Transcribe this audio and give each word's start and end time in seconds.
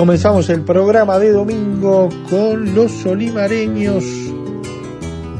Comenzamos 0.00 0.48
el 0.48 0.62
programa 0.62 1.18
de 1.18 1.30
domingo 1.30 2.08
con 2.30 2.74
los 2.74 3.04
olimareños, 3.04 4.02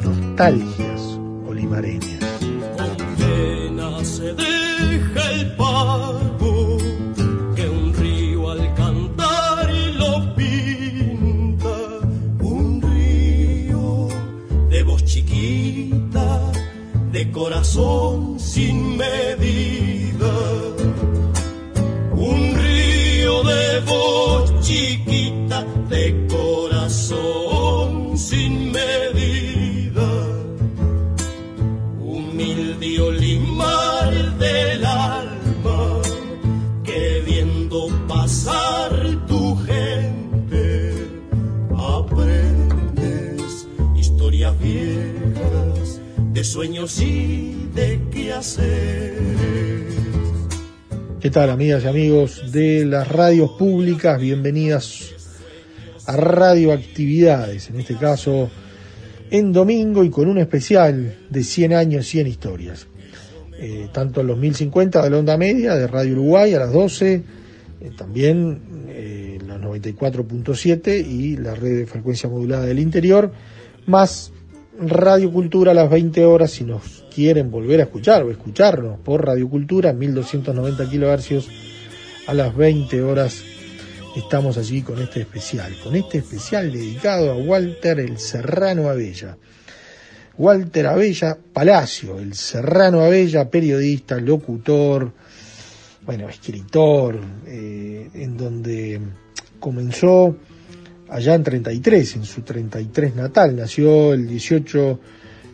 nostalgias 0.05 0.70
chiquita, 24.71 25.65
de 25.89 26.05
corazón 26.29 28.17
sin 28.17 28.71
medida 28.71 30.09
humilde 32.01 33.01
olimar 33.01 34.13
del 34.39 34.85
alma, 34.85 36.01
que 36.85 37.23
viendo 37.27 37.89
pasar 38.07 38.93
tu 39.27 39.57
gente, 39.67 40.65
aprendes 41.77 43.67
historias 43.97 44.55
viejas 44.61 46.01
de 46.33 46.45
sueños 46.45 47.01
y 47.01 47.69
de 47.75 48.01
qué 48.13 48.33
hacer. 48.33 49.90
¿Qué 51.21 51.29
tal 51.29 51.51
amigas 51.51 51.85
y 51.85 51.87
amigos 51.87 52.51
de 52.51 52.87
las 52.87 53.07
radios 53.07 53.51
públicas? 53.51 54.19
Bienvenidas 54.19 55.13
a 56.07 56.17
Radioactividades, 56.17 57.69
en 57.69 57.79
este 57.79 57.97
caso 57.97 58.49
en 59.31 59.53
domingo 59.53 60.03
y 60.03 60.09
con 60.09 60.29
un 60.29 60.39
especial 60.39 61.19
de 61.29 61.45
100 61.45 61.75
años, 61.75 62.07
100 62.07 62.27
historias. 62.27 62.87
Eh, 63.59 63.89
tanto 63.93 64.23
en 64.23 64.29
los 64.29 64.39
1050 64.39 65.03
de 65.03 65.11
la 65.11 65.19
onda 65.19 65.37
media 65.37 65.75
de 65.75 65.87
Radio 65.87 66.15
Uruguay 66.15 66.55
a 66.55 66.61
las 66.61 66.73
12, 66.73 67.13
eh, 67.13 67.23
también 67.95 68.87
eh, 68.89 69.39
los 69.47 69.61
94.7 69.61 71.07
y 71.07 71.37
la 71.37 71.55
red 71.55 71.81
de 71.81 71.87
frecuencia 71.87 72.31
modulada 72.31 72.65
del 72.65 72.79
interior, 72.79 73.31
más 73.85 74.33
Radio 74.81 75.31
Cultura 75.31 75.73
a 75.73 75.75
las 75.75 75.91
20 75.91 76.25
horas 76.25 76.53
si 76.53 76.65
nos 76.65 77.00
quieren 77.11 77.51
volver 77.51 77.81
a 77.81 77.85
escuchar 77.85 78.23
o 78.23 78.31
escucharnos 78.31 78.99
por 79.01 79.27
Radio 79.27 79.49
Cultura 79.49 79.93
1290 79.93 80.89
kilohercios 80.89 81.49
a 82.27 82.35
las 82.35 82.57
20 82.57 83.03
horas 83.03 83.43
estamos 84.17 84.59
allí 84.59 84.83
con 84.83 85.01
este 85.01 85.21
especial, 85.21 85.77
con 85.83 85.95
este 85.95 86.19
especial 86.19 86.73
dedicado 86.73 87.31
a 87.31 87.37
Walter 87.37 88.01
el 88.01 88.19
Serrano 88.19 88.89
Abella. 88.89 89.37
Walter 90.39 90.87
Abella 90.87 91.37
Palacio, 91.53 92.19
el 92.19 92.35
Serrano 92.35 93.01
Abella, 93.01 93.51
periodista, 93.51 94.19
locutor, 94.19 95.13
bueno, 96.07 96.29
escritor, 96.29 97.19
eh, 97.47 98.09
en 98.15 98.37
donde 98.37 99.01
comenzó 99.59 100.37
allá 101.09 101.35
en 101.35 101.45
33, 101.45 102.17
en 102.17 102.25
su 102.25 102.43
33 102.43 103.17
natal, 103.17 103.55
nació 103.55 104.15
el 104.15 104.27
18 104.27 105.01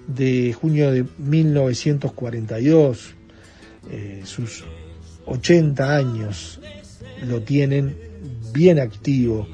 de 0.06 0.52
junio 0.52 0.90
de 0.90 1.04
1942, 1.18 3.14
eh, 3.90 4.22
sus 4.24 4.64
80 5.26 5.96
años 5.96 6.60
lo 7.26 7.42
tienen 7.42 7.96
bien 8.52 8.78
activo, 8.78 9.48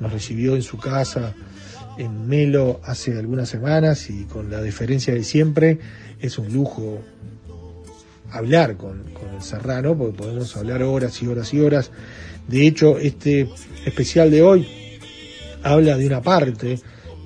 nos 0.00 0.12
recibió 0.12 0.54
en 0.54 0.62
su 0.62 0.78
casa 0.78 1.34
en 1.98 2.28
Melo 2.28 2.80
hace 2.84 3.18
algunas 3.18 3.48
semanas 3.48 4.08
y 4.08 4.24
con 4.24 4.50
la 4.50 4.60
deferencia 4.60 5.12
de 5.12 5.24
siempre 5.24 5.78
es 6.20 6.38
un 6.38 6.52
lujo 6.52 7.00
hablar 8.30 8.76
con, 8.76 9.02
con 9.12 9.34
el 9.34 9.42
Serrano, 9.42 9.96
porque 9.96 10.16
podemos 10.16 10.56
hablar 10.56 10.82
horas 10.82 11.20
y 11.22 11.26
horas 11.26 11.52
y 11.52 11.60
horas. 11.60 11.90
De 12.46 12.66
hecho, 12.66 12.98
este 12.98 13.48
especial 13.84 14.30
de 14.30 14.42
hoy 14.42 14.66
habla 15.62 15.96
de 15.96 16.06
una 16.06 16.22
parte 16.22 16.78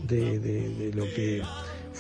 de, 0.04 0.38
de, 0.38 0.69
de 0.69 0.93
lo 0.94 1.04
que 1.04 1.43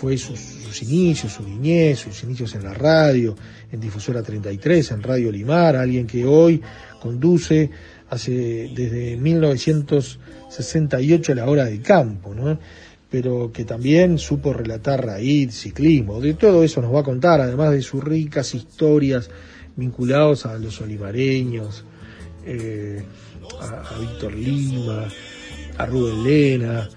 fue 0.02 0.18
sus, 0.18 0.40
sus, 0.40 0.82
inicios, 0.82 1.34
su 1.34 1.44
niñez, 1.44 2.00
sus 2.00 2.24
inicios 2.24 2.52
en 2.56 2.64
la 2.64 2.74
radio, 2.74 3.36
en 3.70 3.78
Difusora 3.78 4.20
33, 4.20 4.90
en 4.90 5.00
Radio 5.00 5.30
Limar, 5.30 5.76
alguien 5.76 6.08
que 6.08 6.26
hoy 6.26 6.60
conduce 7.00 7.70
hace 8.10 8.68
desde 8.74 9.16
1968 9.16 11.36
la 11.36 11.48
hora 11.48 11.66
del 11.66 11.80
campo, 11.82 12.34
¿no? 12.34 12.58
pero 13.12 13.52
que 13.52 13.64
también 13.64 14.18
supo 14.18 14.52
relatar 14.52 15.06
raíz, 15.06 15.54
ciclismo, 15.54 16.20
de 16.20 16.34
todo 16.34 16.64
eso 16.64 16.82
nos 16.82 16.92
va 16.92 16.98
a 16.98 17.04
contar, 17.04 17.40
además 17.40 17.70
de 17.70 17.82
sus 17.82 18.02
ricas 18.02 18.56
historias 18.56 19.30
vinculados 19.76 20.46
a 20.46 20.58
los 20.58 20.80
olivareños, 20.80 21.84
eh, 22.44 23.04
a, 23.60 23.98
Víctor 24.00 24.34
Lima, 24.34 25.06
a 25.78 25.86
Rubén 25.86 26.24
Lena, 26.24 26.88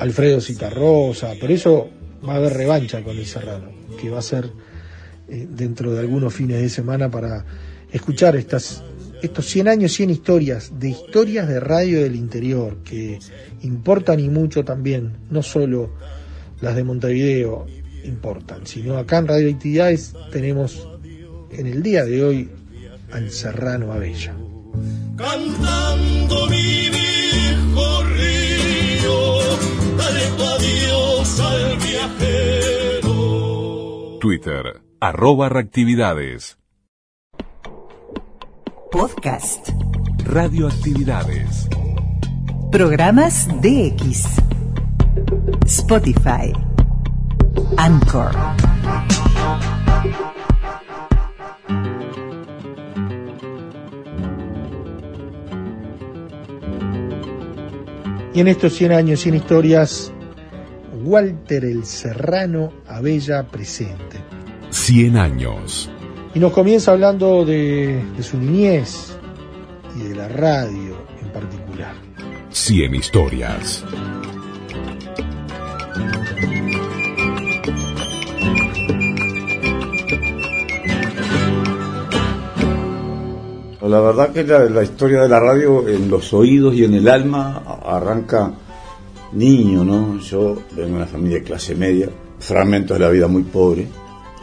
Alfredo 0.00 0.40
Citarrosa, 0.40 1.34
por 1.40 1.52
eso 1.52 1.90
va 2.26 2.34
a 2.34 2.36
haber 2.36 2.54
revancha 2.54 3.02
con 3.02 3.16
el 3.16 3.26
Serrano, 3.26 3.70
que 4.00 4.10
va 4.10 4.18
a 4.18 4.22
ser 4.22 4.50
eh, 5.28 5.46
dentro 5.50 5.92
de 5.92 6.00
algunos 6.00 6.32
fines 6.32 6.60
de 6.60 6.68
semana 6.68 7.10
para 7.10 7.44
escuchar 7.90 8.36
estas, 8.36 8.82
estos 9.22 9.46
100 9.46 9.68
años, 9.68 9.92
100 9.92 10.10
historias, 10.10 10.72
de 10.78 10.90
historias 10.90 11.48
de 11.48 11.60
radio 11.60 12.02
del 12.02 12.16
interior, 12.16 12.78
que 12.84 13.18
importan 13.62 14.20
y 14.20 14.28
mucho 14.28 14.64
también, 14.64 15.12
no 15.30 15.42
solo 15.42 15.90
las 16.60 16.76
de 16.76 16.84
Montevideo 16.84 17.66
importan, 18.04 18.66
sino 18.66 18.96
acá 18.96 19.18
en 19.18 19.28
Radio 19.28 19.50
Actividades 19.50 20.14
tenemos 20.32 20.88
en 21.50 21.66
el 21.66 21.82
día 21.82 22.04
de 22.04 22.24
hoy 22.24 22.50
al 23.12 23.30
Serrano 23.30 23.92
Abella. 23.92 24.34
Cantando 25.16 26.46
mi 26.48 26.90
viejo 26.90 28.04
adiós 30.40 31.40
al 31.40 31.76
viajero. 31.78 33.12
Twitter, 34.20 34.82
arroba 35.00 35.48
reactividades. 35.48 36.58
Podcast. 38.90 39.68
Radioactividades. 40.24 41.68
Programas 42.72 43.46
DX. 43.60 44.24
Spotify. 45.66 46.52
Anchor. 47.76 48.34
Y 58.34 58.40
en 58.40 58.48
estos 58.48 58.74
100 58.74 58.92
años, 58.92 59.20
100 59.20 59.34
historias, 59.34 60.12
Walter 61.08 61.64
el 61.64 61.86
Serrano 61.86 62.70
Abella 62.86 63.42
presente. 63.46 64.18
100 64.68 65.16
años. 65.16 65.90
Y 66.34 66.38
nos 66.38 66.52
comienza 66.52 66.92
hablando 66.92 67.46
de, 67.46 68.04
de 68.14 68.22
su 68.22 68.36
niñez 68.36 69.16
y 69.96 70.08
de 70.08 70.14
la 70.14 70.28
radio 70.28 70.98
en 71.22 71.32
particular. 71.32 71.94
100 72.50 72.94
historias. 72.94 73.84
La 83.80 84.00
verdad 84.00 84.30
que 84.32 84.44
la, 84.44 84.58
la 84.64 84.82
historia 84.82 85.22
de 85.22 85.28
la 85.30 85.40
radio 85.40 85.88
en 85.88 86.10
los 86.10 86.34
oídos 86.34 86.74
y 86.74 86.84
en 86.84 86.92
el 86.92 87.08
alma 87.08 87.62
arranca 87.86 88.52
niño, 89.32 89.84
¿no? 89.84 90.18
Yo 90.20 90.62
vengo 90.72 90.90
de 90.90 90.96
una 90.96 91.06
familia 91.06 91.38
de 91.38 91.44
clase 91.44 91.74
media, 91.74 92.08
fragmentos 92.38 92.98
de 92.98 93.04
la 93.04 93.10
vida 93.10 93.28
muy 93.28 93.42
pobre, 93.42 93.86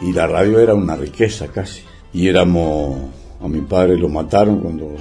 y 0.00 0.12
la 0.12 0.26
radio 0.26 0.58
era 0.60 0.74
una 0.74 0.96
riqueza 0.96 1.48
casi. 1.48 1.82
Y 2.12 2.28
éramos, 2.28 2.96
a 3.40 3.48
mi 3.48 3.60
padre 3.62 3.96
lo 3.96 4.08
mataron 4.08 4.60
cuando 4.60 4.94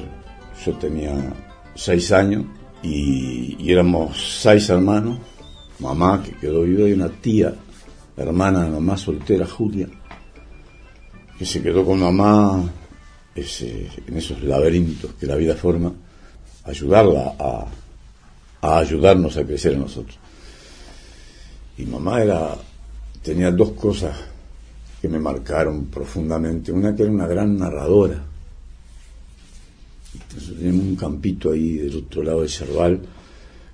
yo 0.66 0.74
tenía 0.74 1.14
seis 1.76 2.12
años, 2.12 2.46
y, 2.82 3.56
y 3.60 3.72
éramos 3.72 4.40
seis 4.42 4.70
hermanos, 4.70 5.18
mamá 5.80 6.24
que 6.24 6.34
quedó 6.34 6.62
viuda 6.62 6.88
y 6.88 6.94
una 6.94 7.10
tía, 7.10 7.54
hermana 8.18 8.64
de 8.64 8.70
mamá 8.70 8.98
soltera, 8.98 9.46
Julia, 9.46 9.88
que 11.38 11.46
se 11.46 11.62
quedó 11.62 11.86
con 11.86 12.00
mamá 12.00 12.64
en 13.36 14.18
esos 14.18 14.42
laberintos 14.44 15.14
que 15.20 15.26
la 15.26 15.36
vida 15.36 15.56
forma, 15.56 15.92
ayudarla 16.64 17.36
a, 17.38 17.66
a 18.62 18.80
ayudarnos 18.80 19.38
a 19.38 19.46
crecer 19.46 19.76
a 19.76 19.80
nosotros. 19.80 20.18
Y 21.78 21.86
mamá 21.86 22.22
era, 22.22 22.56
tenía 23.22 23.52
dos 23.52 23.72
cosas 23.72 24.16
que 25.02 25.10
me 25.10 25.20
marcaron 25.20 25.86
profundamente. 25.86 26.72
Una 26.72 26.96
que 26.96 27.04
era 27.04 27.12
una 27.12 27.28
gran 27.28 27.58
narradora. 27.58 28.24
Entonces, 30.14 30.58
teníamos 30.58 30.86
un 30.86 30.96
campito 30.96 31.52
ahí 31.52 31.78
del 31.78 31.98
otro 31.98 32.24
lado 32.24 32.42
de 32.42 32.48
Cerval, 32.48 33.02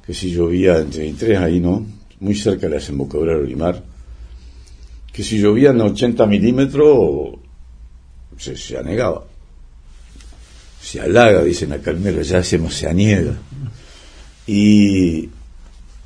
que 0.06 0.14
si 0.14 0.32
llovía 0.32 0.80
en 0.80 0.90
33, 0.90 1.40
ahí 1.40 1.60
no, 1.60 1.86
muy 2.20 2.36
cerca 2.36 2.62
de 2.62 2.70
la 2.70 2.76
desembocadura 2.76 3.34
del 3.34 3.44
Olimar, 3.44 3.84
que 5.14 5.24
si 5.24 5.40
llovía 5.40 5.70
en 5.70 5.82
80 5.82 6.26
milímetros 6.26 7.36
se, 8.38 8.58
se 8.58 8.78
anegaba. 8.78 9.24
Se 10.82 11.00
halaga, 11.00 11.44
dicen 11.44 11.72
acá 11.74 11.92
en 11.92 12.24
ya 12.24 12.40
hacemos 12.40 12.74
se 12.74 12.88
aniega. 12.88 13.36
Y, 14.48 15.30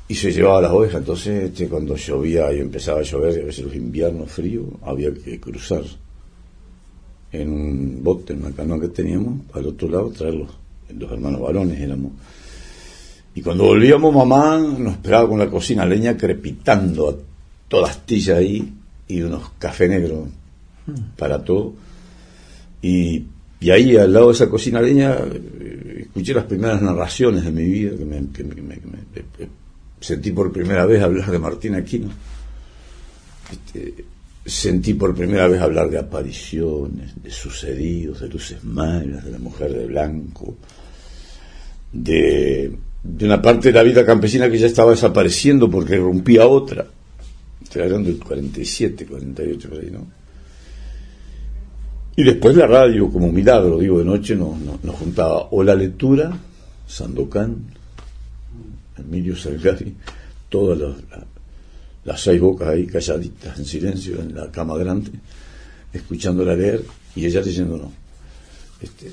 y 0.08 0.14
se 0.14 0.32
llevaba 0.32 0.62
las 0.62 0.72
ovejas. 0.72 1.00
Entonces, 1.00 1.44
este, 1.44 1.68
cuando 1.68 1.96
llovía 1.96 2.52
y 2.52 2.60
empezaba 2.60 3.00
a 3.00 3.02
llover, 3.02 3.42
a 3.42 3.46
veces 3.46 3.64
los 3.64 3.74
inviernos 3.74 4.30
fríos, 4.30 4.66
había 4.82 5.12
que 5.12 5.40
cruzar 5.40 5.82
en 7.32 7.50
un 7.50 8.02
bote, 8.02 8.32
en 8.32 8.44
una 8.44 8.54
canoa 8.54 8.80
que 8.80 8.88
teníamos, 8.88 9.40
al 9.52 9.66
otro 9.66 9.88
lado, 9.88 10.10
traerlos. 10.10 10.50
Los 10.96 11.10
hermanos 11.10 11.40
varones 11.40 11.80
éramos. 11.80 12.12
Y 13.34 13.42
cuando 13.42 13.64
volvíamos, 13.64 14.14
mamá 14.14 14.58
nos 14.58 14.94
esperaba 14.94 15.28
con 15.28 15.38
la 15.38 15.50
cocina 15.50 15.84
leña 15.84 16.16
crepitando 16.16 17.10
a 17.10 17.14
toda 17.68 17.90
astilla 17.90 18.36
ahí 18.36 18.72
y 19.08 19.20
unos 19.20 19.50
café 19.58 19.88
negros 19.88 20.28
para 21.18 21.42
todo. 21.44 21.74
Y, 22.80 23.24
y 23.60 23.70
ahí, 23.70 23.96
al 23.96 24.12
lado 24.12 24.28
de 24.28 24.32
esa 24.34 24.48
cocina 24.48 24.80
leña, 24.80 25.18
escuché 26.16 26.32
las 26.32 26.44
primeras 26.44 26.80
narraciones 26.80 27.44
de 27.44 27.52
mi 27.52 27.64
vida, 27.64 27.94
que 27.94 28.06
me, 28.06 28.22
sentí 30.00 30.30
por 30.30 30.50
primera 30.50 30.86
vez 30.86 31.02
hablar 31.02 31.30
de 31.30 31.38
Martín 31.38 31.74
Aquino. 31.74 32.08
Este, 33.52 34.02
sentí 34.46 34.94
por 34.94 35.14
primera 35.14 35.46
vez 35.46 35.60
hablar 35.60 35.90
de 35.90 35.98
apariciones, 35.98 37.22
de 37.22 37.30
sucedidos, 37.30 38.20
de 38.20 38.28
luces 38.28 38.64
malas, 38.64 39.26
de 39.26 39.30
la 39.30 39.38
mujer 39.38 39.74
de 39.74 39.84
blanco, 39.84 40.56
de, 41.92 42.72
de 43.02 43.24
una 43.26 43.42
parte 43.42 43.68
de 43.68 43.74
la 43.74 43.82
vida 43.82 44.06
campesina 44.06 44.48
que 44.48 44.56
ya 44.56 44.68
estaba 44.68 44.92
desapareciendo 44.92 45.70
porque 45.70 45.96
irrumpía 45.96 46.46
otra. 46.46 46.86
Estoy 47.62 47.82
hablando 47.82 48.08
del 48.08 48.18
47, 48.18 49.04
48, 49.04 49.68
por 49.68 49.78
ahí, 49.80 49.90
¿no? 49.90 50.06
Y 52.16 52.24
después 52.24 52.56
la 52.56 52.66
radio, 52.66 53.10
como 53.10 53.30
milagro, 53.30 53.78
digo, 53.78 53.98
de 53.98 54.04
noche 54.06 54.34
nos, 54.36 54.58
nos- 54.58 54.82
nos 54.82 54.94
juntaba 54.96 55.48
o 55.50 55.62
la 55.62 55.74
lectura, 55.74 56.36
Sandokan, 56.86 57.56
Emilio 58.98 59.36
Salgari, 59.36 59.94
todas 60.48 60.78
las, 60.78 60.96
la- 61.10 61.26
las 62.04 62.20
seis 62.20 62.40
bocas 62.40 62.68
ahí 62.68 62.86
calladitas, 62.86 63.58
en 63.58 63.64
silencio, 63.64 64.20
en 64.22 64.34
la 64.34 64.50
cama 64.50 64.78
grande, 64.78 65.10
escuchándola 65.92 66.54
leer 66.54 66.82
y 67.14 67.26
ella 67.26 67.40
leyéndonos. 67.42 67.90
Este, 68.80 69.12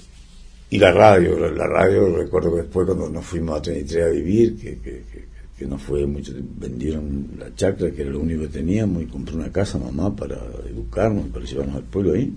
y 0.69 0.77
la 0.77 0.91
radio, 0.91 1.37
la, 1.51 1.67
radio, 1.67 2.15
recuerdo 2.15 2.51
que 2.55 2.61
después 2.61 2.85
cuando 2.85 3.09
nos 3.09 3.25
fuimos 3.25 3.57
a 3.57 3.61
33 3.61 4.05
a 4.05 4.09
vivir, 4.09 4.55
que, 4.55 4.77
que, 4.79 5.03
que, 5.11 5.25
que 5.57 5.65
nos 5.65 5.81
fue 5.81 6.05
mucho, 6.05 6.33
vendieron 6.57 7.27
la 7.37 7.53
chacra, 7.55 7.91
que 7.91 8.01
era 8.01 8.11
lo 8.11 8.19
único 8.21 8.41
que 8.43 8.47
teníamos, 8.47 9.03
y 9.03 9.07
compré 9.07 9.35
una 9.35 9.51
casa 9.51 9.77
mamá 9.77 10.15
para 10.15 10.37
educarnos, 10.69 11.27
para 11.27 11.45
llevarnos 11.45 11.75
al 11.75 11.83
pueblo 11.83 12.13
ahí. 12.13 12.31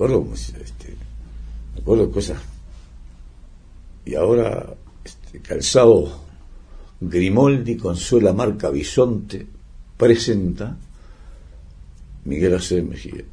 Me 0.00 0.06
acuerdo, 0.06 0.24
como 0.24 0.36
si, 0.36 0.52
este, 0.52 0.96
me 1.74 1.82
acuerdo 1.82 2.06
de 2.06 2.12
cosas. 2.12 2.38
Y 4.06 4.14
ahora, 4.14 4.64
este, 5.04 5.40
calzado 5.40 6.22
Grimoldi 7.02 7.76
con 7.76 7.96
suela 7.96 8.32
marca 8.32 8.70
Bisonte 8.70 9.46
presenta 9.98 10.74
Miguel 12.24 12.54
Aceves 12.54 12.88
Mejía. 12.88 13.24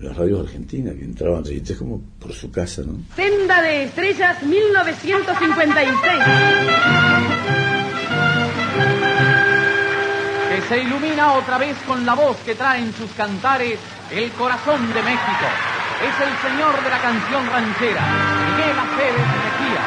Las 0.00 0.16
radios 0.16 0.40
argentinas 0.40 0.96
que 0.96 1.04
entraban 1.04 1.44
es 1.46 1.76
como 1.76 2.02
por 2.18 2.32
su 2.32 2.50
casa, 2.50 2.82
¿no? 2.82 2.98
Senda 3.14 3.62
de 3.62 3.84
Estrellas 3.84 4.42
1956. 4.42 5.88
que 10.50 10.62
se 10.68 10.82
ilumina 10.82 11.34
otra 11.34 11.58
vez 11.58 11.76
con 11.86 12.04
la 12.04 12.14
voz 12.14 12.36
que 12.38 12.56
trae 12.56 12.82
en 12.82 12.92
sus 12.92 13.12
cantares 13.12 13.78
el 14.10 14.32
corazón 14.32 14.92
de 14.92 15.02
México. 15.02 15.46
Es 16.02 16.20
el 16.26 16.36
señor 16.48 16.82
de 16.82 16.90
la 16.90 16.98
canción 16.98 17.46
ranchera, 17.50 18.02
Miguel 18.46 18.78
Aceves 18.78 19.26
Mejía. 19.44 19.82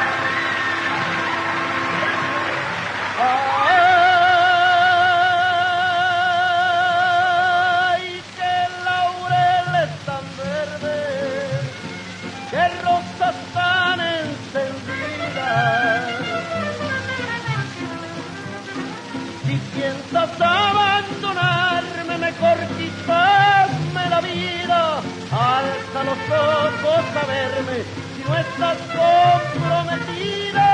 Ay, 7.94 8.22
qué 8.36 8.68
laureles 8.84 9.90
tan 10.04 10.24
verdes, 10.36 11.64
qué 12.50 12.64
rosas 12.82 13.36
a 27.14 27.26
verme 27.26 27.82
si 28.16 28.22
no 28.28 28.36
estás 28.38 28.78
comprometida. 29.52 30.68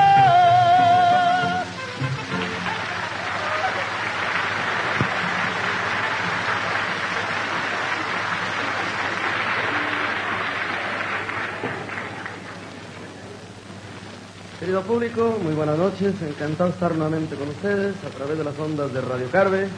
Querido 14.60 14.82
público, 14.82 15.38
muy 15.42 15.54
buenas 15.54 15.78
noches. 15.78 16.14
Encantado 16.22 16.70
estar 16.70 16.94
nuevamente 16.94 17.34
con 17.36 17.48
ustedes 17.48 17.96
a 18.04 18.10
través 18.10 18.38
de 18.38 18.44
las 18.44 18.58
ondas 18.58 18.92
de 18.92 19.00
Radio 19.00 19.30
Carve 19.30 19.68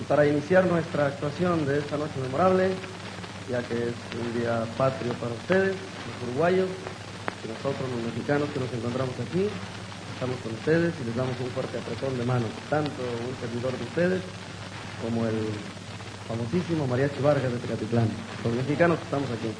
y 0.00 0.02
para 0.04 0.26
iniciar 0.26 0.64
nuestra 0.66 1.06
actuación 1.06 1.66
de 1.66 1.78
esta 1.78 1.96
noche 1.96 2.18
memorable, 2.22 2.70
ya 3.48 3.62
que 3.62 3.74
es 3.74 3.96
un 4.12 4.40
día 4.40 4.64
patrio 4.76 5.12
para 5.14 5.32
ustedes, 5.32 5.74
los 5.74 6.28
uruguayos, 6.28 6.68
y 7.44 7.48
nosotros 7.48 7.88
los 7.90 8.02
mexicanos 8.12 8.48
que 8.50 8.60
nos 8.60 8.72
encontramos 8.72 9.14
aquí. 9.20 9.48
Estamos 10.14 10.36
con 10.42 10.52
ustedes 10.52 10.92
y 11.00 11.04
les 11.06 11.14
damos 11.14 11.38
un 11.38 11.50
fuerte 11.54 11.78
apretón 11.78 12.18
de 12.18 12.24
mano, 12.24 12.46
tanto 12.68 13.02
un 13.02 13.34
servidor 13.38 13.70
de 13.78 13.84
ustedes 13.84 14.22
como 15.02 15.26
el 15.26 15.46
famosísimo 16.26 16.86
Mariachi 16.86 17.22
Vargas 17.22 17.52
de 17.52 17.58
Tecatitlán, 17.58 18.08
los 18.42 18.52
mexicanos 18.52 18.98
que 18.98 19.04
estamos 19.04 19.30
aquí. 19.30 19.50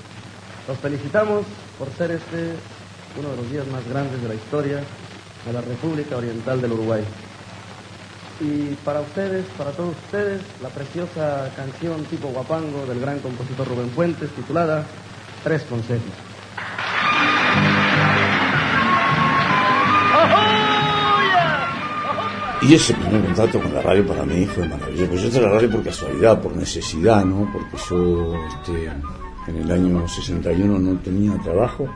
Los 0.66 0.78
felicitamos 0.78 1.46
por 1.78 1.88
ser 1.94 2.10
este 2.10 2.58
uno 3.16 3.30
de 3.30 3.36
los 3.36 3.50
días 3.50 3.66
más 3.68 3.86
grandes 3.88 4.20
de 4.20 4.28
la 4.28 4.34
historia 4.34 4.82
de 5.46 5.52
la 5.52 5.60
República 5.60 6.16
Oriental 6.16 6.60
del 6.60 6.72
Uruguay. 6.72 7.04
Y 8.40 8.74
para 8.84 9.00
ustedes, 9.00 9.44
para 9.56 9.72
todos 9.72 9.96
ustedes, 10.04 10.40
la 10.62 10.68
preciosa 10.68 11.50
canción 11.56 12.04
tipo 12.04 12.28
guapango 12.28 12.86
del 12.86 13.00
gran 13.00 13.18
compositor 13.18 13.66
Rubén 13.66 13.90
Fuentes 13.90 14.30
titulada 14.30 14.84
Tres 15.42 15.62
Consejos. 15.64 16.12
Y 22.60 22.74
ese 22.74 22.92
primer 22.94 23.24
contacto 23.24 23.60
con 23.60 23.72
la 23.72 23.80
radio 23.80 24.06
para 24.06 24.24
mí 24.24 24.44
fue 24.44 24.68
maravilloso. 24.68 25.10
Pues 25.10 25.22
yo 25.22 25.28
entré 25.28 25.44
a 25.44 25.48
la 25.48 25.54
radio 25.54 25.70
por 25.70 25.82
casualidad, 25.84 26.40
por 26.40 26.56
necesidad, 26.56 27.24
¿no? 27.24 27.48
Porque 27.52 27.76
yo 27.88 28.34
este, 28.46 28.90
en 29.48 29.56
el 29.56 29.70
año 29.70 30.06
61 30.06 30.78
no 30.78 30.98
tenía 31.00 31.38
trabajo 31.38 31.88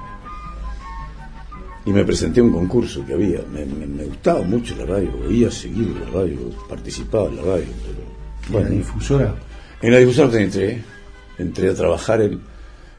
y 1.84 1.92
me 1.92 2.04
presenté 2.04 2.40
a 2.40 2.44
un 2.44 2.52
concurso 2.52 3.04
que 3.04 3.14
había. 3.14 3.40
Me, 3.52 3.64
me- 3.64 3.86
me 3.86 4.04
gustaba 4.04 4.42
mucho 4.42 4.76
la 4.76 4.84
radio, 4.86 5.10
oía 5.28 5.50
seguido 5.50 5.98
la 5.98 6.10
radio, 6.10 6.38
participaba 6.68 7.28
en 7.28 7.36
la 7.36 7.42
radio. 7.42 7.66
Pero, 8.48 8.60
La 8.64 8.68
difusora. 8.68 9.34
en 9.80 9.92
la 9.92 9.98
difusora 9.98 10.40
entré, 10.40 10.82
entré 11.38 11.70
a 11.70 11.74
trabajar 11.74 12.20
el, 12.20 12.38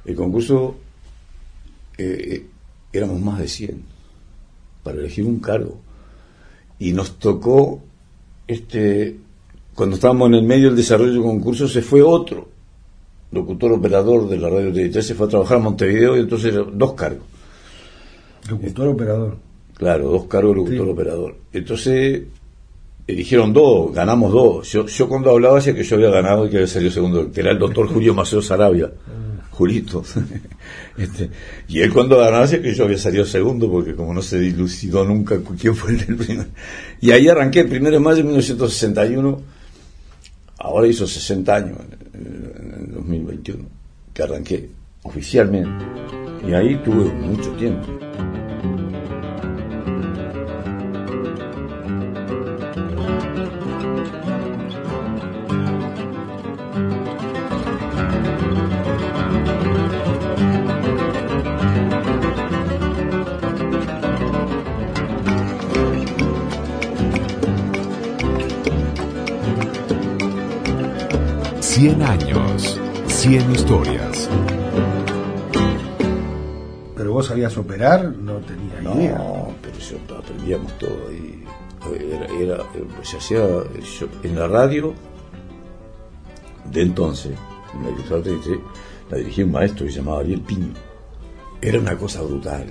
el 0.05 0.15
concurso, 0.15 0.75
eh, 1.97 2.27
eh, 2.31 2.45
éramos 2.91 3.19
más 3.21 3.39
de 3.39 3.47
100 3.47 3.81
para 4.83 4.97
elegir 4.99 5.25
un 5.25 5.39
cargo. 5.39 5.79
Y 6.79 6.91
nos 6.93 7.17
tocó, 7.19 7.81
este, 8.47 9.17
cuando 9.75 9.95
estábamos 9.95 10.27
en 10.29 10.35
el 10.35 10.43
medio 10.43 10.67
del 10.67 10.75
desarrollo 10.75 11.11
del 11.13 11.21
concurso, 11.21 11.67
se 11.67 11.81
fue 11.81 12.01
otro 12.01 12.49
locutor 13.31 13.71
operador 13.71 14.27
de 14.29 14.37
la 14.37 14.49
radio 14.49 14.71
33, 14.73 15.05
se 15.07 15.15
fue 15.15 15.25
a 15.27 15.29
trabajar 15.29 15.57
a 15.57 15.61
Montevideo 15.61 16.17
y 16.17 16.19
entonces 16.21 16.53
dos 16.73 16.93
cargos. 16.93 17.25
Locutor 18.49 18.87
operador. 18.89 19.37
Claro, 19.77 20.09
dos 20.09 20.25
cargos 20.25 20.55
locutor 20.55 20.85
Sí. 20.85 20.91
operador. 20.91 21.35
Entonces, 21.51 22.23
eligieron 23.07 23.53
dos, 23.53 23.93
ganamos 23.93 24.31
dos. 24.31 24.71
Yo, 24.71 24.85
yo 24.85 25.09
cuando 25.09 25.31
hablaba 25.31 25.55
decía 25.55 25.73
que 25.75 25.83
yo 25.83 25.95
había 25.95 26.09
ganado 26.09 26.45
y 26.45 26.49
que 26.49 26.57
había 26.57 26.67
salido 26.67 26.91
segundo, 26.91 27.31
que 27.31 27.41
era 27.41 27.51
el 27.51 27.59
doctor 27.59 27.87
Julio 27.87 28.13
Maceo 28.13 28.41
Sarabia, 28.41 28.91
Julito. 29.51 30.03
Este, 30.95 31.31
y 31.67 31.79
él 31.79 31.91
cuando 31.91 32.19
ganaba 32.19 32.43
decía 32.43 32.61
que 32.61 32.73
yo 32.75 32.83
había 32.83 32.99
salido 32.99 33.25
segundo, 33.25 33.69
porque 33.69 33.95
como 33.95 34.13
no 34.13 34.21
se 34.21 34.39
dilucidó 34.39 35.03
nunca 35.03 35.39
quién 35.59 35.75
fue 35.75 35.91
el 35.93 36.05
primero. 36.05 36.45
Y 37.01 37.09
ahí 37.09 37.27
arranqué, 37.27 37.61
el 37.61 37.67
primero 37.69 37.95
de 37.95 37.99
mayo 37.99 38.17
de 38.17 38.23
1961, 38.25 39.41
ahora 40.59 40.87
hizo 40.87 41.07
60 41.07 41.55
años, 41.55 41.77
en 42.13 42.53
en 42.75 42.85
el 42.89 42.93
2021, 42.93 43.63
que 44.13 44.21
arranqué 44.23 44.69
oficialmente. 45.01 45.83
Y 46.47 46.53
ahí 46.53 46.79
tuve 46.85 47.05
mucho 47.11 47.49
tiempo. 47.53 47.87
Cien 71.83 72.01
años, 72.01 72.79
100 73.07 73.51
historias. 73.51 74.29
Pero 76.95 77.11
vos 77.11 77.25
sabías 77.25 77.57
operar, 77.57 78.05
no 78.15 78.37
tenía 78.37 78.81
idea. 78.81 79.17
No, 79.17 79.49
pero 79.61 79.77
yo 79.79 80.15
aprendíamos 80.17 80.71
todo 80.77 80.97
ahí. 81.09 81.43
Era, 82.09 82.25
era- 82.39 82.63
se 83.03 83.17
hacía 83.17 83.39
yo- 83.99 84.07
en 84.23 84.33
la 84.39 84.47
radio 84.47 84.93
de 86.71 86.83
entonces, 86.83 87.33
en 87.75 87.83
la 87.83 87.89
emisora 87.89 88.23
33, 88.23 88.59
la 89.11 89.17
dirigía 89.17 89.43
un 89.45 89.51
maestro 89.51 89.85
que 89.85 89.91
se 89.91 89.97
llamaba 89.99 90.21
Ariel 90.21 90.39
Piño. 90.39 90.71
Era 91.61 91.79
una 91.79 91.97
cosa 91.97 92.21
brutal 92.21 92.63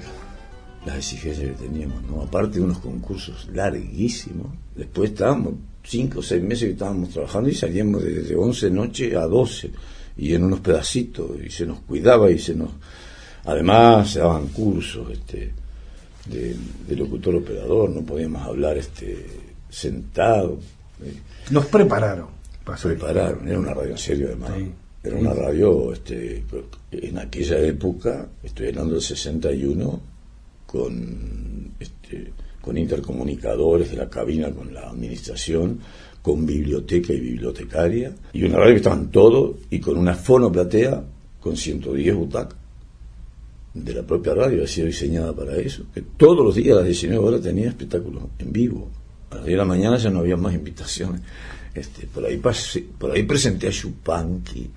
las 0.87 0.97
exigencias 0.97 1.49
que 1.51 1.65
teníamos, 1.67 2.03
¿no? 2.05 2.23
Aparte 2.23 2.61
de 2.61 2.65
unos 2.65 2.79
concursos 2.79 3.47
larguísimos. 3.53 4.47
Después 4.75 5.11
estábamos 5.11 5.53
cinco 5.85 6.21
o 6.21 6.23
seis 6.23 6.43
meses 6.43 6.65
que 6.67 6.73
estábamos 6.73 7.11
trabajando 7.11 7.49
y 7.49 7.55
salíamos 7.55 8.03
de, 8.03 8.23
de 8.23 8.37
11 8.37 8.67
de 8.67 8.73
noche 8.73 9.17
a 9.17 9.27
12 9.27 9.71
y 10.19 10.35
en 10.35 10.45
unos 10.45 10.61
pedacitos 10.61 11.31
y 11.45 11.51
se 11.51 11.67
nos 11.67 11.81
cuidaba 11.81 12.31
y 12.31 12.39
se 12.39 12.55
nos... 12.55 12.71
Además 13.45 14.11
se 14.13 14.21
daban 14.21 14.47
cursos, 14.49 15.11
este 15.11 15.53
de, 16.27 16.55
de 16.87 16.97
locutor 16.97 17.35
operador, 17.35 17.91
no 17.91 18.03
podíamos 18.03 18.43
hablar 18.43 18.79
este 18.79 19.27
sentado. 19.69 20.61
eh, 21.05 21.13
Los 21.51 21.67
prepararon. 21.67 22.29
salir. 22.77 22.99
prepararon, 22.99 23.49
era 23.49 23.59
una 23.59 23.75
radio 23.75 23.91
en 23.91 23.99
serio 23.99 24.27
además. 24.29 24.53
Sí. 24.57 24.71
Era 25.05 25.17
una 25.17 25.33
radio, 25.35 25.93
este, 25.93 26.45
en 26.93 27.19
aquella 27.19 27.59
época, 27.59 28.29
estoy 28.45 28.69
hablando 28.69 28.93
del 28.95 29.03
61, 29.03 30.01
con, 30.65 31.73
este, 31.81 32.33
con 32.63 32.79
intercomunicadores 32.79 33.91
de 33.91 33.97
la 33.99 34.09
cabina 34.09 34.51
con 34.53 34.73
la 34.73 34.89
administración, 34.89 35.81
con 36.23 36.47
biblioteca 36.47 37.13
y 37.13 37.21
bibliotecaria, 37.21 38.15
y 38.33 38.45
una 38.45 38.57
radio 38.59 38.71
que 38.75 38.77
estaban 38.77 39.11
todos, 39.11 39.57
y 39.71 39.81
con 39.81 39.99
una 39.99 40.15
fonoplatea 40.15 41.03
con 41.41 41.57
110 41.57 42.15
butacas 42.15 42.57
de 43.75 43.95
la 43.95 44.03
propia 44.03 44.35
radio, 44.35 44.63
ha 44.63 44.67
sido 44.67 44.87
diseñada 44.87 45.35
para 45.35 45.57
eso, 45.57 45.85
que 45.95 46.03
todos 46.03 46.45
los 46.45 46.55
días 46.55 46.73
a 46.75 46.81
las 46.81 46.85
19 46.87 47.25
horas 47.27 47.41
tenía 47.41 47.69
espectáculos 47.69 48.23
en 48.39 48.53
vivo. 48.53 48.89
A 49.31 49.37
las 49.37 49.45
10 49.47 49.55
de 49.55 49.59
la 49.59 49.65
mañana 49.65 49.97
ya 49.97 50.11
no 50.11 50.21
había 50.21 50.37
más 50.37 50.55
invitaciones. 50.55 51.23
Este, 51.75 52.07
por, 52.07 52.25
ahí 52.27 52.37
pasé- 52.37 52.85
por 52.99 53.11
ahí 53.13 53.23
presenté 53.23 53.69
a 53.69 53.71
Chupanqui, 53.71 54.69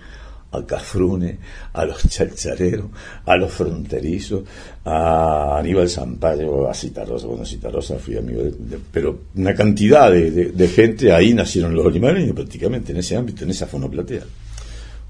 a 0.56 0.66
Cafrune, 0.66 1.38
a 1.74 1.86
los 1.86 2.08
chalchareros, 2.08 2.88
a 3.26 3.36
los 3.38 3.52
fronterizos, 3.52 4.44
a 4.86 5.58
Aníbal 5.60 5.90
Zampayo, 5.90 6.70
a 6.70 6.74
Citarrosa. 6.74 7.28
Bueno, 7.28 7.46
Citarrosa 7.46 7.98
fui 8.00 8.18
amigo 8.18 8.42
de, 8.44 8.80
pero 8.92 9.20
una 9.36 9.54
cantidad 9.54 10.12
de, 10.12 10.68
gente, 10.68 11.12
ahí 11.12 11.34
nacieron 11.34 11.76
los 11.76 11.86
olimareños 11.86 12.36
prácticamente, 12.36 12.92
en 12.92 13.00
ese 13.00 13.16
ámbito, 13.16 13.44
en 13.44 13.52
esa 13.52 13.68
fonoplatea. 13.68 14.24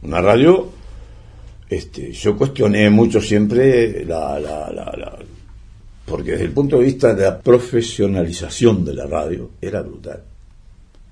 Una 0.03 0.21
radio 0.21 0.69
este, 1.69 2.11
yo 2.11 2.37
cuestioné 2.37 2.89
mucho 2.89 3.19
siempre 3.19 4.05
la, 4.05 4.39
la, 4.39 4.71
la, 4.71 4.85
la- 4.97 5.17
porque 6.05 6.31
desde 6.33 6.45
el 6.45 6.51
punto 6.51 6.77
de 6.77 6.83
vista 6.85 7.15
de 7.15 7.23
la 7.23 7.39
profesionalización 7.39 8.85
de 8.85 8.93
la 8.93 9.07
radio 9.07 9.49
era 9.59 9.81
brutal, 9.81 10.21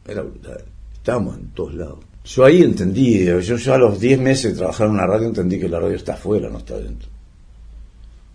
era 0.08 0.22
brutal, 0.22 0.64
estábamos 0.94 1.38
en 1.40 1.48
todos 1.48 1.74
lados. 1.74 2.00
Yo 2.26 2.46
ahí 2.46 2.62
entendí, 2.62 3.26
yo, 3.26 3.40
yo 3.40 3.74
a 3.74 3.78
los 3.78 4.00
10 4.00 4.20
meses 4.20 4.54
de 4.54 4.58
trabajar 4.60 4.88
en 4.88 4.94
una 4.94 5.06
radio 5.06 5.28
entendí 5.28 5.60
que 5.60 5.68
la 5.68 5.80
radio 5.80 5.96
está 5.96 6.14
afuera, 6.14 6.50
no 6.50 6.60
está 6.60 6.78
dentro. 6.78 7.10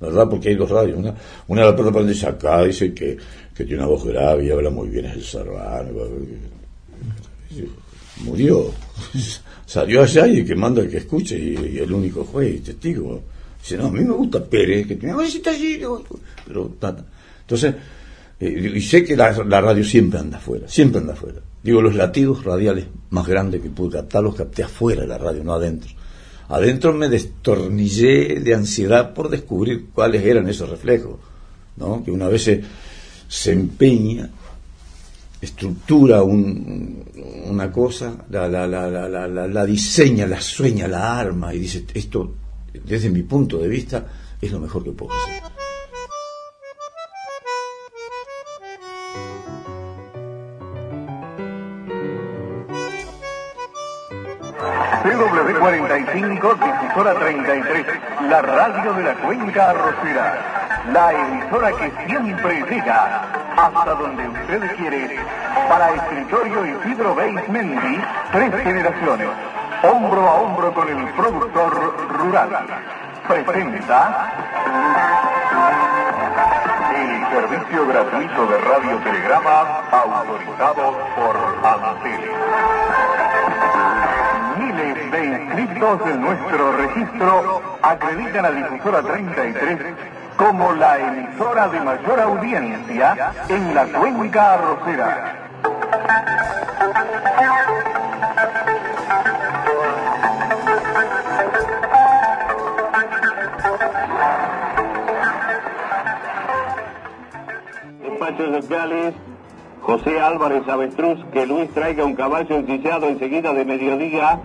La 0.00 0.08
verdad, 0.08 0.28
porque 0.28 0.50
hay 0.50 0.54
dos 0.54 0.70
radios. 0.70 0.98
Una, 0.98 1.14
una 1.48 1.62
de 1.62 1.70
la 1.70 1.76
puerta 1.76 2.02
dice 2.04 2.26
acá, 2.26 2.64
dice 2.64 2.92
que, 2.94 3.16
que 3.54 3.64
tiene 3.64 3.78
una 3.82 3.86
voz 3.88 4.04
grave 4.04 4.46
y 4.46 4.50
habla 4.50 4.70
muy 4.70 4.88
bien, 4.88 5.06
es 5.06 5.14
el 5.14 5.24
Serrano. 5.24 5.90
Murió. 8.24 8.70
Salió 9.66 10.02
allá 10.02 10.26
y 10.26 10.38
el 10.40 10.46
que 10.46 10.54
manda 10.54 10.80
el 10.82 10.88
que 10.90 10.98
escuche 10.98 11.38
y, 11.38 11.78
el 11.78 11.92
único 11.92 12.24
juez 12.24 12.56
y 12.56 12.60
testigo. 12.60 13.22
Dice, 13.60 13.76
no, 13.76 13.86
a 13.86 13.90
mí 13.90 14.00
me 14.00 14.12
gusta 14.12 14.42
Pérez, 14.44 14.86
que 14.86 14.96
tiene 14.96 15.14
está 15.24 15.50
allí, 15.50 15.80
pero 16.46 16.74
ta- 16.80 17.04
Entonces, 17.40 17.74
eh, 18.40 18.72
y 18.76 18.80
sé 18.80 19.04
que 19.04 19.16
la, 19.16 19.32
la 19.44 19.60
radio 19.60 19.84
siempre 19.84 20.18
anda 20.20 20.38
afuera, 20.38 20.68
siempre 20.68 21.00
anda 21.00 21.12
afuera. 21.12 21.40
Digo, 21.68 21.82
los 21.82 21.94
latidos 21.96 22.44
radiales 22.44 22.86
más 23.10 23.26
grandes 23.26 23.60
que 23.60 23.68
pude 23.68 23.98
captar, 23.98 24.22
los 24.22 24.34
capté 24.34 24.62
afuera 24.62 25.02
de 25.02 25.06
la 25.08 25.18
radio, 25.18 25.44
no 25.44 25.52
adentro. 25.52 25.90
Adentro 26.48 26.94
me 26.94 27.10
destornillé 27.10 28.40
de 28.40 28.54
ansiedad 28.54 29.12
por 29.12 29.28
descubrir 29.28 29.88
cuáles 29.92 30.24
eran 30.24 30.48
esos 30.48 30.70
reflejos, 30.70 31.16
¿no? 31.76 32.02
Que 32.02 32.10
una 32.10 32.26
vez 32.28 32.50
se, 33.28 33.52
empeña, 33.52 34.30
estructura 35.42 36.22
un- 36.22 37.04
una 37.50 37.70
cosa, 37.70 38.16
la, 38.30 38.48
la, 38.48 38.66
la, 38.66 38.88
la, 38.88 39.06
la, 39.06 39.28
la- 39.28 39.46
la 39.46 39.66
diseña, 39.66 40.26
la 40.26 40.40
sueña, 40.40 40.88
la 40.88 41.18
arma 41.20 41.52
y 41.54 41.58
dice, 41.58 41.84
esto, 41.92 42.32
desde 42.82 43.10
mi 43.10 43.24
punto 43.24 43.58
de 43.58 43.68
vista, 43.68 44.06
es 44.40 44.50
lo 44.50 44.58
mejor 44.58 44.84
que 44.84 44.92
puedo 44.92 45.12
hacer. 45.12 45.42
CW45, 55.68 56.54
difusora 56.80 57.14
33, 57.14 57.86
la 58.30 58.40
radio 58.40 58.92
de 58.94 59.02
la 59.02 59.14
cuenca 59.16 59.68
arrocera, 59.68 60.38
la 60.94 61.12
emisora 61.12 61.72
que 61.72 61.92
siempre 62.06 62.64
llega 62.70 63.22
hasta 63.54 63.94
donde 63.94 64.28
usted 64.28 64.76
quiere. 64.76 65.18
Para 65.68 65.90
escritorio 65.90 66.64
Isidro 66.64 67.14
Mendi, 67.14 68.00
tres 68.32 68.54
generaciones, 68.62 69.28
hombro 69.82 70.26
a 70.26 70.34
hombro 70.36 70.72
con 70.72 70.88
el 70.88 71.06
productor 71.12 71.94
rural. 72.16 72.48
Presenta 73.28 74.32
el 76.96 77.26
servicio 77.28 77.86
gratuito 77.88 78.46
de 78.46 78.58
radiotelegrama 78.58 79.82
autorizado 79.90 80.96
por 81.14 81.36
Antel. 81.62 82.67
De 85.10 85.24
inscritos 85.24 86.00
en 86.06 86.20
nuestro 86.20 86.72
registro 86.72 87.62
acreditan 87.82 88.44
a 88.44 88.50
Difusora 88.50 89.02
33 89.02 89.78
como 90.36 90.72
la 90.72 90.98
emisora 90.98 91.68
de 91.68 91.80
mayor 91.80 92.20
audiencia 92.20 93.32
en 93.48 93.74
la 93.74 93.86
cuenca 93.86 94.54
arrocera. 94.54 95.34
machos 108.20 108.48
locales, 108.48 109.14
José 109.80 110.20
Álvarez 110.20 110.68
Avestruz, 110.68 111.24
que 111.32 111.46
Luis 111.46 111.70
traiga 111.70 112.04
un 112.04 112.14
caballo 112.14 112.56
ensillado 112.56 113.08
enseguida 113.08 113.52
de 113.54 113.64
mediodía 113.64 114.38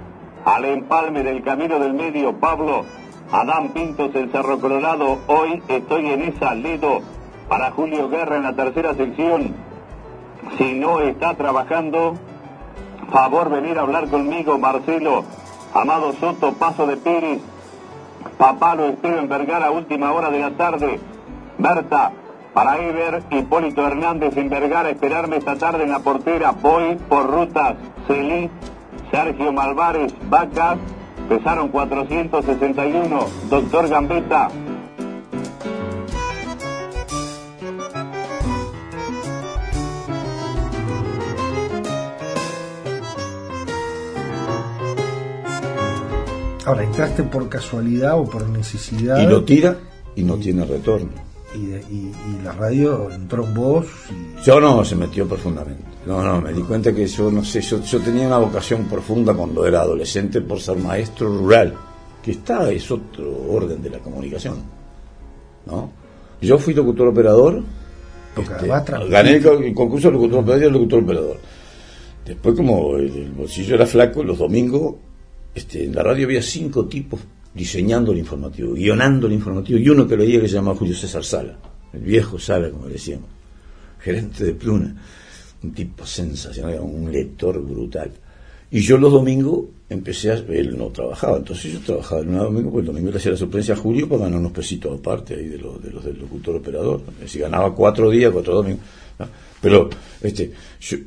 al 0.46 0.66
empalme 0.66 1.24
del 1.24 1.44
Camino 1.44 1.80
del 1.80 1.94
Medio, 1.94 2.34
Pablo, 2.40 2.86
Adán 3.32 3.70
Pintos, 3.70 4.14
el 4.16 4.32
Cerro 4.32 4.60
Colorado, 4.60 5.20
hoy 5.28 5.62
estoy 5.68 6.10
en 6.10 6.22
esa 6.22 6.54
Ledo 6.54 7.02
para 7.48 7.72
Julio 7.72 8.10
Guerra 8.10 8.38
en 8.38 8.44
la 8.44 8.54
tercera 8.54 8.94
sección. 8.94 9.56
Si 10.58 10.74
no 10.74 11.00
está 11.00 11.36
trabajando, 11.36 12.16
favor 13.12 13.50
venir 13.50 13.78
a 13.78 13.82
hablar 13.82 14.08
conmigo, 14.10 14.58
Marcelo, 14.60 15.24
Amado 15.74 16.14
Soto, 16.14 16.54
Paso 16.54 16.86
de 16.86 16.98
Pérez, 16.98 17.42
Papá 18.38 18.76
lo 18.76 18.86
espero 18.88 19.20
en 19.20 19.30
Vergara, 19.30 19.72
última 19.72 20.12
hora 20.12 20.30
de 20.30 20.40
la 20.40 20.52
tarde. 20.52 21.00
Berta, 21.58 22.12
para 22.54 22.78
Eber, 22.78 23.24
Hipólito 23.32 23.86
Hernández 23.86 24.36
en 24.38 24.50
Vergara, 24.50 24.90
esperarme 24.90 25.38
esta 25.38 25.56
tarde 25.56 25.84
en 25.84 25.92
la 25.92 26.00
portera. 26.00 26.52
Voy 26.52 26.96
por 27.08 27.30
rutas, 27.30 27.76
Celí, 28.08 28.50
Sergio 29.13 29.51
Malvares, 29.53 30.12
Vacas, 30.27 30.79
pesaron 31.29 31.67
461. 31.70 33.27
Doctor 33.48 33.88
Gambetta, 33.88 34.50
Ahora, 46.65 46.84
entraste 46.84 47.24
por 47.24 47.50
casualidad 47.50 48.17
o 48.17 48.25
por 48.25 48.48
necesidad. 48.48 49.22
Y 49.22 49.25
lo 49.27 49.43
tira 49.43 49.77
y 50.15 50.24
no 50.24 50.36
tiene 50.38 50.63
retorno. 50.65 51.10
Y, 51.53 51.65
de- 51.65 51.82
y- 51.91 52.12
y 52.32 52.41
la 52.43 52.53
radio 52.53 53.12
entró 53.12 53.43
en 53.46 53.53
vos. 53.53 53.86
y- 54.10 54.43
Yo 54.46 54.60
no, 54.62 54.84
se 54.86 54.96
metió 54.96 55.27
profundamente. 55.27 55.84
No, 56.06 56.22
no, 56.22 56.42
me 56.42 56.52
di 56.52 56.62
cuenta 56.62 56.94
que 56.94 57.08
yo, 57.08 57.32
no 57.32 57.44
sé, 57.46 57.62
yo, 57.62 57.82
yo 57.82 58.00
tenía 58.02 58.28
una 58.28 58.38
vocación 58.40 58.86
profunda 58.86 59.34
cuando 59.34 59.66
era 59.66 59.82
adolescente 59.82 60.42
por 60.42 60.60
ser 60.60 60.78
maestro 60.78 61.30
rural, 61.30 61.74
que 62.22 62.32
está, 62.32 62.70
es 62.72 62.92
otro 62.92 63.32
orden 63.50 63.82
de 63.82 63.90
la 63.90 64.00
comunicación. 64.00 64.58
¿No? 65.66 65.92
Yo 66.42 66.58
fui 66.58 66.74
locutor 66.74 67.08
operador, 67.08 67.64
este, 68.38 68.68
gané 69.10 69.36
el, 69.38 69.44
co- 69.44 69.60
el 69.60 69.74
concurso 69.74 70.08
de 70.10 70.14
locutor 70.16 70.40
operador 70.40 70.64
y 70.64 70.66
el 70.68 70.74
locutor 70.74 71.04
operador. 71.04 71.40
Después, 72.26 72.56
como 72.56 72.98
el, 72.98 73.08
el 73.16 73.32
bolsillo 73.32 73.76
era 73.76 73.86
flaco, 73.86 74.24
los 74.24 74.38
domingos 74.40 74.96
este, 75.56 75.86
en 75.86 75.96
la 75.96 76.04
radio 76.04 76.26
había 76.26 76.42
cinco 76.42 76.86
tipos 76.86 77.22
diseñando 77.54 78.12
el 78.12 78.18
informativo, 78.18 78.74
guionando 78.74 79.28
el 79.28 79.34
informativo, 79.34 79.80
y 79.80 79.88
uno 79.88 80.06
que 80.06 80.18
leía 80.18 80.42
que 80.42 80.48
se 80.50 80.56
llamaba 80.56 80.76
Julio 80.78 80.96
César 80.96 81.24
Sala, 81.24 81.58
el 81.94 82.02
viejo 82.02 82.38
Sala, 82.40 82.70
como 82.72 82.88
le 82.88 82.94
decíamos, 82.94 83.30
gerente 84.00 84.44
de 84.44 84.54
Pluna, 84.54 84.96
un 85.63 85.72
tipo 85.74 86.05
sensacional, 86.05 86.79
un 86.82 87.12
lector 87.12 87.62
brutal. 87.62 88.12
Y 88.72 88.82
yo 88.82 88.98
los 88.98 89.12
domingos 89.13 89.65
empecé 89.89 90.32
a... 90.32 90.34
Él 90.34 90.75
no 90.77 90.88
trabajaba, 90.88 91.38
entonces 91.38 91.74
yo 91.74 91.79
trabajaba 91.82 92.22
el 92.22 92.32
domingo, 92.34 92.72
pues 92.72 92.82
el 92.82 92.88
domingo 92.88 93.12
le 93.12 93.17
hacía 93.17 93.32
la 93.32 93.38
sorpresa 93.38 93.74
a 93.74 93.75
Julio 93.75 94.10
para 94.10 94.24
ganar 94.24 94.39
unos 94.39 94.51
pesitos 94.51 95.00
aparte 95.00 95.36
ahí 95.36 95.48
de 95.48 95.60
los, 95.60 95.82
de 95.82 95.91
los 95.91 96.03
del 96.03 96.17
locutor 96.20 96.55
operador. 96.55 97.01
Si 97.27 97.38
ganaba 97.39 97.74
cuatro 97.75 98.10
días, 98.10 98.32
cuatro 98.32 98.55
domingos. 98.55 98.84
Pero, 99.62 99.89
este, 100.22 100.52
yo- 100.82 100.97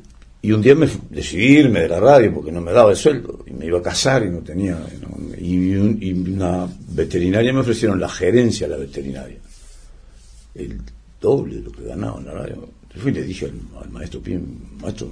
y 0.43 0.53
un 0.53 0.63
día 0.63 0.77
me 0.77 0.89
decidí 1.11 1.59
irme 1.59 1.81
de 1.81 1.89
la 1.89 1.99
radio 1.99 2.33
porque 2.33 2.53
no 2.53 2.61
me 2.61 2.71
daba 2.73 2.93
el 2.93 2.97
sueldo 2.97 3.41
y 3.47 3.53
me 3.53 3.67
iba 3.67 3.79
a 3.81 3.83
casar 3.83 4.25
y 4.25 4.31
no 4.31 4.39
tenía. 4.39 4.79
no- 5.01 5.17
y, 5.37 5.75
un- 5.75 5.99
y 6.01 6.13
una 6.13 6.69
veterinaria 6.91 7.53
me 7.53 7.61
ofrecieron 7.61 7.99
la 7.99 8.09
gerencia 8.09 8.69
de 8.69 8.73
la 8.75 8.79
veterinaria. 8.79 9.39
El 10.55 10.81
doble 11.21 11.57
de 11.57 11.63
lo 11.63 11.73
que 11.73 11.83
ganaba 11.85 12.19
en 12.21 12.27
la 12.27 12.33
radio. 12.33 12.69
Yo 12.97 13.03
fui 13.03 13.13
y 13.13 13.15
le 13.15 13.23
dije 13.25 13.47
al, 13.47 13.91
maestro 13.91 14.21
Pim, 14.21 14.43
maestro, 14.81 15.11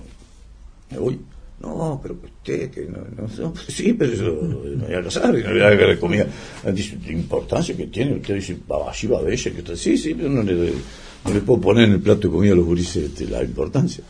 me 0.90 0.99
voy. 0.99 1.20
No, 1.61 2.01
pero 2.03 2.16
usted, 2.23 2.70
que 2.70 2.87
no, 2.87 2.99
no, 3.16 3.29
no, 3.38 3.55
sí, 3.68 3.92
pero 3.92 4.12
yo 4.12 4.33
me 4.42 4.87
voy 4.87 4.94
a 4.94 5.03
casar 5.03 5.38
y 5.38 5.42
no 5.42 5.51
voy 5.51 5.61
a 5.61 5.68
agarrar 5.68 5.99
comida. 5.99 6.27
Dice, 6.73 6.99
la 7.05 7.12
importancia 7.12 7.77
que 7.77 7.87
tiene, 7.87 8.16
usted 8.16 8.35
dice, 8.35 8.57
"Va, 8.70 8.90
allí 8.90 9.07
va 9.07 9.20
bella, 9.20 9.51
que 9.51 9.59
usted, 9.59 9.77
sí, 9.77 9.97
sí, 9.97 10.14
pero 10.14 10.31
no 10.31 10.42
le, 10.42 11.40
puedo 11.42 11.61
poner 11.61 11.85
en 11.85 11.92
el 11.92 12.01
plato 12.01 12.29
de 12.29 12.35
comida 12.35 12.53
a 12.53 12.57
los 12.57 12.64
gurises 12.66 13.20
la 13.31 13.42
importancia. 13.42 14.03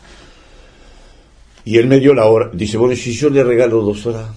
Y 1.64 1.76
él 1.76 1.86
me 1.86 1.98
dio 1.98 2.14
la 2.14 2.26
hora, 2.26 2.50
dice, 2.52 2.76
bueno, 2.76 2.94
si 2.94 3.12
yo 3.12 3.28
le 3.28 3.42
regalo 3.42 3.82
dos 3.82 4.06
horas, 4.06 4.30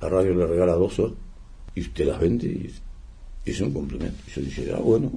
la 0.00 0.08
radio 0.08 0.34
le 0.34 0.46
regala 0.46 0.74
dos 0.74 0.98
horas, 1.00 1.16
y 1.74 1.80
usted 1.80 2.06
las 2.06 2.20
vende, 2.20 2.46
y 2.46 2.70
es 3.44 3.60
un 3.60 3.72
complemento. 3.72 4.18
Y 4.28 4.30
yo 4.30 4.42
dije, 4.42 4.72
ah, 4.74 4.80
bueno, 4.80 5.10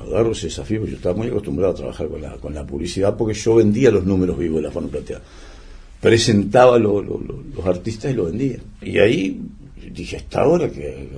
agarro 0.00 0.32
ese 0.32 0.46
desafío, 0.46 0.80
porque 0.80 0.92
yo 0.92 0.96
estaba 0.96 1.14
muy 1.16 1.28
acostumbrado 1.28 1.72
a 1.72 1.76
trabajar 1.76 2.08
con 2.08 2.20
la, 2.22 2.32
con 2.36 2.54
la 2.54 2.66
publicidad, 2.66 3.16
porque 3.16 3.34
yo 3.34 3.54
vendía 3.56 3.90
los 3.90 4.04
números 4.04 4.38
vivos 4.38 4.56
de 4.56 4.62
la 4.62 4.70
fono 4.70 4.88
plateada. 4.88 5.22
Presentaba 6.00 6.78
lo- 6.78 7.02
lo- 7.02 7.18
lo- 7.20 7.42
los 7.54 7.66
artistas 7.66 8.10
y 8.12 8.14
lo 8.14 8.24
vendía. 8.24 8.58
Y 8.80 8.98
ahí 8.98 9.40
dije, 9.92 10.16
hasta 10.16 10.40
ahora 10.42 10.70
que 10.70 10.88
eh, 10.88 11.08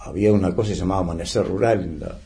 había 0.00 0.32
una 0.32 0.54
cosa 0.54 0.70
que 0.70 0.74
se 0.74 0.80
llamaba 0.80 1.00
Amanecer 1.02 1.46
Rural, 1.46 1.82
en 1.84 2.00
la- 2.00 2.18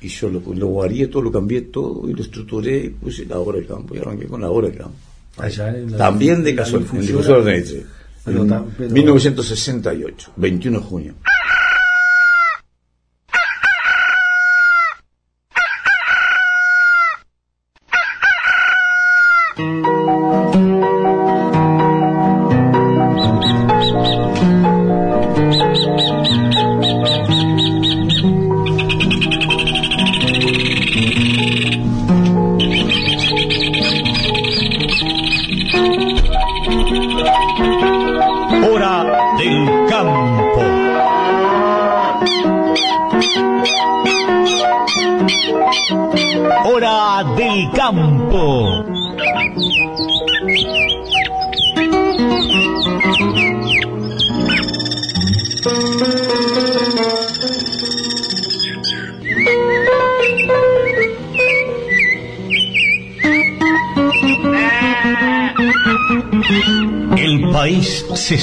y 0.00 0.08
yo 0.08 0.28
lo, 0.28 0.42
lo 0.54 0.74
varié 0.74 1.08
todo, 1.08 1.22
lo 1.22 1.32
cambié 1.32 1.62
todo, 1.62 2.08
y 2.08 2.12
lo 2.14 2.22
estructuré, 2.22 2.84
y 2.84 2.88
puse 2.90 3.24
la 3.26 3.38
hora 3.38 3.58
del 3.58 3.66
campo, 3.66 3.94
y 3.94 3.98
arranqué 3.98 4.26
con 4.26 4.40
la 4.40 4.50
hora 4.50 4.68
del 4.68 4.78
campo. 4.78 4.94
Allá 5.38 5.68
en 5.76 5.90
la- 5.92 5.98
También 5.98 6.42
de 6.44 6.54
casualidad, 6.54 6.94
en 6.94 7.00
difusora. 7.00 7.38
difusora 7.38 7.44
33. 7.44 7.86
Pero 8.24 8.42
En 8.42 8.48
tam- 8.48 8.64
pero- 8.78 8.90
1968, 8.90 10.32
21 10.36 10.78
de 10.78 10.84
junio. 10.84 11.14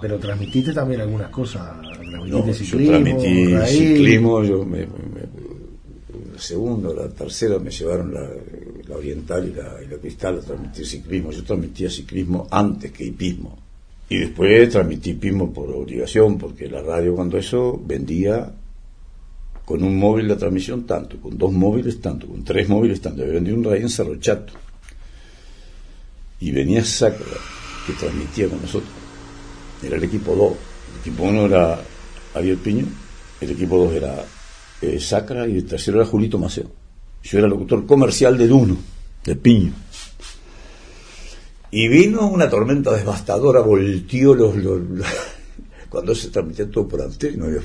Pero 0.00 0.18
transmitiste 0.18 0.72
también 0.72 1.00
algunas 1.00 1.30
cosas. 1.30 1.80
Transmitiste 1.82 2.30
No, 2.30 2.54
ciclismo, 2.54 2.84
yo 2.84 2.90
transmití 2.90 3.54
raíz. 3.54 3.78
ciclismo, 3.78 4.44
yo 4.44 4.64
me, 4.64 4.78
me- 4.78 4.86
me- 4.86 5.28
la 6.34 6.38
segunda, 6.40 6.90
la 6.94 7.08
tercera 7.08 7.58
me 7.58 7.70
llevaron 7.70 8.14
la, 8.14 8.28
la 8.88 8.96
oriental 8.96 9.48
y 9.48 9.52
la, 9.54 9.82
y 9.84 9.88
la 9.88 9.96
cristal 9.96 10.38
a 10.38 10.40
transmitir 10.42 10.86
ciclismo. 10.86 11.32
Yo 11.32 11.42
transmitía 11.42 11.90
ciclismo 11.90 12.46
antes 12.50 12.92
que 12.92 13.04
hipismo. 13.06 13.58
Y 14.08 14.18
después 14.18 14.70
transmití 14.70 15.10
hipismo 15.10 15.52
por 15.52 15.68
obligación, 15.70 16.38
porque 16.38 16.68
la 16.68 16.80
radio 16.80 17.14
cuando 17.16 17.36
eso 17.38 17.80
vendía 17.84 18.52
con 19.64 19.82
un 19.82 19.98
móvil 19.98 20.28
la 20.28 20.36
transmisión 20.38 20.86
tanto, 20.86 21.18
con 21.20 21.36
dos 21.36 21.52
móviles 21.52 22.00
tanto, 22.00 22.26
con 22.26 22.42
tres 22.44 22.68
móviles 22.68 23.00
tanto. 23.02 23.26
Yo 23.26 23.32
vendí 23.32 23.50
un 23.50 23.64
radio 23.64 23.82
en 23.82 23.90
Cerro 23.90 24.16
Chato. 24.16 24.52
Y 26.40 26.52
venía 26.52 26.84
Sacra, 26.84 27.26
que 27.86 27.92
transmitía 27.94 28.48
con 28.48 28.62
nosotros. 28.62 28.90
Era 29.82 29.96
el 29.96 30.04
equipo 30.04 30.34
2. 30.34 30.52
El 30.94 31.00
equipo 31.00 31.22
1 31.24 31.46
era 31.46 31.80
Ariel 32.34 32.56
Piño, 32.58 32.86
el 33.40 33.50
equipo 33.50 33.78
2 33.84 33.92
era 33.94 34.24
eh, 34.82 34.98
Sacra 35.00 35.46
y 35.48 35.56
el 35.56 35.64
tercero 35.66 35.98
era 36.00 36.06
Julito 36.08 36.38
Maceo. 36.38 36.70
Yo 37.22 37.38
era 37.38 37.48
locutor 37.48 37.86
comercial 37.86 38.36
del 38.38 38.52
1, 38.52 38.76
de 39.24 39.36
Piño. 39.36 39.72
Y 41.70 41.88
vino 41.88 42.26
una 42.28 42.48
tormenta 42.48 42.92
devastadora, 42.96 43.60
volteó 43.60 44.34
los- 44.34 44.54
cuando 45.88 46.14
se 46.14 46.28
transmitía 46.30 46.70
todo 46.70 46.86
por 46.88 47.00
antena, 47.02 47.36
no 47.38 47.44
había. 47.46 47.60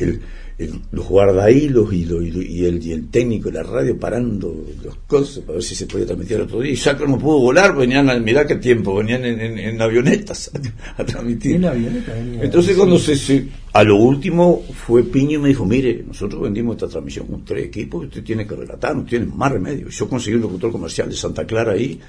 El- 0.00 0.20
el- 0.58 0.80
los 0.90 1.06
guardahilos 1.06 1.92
y, 1.92 2.06
lo- 2.06 2.22
y 2.22 2.30
lo- 2.30 2.40
y 2.40 2.64
el, 2.64 2.82
y 2.82 2.92
el 2.92 3.08
técnico 3.10 3.50
de 3.50 3.56
la 3.58 3.62
radio 3.62 3.98
parando 4.00 4.54
los 4.82 4.96
cosas 5.06 5.40
para 5.40 5.54
ver 5.54 5.62
si 5.62 5.74
se 5.74 5.84
podía 5.86 6.06
transmitir 6.06 6.40
otro 6.40 6.60
día. 6.60 6.72
Y 6.72 6.76
Sacra 6.76 7.06
no 7.06 7.18
pudo 7.18 7.40
volar, 7.40 7.76
venían, 7.76 8.08
a- 8.08 8.18
mirá 8.18 8.46
qué 8.46 8.56
tiempo, 8.56 8.94
venían 8.96 9.24
en, 9.26 9.38
en- 9.38 9.58
en 9.58 9.82
avionetas 9.82 10.50
a, 10.54 11.02
a 11.02 11.04
transmitir. 11.04 11.56
En 11.56 11.66
avioneta 11.66 12.14
venía. 12.14 12.42
Entonces 12.42 12.74
cuando 12.74 12.98
se, 12.98 13.16
se- 13.16 13.46
a 13.74 13.84
lo 13.84 13.96
último 13.96 14.62
fue 14.72 15.02
Piño 15.04 15.38
y 15.38 15.42
me 15.42 15.48
dijo, 15.48 15.66
mire, 15.66 16.02
nosotros 16.06 16.40
vendimos 16.40 16.76
esta 16.76 16.88
transmisión 16.88 17.26
con 17.26 17.44
tres 17.44 17.66
equipos, 17.66 18.06
usted 18.06 18.22
tiene 18.24 18.46
que 18.46 18.56
relatar, 18.56 18.96
no 18.96 19.04
tiene 19.04 19.26
más 19.26 19.52
remedio. 19.52 19.88
Yo 19.90 20.08
conseguí 20.08 20.36
un 20.36 20.42
locutor 20.42 20.72
comercial 20.72 21.10
de 21.10 21.16
Santa 21.16 21.46
Clara 21.46 21.72
ahí 21.72 22.00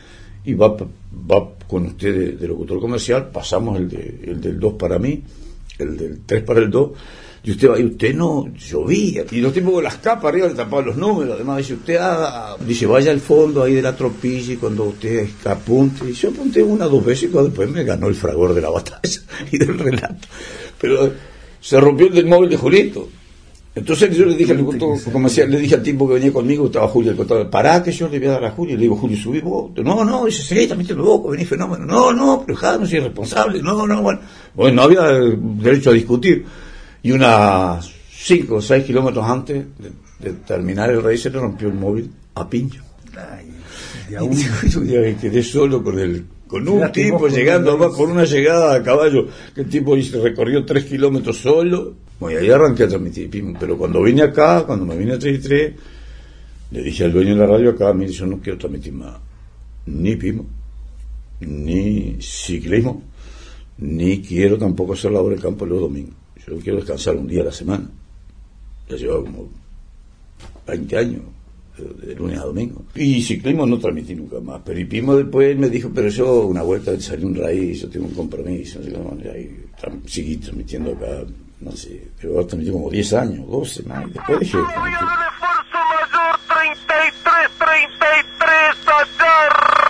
y 0.47 0.53
va, 0.53 0.77
va 1.29 1.49
con 1.67 1.88
usted 1.88 2.39
de, 2.39 2.47
locutor 2.47 2.79
comercial, 2.79 3.29
pasamos 3.33 3.77
el, 3.77 3.89
de, 3.89 4.19
el 4.27 4.39
del 4.39 4.57
2 4.57 4.73
para 4.75 4.97
mí, 4.97 5.21
el 5.77 5.97
del 5.97 6.21
3 6.25 6.43
para 6.43 6.62
el 6.62 6.71
2, 6.71 6.91
y 7.43 7.51
usted 7.51 7.69
va, 7.69 7.77
y 7.77 7.83
usted 7.83 8.15
no 8.15 8.47
llovía, 8.55 9.25
y 9.29 9.41
los 9.41 9.51
tipos 9.51 9.73
con 9.73 9.83
las 9.83 9.97
capas 9.97 10.29
arriba 10.29 10.47
le 10.47 10.53
tapaban 10.53 10.86
los 10.86 10.95
números, 10.95 11.36
además 11.36 11.57
dice, 11.57 11.73
usted 11.73 11.97
haga, 11.97 12.55
dice, 12.65 12.86
vaya 12.86 13.12
al 13.12 13.19
fondo 13.19 13.62
ahí 13.62 13.73
de 13.73 13.81
la 13.81 13.93
tropilla 13.93 14.53
y 14.53 14.55
cuando 14.55 14.86
usted 14.86 15.27
apunte, 15.43 16.10
y 16.10 16.13
yo 16.13 16.29
apunté 16.29 16.63
una 16.63 16.86
dos 16.86 17.03
veces 17.03 17.29
y 17.29 17.38
después 17.38 17.69
me 17.69 17.83
ganó 17.83 18.07
el 18.07 18.15
fragor 18.15 18.53
de 18.53 18.62
la 18.62 18.69
batalla 18.69 19.19
y 19.51 19.57
del 19.57 19.77
relato. 19.77 20.29
Pero 20.79 21.12
se 21.60 21.77
rompió 21.81 22.07
el 22.07 22.13
del 22.13 22.25
móvil 22.25 22.51
de 22.51 22.55
Julito. 22.55 23.10
Entonces 23.77 24.17
yo 24.17 24.25
le 24.25 24.35
dije 24.35 24.53
al 24.53 24.65
comercial, 25.11 25.51
le 25.51 25.59
dije 25.59 25.75
al 25.75 25.83
tipo 25.83 26.07
que 26.07 26.15
venía 26.15 26.33
conmigo, 26.33 26.65
estaba 26.65 26.87
Julio, 26.87 27.11
el 27.11 27.17
contador, 27.17 27.47
pará 27.47 27.83
que 27.83 27.91
yo 27.91 28.09
le 28.09 28.17
voy 28.17 28.27
a 28.27 28.31
dar 28.31 28.45
a 28.45 28.49
Julio, 28.49 28.75
le 28.75 28.81
digo, 28.81 28.95
Julio, 28.95 29.15
subí 29.15 29.39
vos. 29.39 29.69
No, 29.75 30.03
no, 30.03 30.25
dice, 30.25 30.41
sí, 30.41 30.67
también 30.67 30.87
te 30.87 30.95
lo 30.95 31.03
vos, 31.03 31.31
venís 31.31 31.47
fenómeno. 31.47 31.85
No, 31.85 32.11
no, 32.11 32.43
pero 32.43 32.79
no 32.79 32.87
soy 32.87 32.99
responsable, 32.99 33.61
no, 33.61 33.85
no, 33.85 34.01
bueno. 34.01 34.19
Bueno, 34.55 34.77
no 34.77 34.81
había 34.81 35.11
eh, 35.11 35.37
derecho 35.37 35.91
a 35.91 35.93
discutir. 35.93 36.43
Y 37.03 37.11
unas 37.11 37.87
5 38.09 38.55
o 38.55 38.61
6 38.61 38.83
kilómetros 38.83 39.23
antes 39.23 39.63
de, 39.77 40.27
de 40.27 40.33
terminar 40.39 40.89
el 40.89 41.03
rey 41.03 41.15
se 41.15 41.29
le 41.29 41.39
rompió 41.39 41.67
el 41.67 41.75
móvil 41.75 42.11
a 42.33 42.49
Pincho. 42.49 42.81
Y 44.10 44.13
yo 44.70 44.84
ya 44.84 45.00
me 45.00 45.15
quedé 45.15 45.43
solo 45.43 45.84
con 45.84 46.00
el 46.00 46.26
con 46.48 46.67
un 46.67 46.91
tipo 46.91 47.28
llegando 47.28 47.74
abajo 47.74 47.98
por 47.98 48.10
una 48.10 48.24
llegada 48.24 48.76
a 48.76 48.84
caballo 48.84 49.28
que 49.54 49.62
el 49.62 49.70
tipo 49.70 49.96
recorrió 49.96 50.65
tres 50.65 50.86
kilómetros 50.86 51.38
solo. 51.38 51.93
Bueno 52.20 52.39
y 52.39 52.43
ahí 52.43 52.50
arranqué 52.50 52.84
a 52.84 52.88
transmitir 52.88 53.30
pero 53.60 53.78
cuando 53.78 54.02
vine 54.02 54.24
acá 54.24 54.63
cuando 54.65 54.86
me 54.86 54.96
vine 54.96 55.13
a 55.13 55.20
33 55.20 55.74
le 56.72 56.84
dije 56.84 57.04
al 57.04 57.13
dueño 57.13 57.36
de 57.36 57.41
la 57.41 57.48
radio 57.48 57.72
acá 57.72 57.93
mire 57.93 58.12
yo 58.12 58.26
no 58.26 58.39
quiero 58.39 58.58
transmitir 58.58 58.93
más 58.93 59.15
ni 59.86 60.15
pimo 60.15 60.46
ni 61.41 62.17
ciclismo 62.20 63.04
ni 63.78 64.22
quiero 64.22 64.58
tampoco 64.58 64.93
hacer 64.93 65.12
labor 65.12 65.36
de 65.36 65.41
campo 65.41 65.65
los 65.65 65.82
domingos. 65.82 66.15
Yo 66.48 66.58
quiero 66.60 66.78
descansar 66.78 67.15
un 67.15 67.28
día 67.28 67.41
a 67.41 67.46
la 67.46 67.52
semana 67.52 67.88
ya 68.89 68.96
llevaba 68.96 69.24
como 69.24 69.50
20 70.65 70.98
años, 70.98 71.22
de, 71.77 72.07
de 72.07 72.15
lunes 72.15 72.39
a 72.39 72.45
domingo. 72.45 72.85
Y 72.95 73.21
ciclismo 73.21 73.65
no 73.65 73.77
transmití 73.77 74.15
nunca 74.15 74.39
más. 74.39 74.61
Pero 74.65 74.87
Pimo 74.89 75.15
después 75.15 75.57
me 75.57 75.69
dijo, 75.69 75.91
pero 75.93 76.09
yo 76.09 76.47
una 76.47 76.63
vuelta 76.63 76.99
salió 76.99 77.27
un 77.27 77.35
raíz, 77.35 77.81
yo 77.81 77.89
tengo 77.89 78.07
un 78.07 78.13
compromiso, 78.13 78.79
cómo, 78.93 79.17
y 79.23 79.27
ahí 79.27 79.65
seguí 80.05 80.37
transmitiendo 80.37 80.91
acá, 80.93 81.23
no 81.59 81.71
sé, 81.71 82.09
pero 82.19 82.33
ahora 82.33 82.47
transmití 82.47 82.71
como 82.71 82.89
10 82.89 83.13
años, 83.13 83.47
12 83.47 83.83
más, 83.83 84.07
y 84.07 84.11
después 84.11 84.39
dejé 84.39 84.57
de 84.57 84.63
transmitir. 84.63 85.07
33, 86.47 87.51
33, 87.59 88.87
allá 88.87 89.35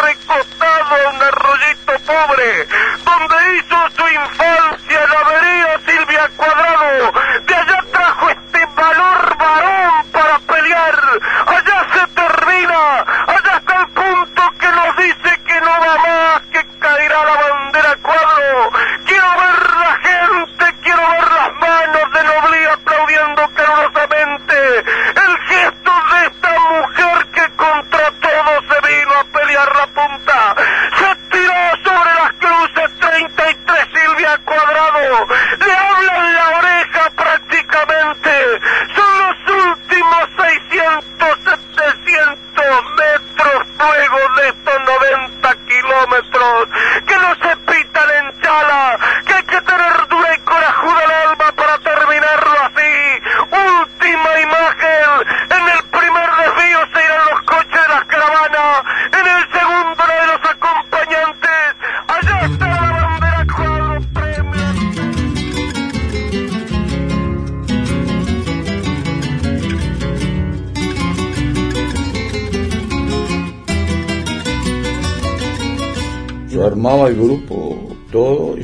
recostado 0.04 0.92
en 0.98 1.16
un 1.16 1.22
arroyito 1.22 1.94
pobre, 2.06 2.68
donde 3.06 3.36
hizo 3.56 3.78
su 3.96 4.06
infancia 4.08 5.00
la 5.08 5.22
vería 5.30 5.80
Silvia 5.86 6.26
Cuadrado. 6.36 6.77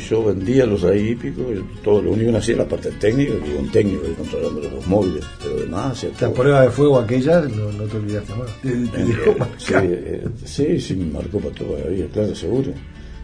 Yo 0.10 0.24
vendía 0.24 0.66
los 0.66 0.84
ahí 0.84 1.10
hípicos, 1.10 1.46
todo, 1.84 2.02
lo 2.02 2.12
único 2.12 2.32
que 2.32 2.38
hacía 2.38 2.56
era 2.56 2.63
la 2.63 2.70
parte 2.70 2.92
técnica, 2.92 3.34
que 3.44 3.56
un 3.56 3.70
técnico 3.72 4.04
ahí 4.06 4.13
controlando 4.13 4.62
los 4.70 4.88
móviles, 4.88 5.24
pero 5.42 5.56
demás 5.58 6.04
La 6.04 6.10
todo. 6.18 6.34
prueba 6.34 6.62
de 6.62 6.70
fuego 6.70 7.00
aquella, 7.00 7.42
no, 7.42 7.72
no 7.72 7.84
te 7.84 7.98
olvidaste 7.98 8.34
más. 8.36 8.62
Te, 8.62 8.70
te 8.70 9.02
Eh, 9.02 9.06
dejó 9.06 9.32
eh, 9.32 9.48
sí, 9.58 9.74
eh, 9.76 10.24
sí, 10.46 10.80
sí, 10.80 10.96
me 10.96 11.06
marcó 11.13 11.39
para 11.39 11.56
toda 11.56 11.80
la 11.80 11.86
vida, 11.89 12.06
claro, 12.13 12.36
seguro. 12.36 12.72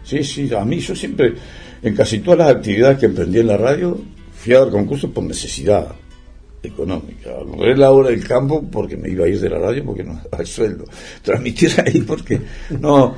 Sí, 0.02 0.24
sí, 0.24 0.50
a 0.54 0.64
mí 0.64 0.78
yo 0.80 0.94
siempre, 0.96 1.34
en 1.82 1.94
casi 1.94 2.20
todas 2.20 2.38
las 2.40 2.56
actividades 2.56 2.98
que 2.98 3.06
emprendí 3.06 3.38
en 3.40 3.46
la 3.48 3.56
radio, 3.56 3.98
fui 4.32 4.54
a 4.54 4.60
dar 4.60 4.70
concursos 4.70 5.10
por 5.10 5.24
necesidad 5.24 5.88
económica. 6.62 7.30
A 7.30 7.44
correr 7.44 7.78
la 7.78 7.90
hora 7.90 8.10
del 8.10 8.26
campo 8.26 8.62
porque 8.70 8.96
me 8.96 9.08
iba 9.10 9.24
a 9.24 9.28
ir 9.28 9.40
de 9.40 9.48
la 9.48 9.58
radio 9.58 9.84
porque 9.84 10.04
no 10.04 10.14
daba 10.14 10.38
el 10.40 10.46
sueldo. 10.46 10.84
Transmitir 11.22 11.70
ahí 11.80 12.00
porque, 12.00 12.40
no, 12.80 13.14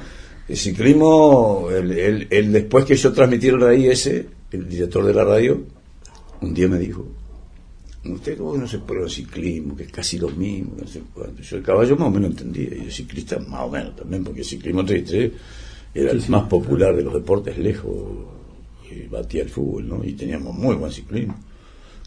el 0.52 0.56
ciclismo, 0.58 1.68
el, 1.70 1.90
el- 1.92 2.26
el 2.30 2.52
después 2.52 2.84
que 2.84 2.94
yo 2.96 3.12
transmití 3.12 3.48
el 3.48 3.60
raíz 3.60 3.86
ese, 3.90 4.26
el 4.50 4.68
director 4.68 5.04
de 5.04 5.14
la 5.14 5.24
radio, 5.24 5.62
un 6.40 6.52
día 6.54 6.68
me 6.68 6.78
dijo, 6.78 7.06
Usted 8.04 8.36
cómo 8.36 8.56
no 8.56 8.66
se 8.66 8.80
prueba 8.80 9.08
ciclismo, 9.08 9.76
que 9.76 9.84
es 9.84 9.92
casi 9.92 10.18
lo 10.18 10.28
mismo, 10.28 10.72
no 10.80 10.88
sé 10.88 11.02
cuánto. 11.14 11.40
Yo 11.40 11.56
el 11.58 11.62
caballo 11.62 11.96
más 11.96 12.08
o 12.08 12.10
menos 12.10 12.30
entendía, 12.32 12.74
y 12.76 12.80
el 12.86 12.90
ciclista 12.92 13.38
más 13.38 13.60
o 13.62 13.70
menos 13.70 13.94
también, 13.94 14.24
porque 14.24 14.40
el 14.40 14.44
ciclismo 14.46 14.84
33 14.84 15.32
era 15.94 16.10
el 16.10 16.20
más 16.28 16.48
popular 16.48 16.96
de 16.96 17.02
los 17.04 17.14
deportes 17.14 17.56
lejos, 17.58 17.94
y 18.90 19.06
batía 19.06 19.42
el 19.44 19.50
fútbol, 19.50 19.88
¿no? 19.88 20.04
Y 20.04 20.14
teníamos 20.14 20.52
muy 20.52 20.74
buen 20.74 20.90
ciclismo. 20.90 21.36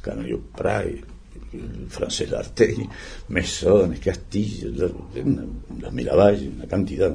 Canario 0.02 0.42
Pray, 0.56 1.02
el 1.54 1.88
francés 1.88 2.30
Lartey, 2.30 2.76
Mesones, 3.30 4.02
Castillo, 4.02 4.70
las 5.82 5.94
Miravalles, 5.94 6.50
una 6.54 6.68
cantidad, 6.68 7.14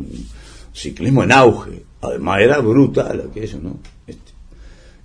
ciclismo 0.73 1.23
en 1.23 1.33
auge. 1.33 1.83
Además 2.01 2.41
era 2.41 2.59
brutal 2.61 3.29
aquello, 3.31 3.59
¿no? 3.63 3.79
Este, 4.07 4.33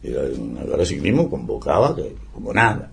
era 0.03 0.21
una 0.37 0.59
carrera 0.61 0.77
de 0.77 0.85
ciclismo 0.85 1.29
convocaba 1.29 1.95
como 2.33 2.53
nada. 2.53 2.91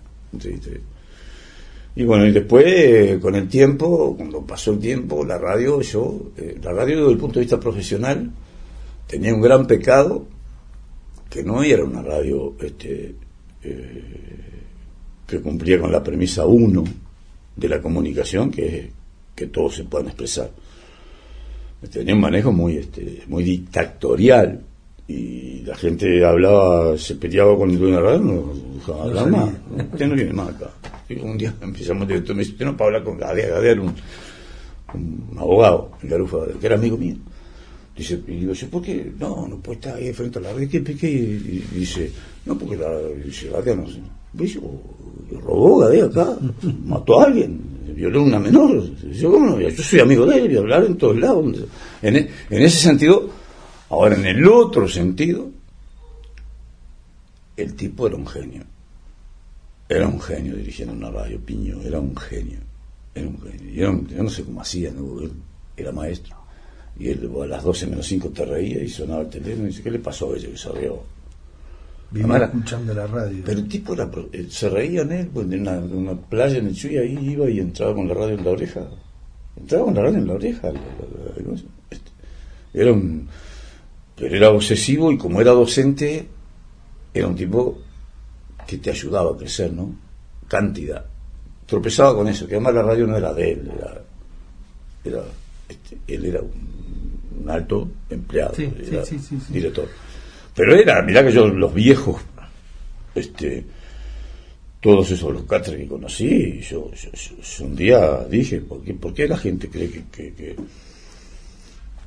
Y 1.95 2.05
bueno, 2.05 2.27
y 2.27 2.33
después, 2.33 3.19
con 3.21 3.35
el 3.35 3.49
tiempo, 3.49 4.15
cuando 4.17 4.41
pasó 4.43 4.73
el 4.73 4.79
tiempo, 4.79 5.25
la 5.25 5.37
radio, 5.37 5.83
yo, 5.83 6.33
eh, 6.39 6.59
la 6.63 6.73
radio 6.73 7.01
desde 7.01 7.13
el 7.13 7.19
punto 7.19 7.35
de 7.35 7.45
vista 7.45 7.61
profesional, 7.61 8.31
tenía 9.07 9.35
un 9.35 9.43
gran 9.43 9.67
pecado, 9.67 10.25
que 11.29 11.43
no 11.43 11.63
era 11.63 11.85
una 11.85 12.03
radio 12.03 12.55
este, 12.61 13.15
eh, 13.63 14.05
que 15.27 15.41
cumplía 15.41 15.79
con 15.81 15.93
la 15.93 16.03
premisa 16.03 16.47
uno 16.47 16.85
de 17.57 17.69
la 17.69 17.81
comunicación, 17.83 18.51
que 18.51 18.79
es 18.79 18.87
que 19.35 19.47
todos 19.49 19.75
se 19.75 19.85
puedan 19.85 20.09
expresar. 20.09 20.51
Tenía 21.91 22.15
un 22.15 22.21
manejo 22.21 22.53
muy, 22.53 22.77
este, 22.77 23.23
muy 23.27 23.43
dictatorial, 23.43 24.61
y 25.09 25.63
la 25.65 25.75
gente 25.75 26.25
hablaba, 26.25 26.97
se 26.97 27.17
peleaba 27.17 27.57
con 27.57 27.71
el 27.71 27.79
dueño 27.79 27.97
de 27.97 28.03
la 28.03 28.09
radio, 28.09 28.21
no 28.21 28.55
dejaba 28.75 29.03
hablar 29.05 29.31
más. 29.31 29.51
Usted 29.93 30.07
no 30.07 30.15
viene 30.15 30.33
más 30.33 30.49
acá. 30.49 30.71
Y 31.09 31.19
un 31.19 31.37
día 31.37 31.55
empezamos, 31.61 32.07
director, 32.07 32.37
me 32.37 32.43
dice, 32.43 32.53
usted 32.53 32.67
no 32.67 32.77
para 32.77 32.89
hablar 32.89 33.05
con 33.05 33.19
Gadea, 33.19 33.49
Gadea 33.49 33.73
era 33.73 33.83
un, 33.83 33.95
un 34.95 35.39
abogado 35.39 35.93
Garufa, 36.03 36.39
que 36.59 36.67
era 36.67 36.77
amigo 36.77 36.97
mío. 36.97 37.17
Dice, 37.97 38.21
y 38.27 38.37
digo, 38.37 38.55
¿por 38.71 38.83
qué? 38.83 39.13
No, 39.19 39.47
no 39.47 39.59
puede 39.59 39.81
estar 39.81 39.97
ahí 39.97 40.13
frente 40.15 40.39
a 40.39 40.43
la 40.43 40.53
radio. 40.53 40.69
¿Qué, 40.71 40.83
qué? 40.83 41.11
Y 41.11 41.65
dice, 41.75 42.11
no, 42.47 42.57
porque 42.57 42.77
la, 42.77 42.99
dice, 43.25 43.51
Gadea 43.51 43.75
no 43.75 43.87
sé. 43.87 44.01
¿Ves? 44.33 44.59
robó 45.43 45.79
Gadea 45.79 46.07
acá, 46.07 46.39
mató 46.87 47.21
a 47.21 47.25
alguien, 47.25 47.61
violó 47.93 48.23
una 48.23 48.39
menor. 48.39 48.83
Yo, 49.13 49.31
¿cómo 49.31 49.51
no? 49.51 49.61
Yo 49.61 49.83
soy 49.83 50.01
amigo 50.01 50.27
de 50.27 50.39
él, 50.39 50.53
y 50.53 50.57
hablar 50.57 50.85
en 50.85 50.97
todos 50.97 51.17
lados. 51.19 51.55
En, 52.03 52.29
ese 52.51 52.79
sentido, 52.79 53.31
ahora 53.89 54.17
en 54.17 54.27
el 54.27 54.47
otro 54.47 54.89
sentido, 54.89 55.51
el 57.57 57.75
tipo 57.75 58.07
era 58.07 58.17
un 58.17 58.27
genio. 58.27 58.65
Era 59.89 60.09
un 60.09 60.21
genio 60.21 60.57
dirigiendo 60.57 60.95
una 60.95 61.11
radio, 61.11 61.39
Piño, 61.41 61.81
era 61.83 62.01
un 62.01 62.17
genio. 62.17 62.59
Era 63.15 63.29
un 63.29 63.41
genio. 63.41 63.71
Y 63.71 63.81
era 63.81 63.91
un- 63.91 64.09
yo 64.09 64.23
no 64.23 64.31
sé 64.31 64.43
cómo 64.45 64.61
hacía, 64.63 64.91
¿no? 64.91 65.21
Él 65.21 65.33
era 65.77 65.93
maestro. 65.93 66.37
Y 66.99 67.09
él 67.09 67.31
a 67.43 67.47
las 67.47 67.63
12 67.65 67.87
menos 67.87 68.07
5 68.07 68.31
te 68.31 68.45
reía 68.45 68.83
y 68.83 68.89
sonaba 68.89 69.23
el 69.23 69.29
teléfono 69.29 69.65
y 69.65 69.69
dice, 69.69 69.83
¿qué 69.83 69.91
le 69.91 69.99
pasó 69.99 70.33
a 70.33 70.37
ella 70.37 70.49
que 70.51 70.57
se 70.59 70.71
rió? 70.73 71.03
Vivía 72.13 72.45
escuchando 72.45 72.93
la 72.95 73.07
radio. 73.07 73.43
Pero 73.45 73.59
el 73.59 73.69
tipo 73.69 73.95
era, 73.95 74.11
eh, 74.33 74.47
se 74.51 74.69
reía 74.69 75.03
en 75.03 75.13
él, 75.13 75.31
pues, 75.33 75.51
en 75.51 75.67
una, 75.67 76.15
playa 76.15 76.59
en 76.59 76.67
el 76.67 76.75
Chuy, 76.75 76.99
ahí 76.99 77.19
iba 77.31 77.49
y 77.49 77.59
entraba 77.59 77.95
con 77.95 78.07
la 78.07 78.15
radio 78.15 78.35
en 78.39 78.45
la 78.45 78.51
oreja. 78.51 78.87
Entraba 79.57 79.85
con 79.87 79.95
la 79.95 80.03
radio 80.03 80.19
en 80.19 80.27
la 80.27 80.35
oreja. 80.35 80.73
Este, 81.91 82.11
Era 82.75 82.93
un. 82.93 83.29
Pero 84.15 84.37
era 84.37 84.51
obsesivo 84.51 85.11
y 85.11 85.17
como 85.17 85.41
era 85.41 85.53
docente, 85.53 86.29
era 87.15 87.27
un 87.27 87.35
tipo 87.35 87.79
que 88.67 88.77
te 88.79 88.91
ayudaba 88.91 89.33
a 89.33 89.37
crecer, 89.37 89.73
¿no? 89.73 89.95
Cantidad. 90.47 91.05
Tropezaba 91.67 92.15
con 92.15 92.29
eso, 92.29 92.47
que 92.47 92.55
además 92.55 92.75
la 92.75 92.83
radio 92.83 93.07
no 93.07 93.17
era 93.17 93.33
de 93.33 93.53
él, 93.53 93.71
era. 93.75 94.03
era 95.05 95.25
este, 95.67 95.99
él 96.07 96.27
era 96.27 96.41
un, 96.43 97.43
un 97.43 97.51
alto 97.51 97.89
empleado, 98.11 98.55
Sí, 98.55 98.71
sí, 98.83 98.95
era 98.95 99.05
sí, 99.05 99.19
sí, 99.19 99.39
sí. 99.41 99.53
director. 99.53 99.89
Pero 100.55 100.75
era, 100.77 101.03
mirá 101.03 101.25
que 101.25 101.33
yo, 101.33 101.47
los 101.49 101.73
viejos, 101.73 102.21
este, 103.15 103.65
todos 104.81 105.11
esos, 105.11 105.33
los 105.33 105.45
catres 105.45 105.77
que 105.77 105.87
conocí, 105.87 106.61
yo, 106.61 106.91
yo- 106.93 107.65
un 107.65 107.77
día 107.77 108.25
dije, 108.29 108.61
¿por 108.61 108.83
qué, 108.83 108.95
por 108.95 109.15
qué 109.15 109.29
la 109.29 109.37
gente 109.39 109.69
cree 109.69 109.89
que, 109.89 110.03
que, 110.13 110.35
que, 110.35 110.57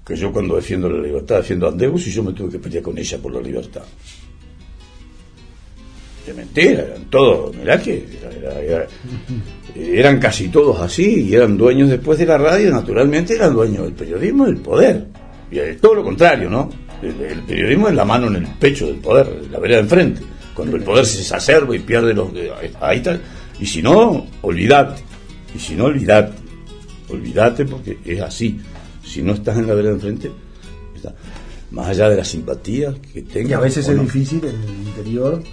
que 0.05 0.15
yo 0.15 0.31
cuando 0.31 0.55
defiendo 0.55 0.89
la 0.89 1.01
libertad 1.01 1.38
defiendo 1.38 1.65
a 1.65 1.69
Andeus 1.69 2.05
y 2.08 2.12
yo 2.12 2.23
me 2.23 2.34
tuve 2.34 2.51
que 2.51 2.60
pelear 2.60 2.84
con 2.84 2.97
ella 2.97 3.17
por 3.17 3.34
la 3.34 3.41
libertad? 3.41 3.84
De 6.27 6.34
mentira, 6.34 6.81
eran 6.81 7.05
todos, 7.05 7.55
mirá 7.55 7.81
que 7.81 8.03
era- 8.19 8.31
era- 8.36 8.62
era- 8.62 8.88
eran 9.75 10.19
casi 10.19 10.49
todos 10.49 10.79
así 10.81 11.27
y 11.29 11.36
eran 11.36 11.55
dueños 11.58 11.89
después 11.89 12.17
de 12.19 12.25
la 12.25 12.38
radio, 12.38 12.71
naturalmente 12.71 13.36
eran 13.36 13.53
dueños 13.53 13.84
del 13.84 13.93
periodismo 13.93 14.47
y 14.47 14.51
del 14.53 14.62
poder. 14.62 15.05
Y 15.51 15.60
es 15.60 15.79
todo 15.79 15.95
lo 15.95 16.03
contrario, 16.03 16.49
¿no? 16.49 16.69
El, 17.09 17.21
el 17.21 17.41
periodismo 17.41 17.87
es 17.89 17.95
la 17.95 18.05
mano 18.05 18.27
en 18.27 18.37
el 18.37 18.47
pecho 18.47 18.87
del 18.87 18.97
poder, 18.97 19.27
la 19.51 19.59
vereda 19.59 19.79
enfrente. 19.79 20.21
Cuando 20.55 20.77
el 20.77 20.83
poder 20.83 21.05
se 21.05 21.19
exacerba 21.19 21.75
y 21.75 21.79
pierde 21.79 22.13
los... 22.13 22.29
Ahí 22.79 22.97
está. 22.97 23.19
Y 23.59 23.65
si 23.65 23.81
no, 23.81 24.25
olvidate. 24.41 25.03
Y 25.53 25.59
si 25.59 25.75
no, 25.75 25.85
olvidate. 25.85 26.33
Olvidate 27.09 27.65
porque 27.65 27.97
es 28.05 28.21
así. 28.21 28.59
Si 29.03 29.21
no 29.21 29.33
estás 29.33 29.57
en 29.57 29.67
la 29.67 29.73
vereda 29.73 29.93
enfrente, 29.93 30.31
está. 30.95 31.13
más 31.71 31.89
allá 31.89 32.09
de 32.09 32.17
la 32.17 32.25
simpatía 32.25 32.95
que 33.13 33.21
tengas. 33.21 33.51
Y 33.51 33.53
a 33.53 33.59
veces 33.59 33.87
es 33.87 33.95
no. 33.95 34.03
difícil 34.03 34.43
en 34.45 34.63
el 34.63 34.87
interior, 34.87 35.43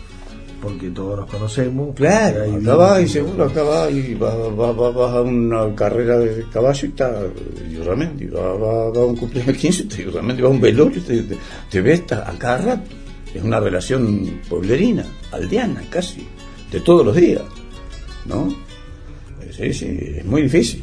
porque 0.63 0.91
todos 0.91 1.19
nos 1.19 1.29
conocemos. 1.29 1.95
Claro, 1.97 2.45
hay 2.45 2.55
acá 2.55 2.77
va 2.77 3.01
y 3.01 3.09
seguro, 3.09 3.45
acá 3.45 3.63
va 3.65 3.91
y 3.91 4.15
va, 4.15 4.33
va, 4.35 4.73
va, 4.73 4.91
vas 4.91 5.17
a 5.17 5.21
una 5.21 5.75
carrera 5.75 6.19
de 6.19 6.45
caballo 6.53 6.87
y 6.87 6.91
está 6.91 7.23
Yurramendi, 7.69 8.27
va, 8.27 8.55
va, 8.55 8.91
va 8.91 9.03
a 9.03 9.07
un 9.07 9.17
cumpleaños 9.17 9.57
15 9.57 9.83
y 9.99 10.05
Yurramendi, 10.05 10.41
va 10.41 10.49
a 10.49 10.53
un 10.53 10.61
velorio 10.61 10.99
y 10.99 11.03
te, 11.03 11.23
te, 11.25 11.37
te 11.69 11.81
ves 11.83 12.05
a 12.13 12.33
cada 12.39 12.59
rato. 12.59 12.91
Es 13.35 13.43
una 13.43 13.59
relación 13.59 14.41
pueblerina, 14.49 15.05
aldeana 15.33 15.83
casi, 15.91 16.27
de 16.71 16.81
todos 16.81 17.05
los 17.05 17.17
días, 17.17 17.43
¿no? 18.27 18.55
Sí, 19.51 19.73
sí, 19.73 19.99
es 20.17 20.25
muy 20.25 20.43
difícil. 20.43 20.83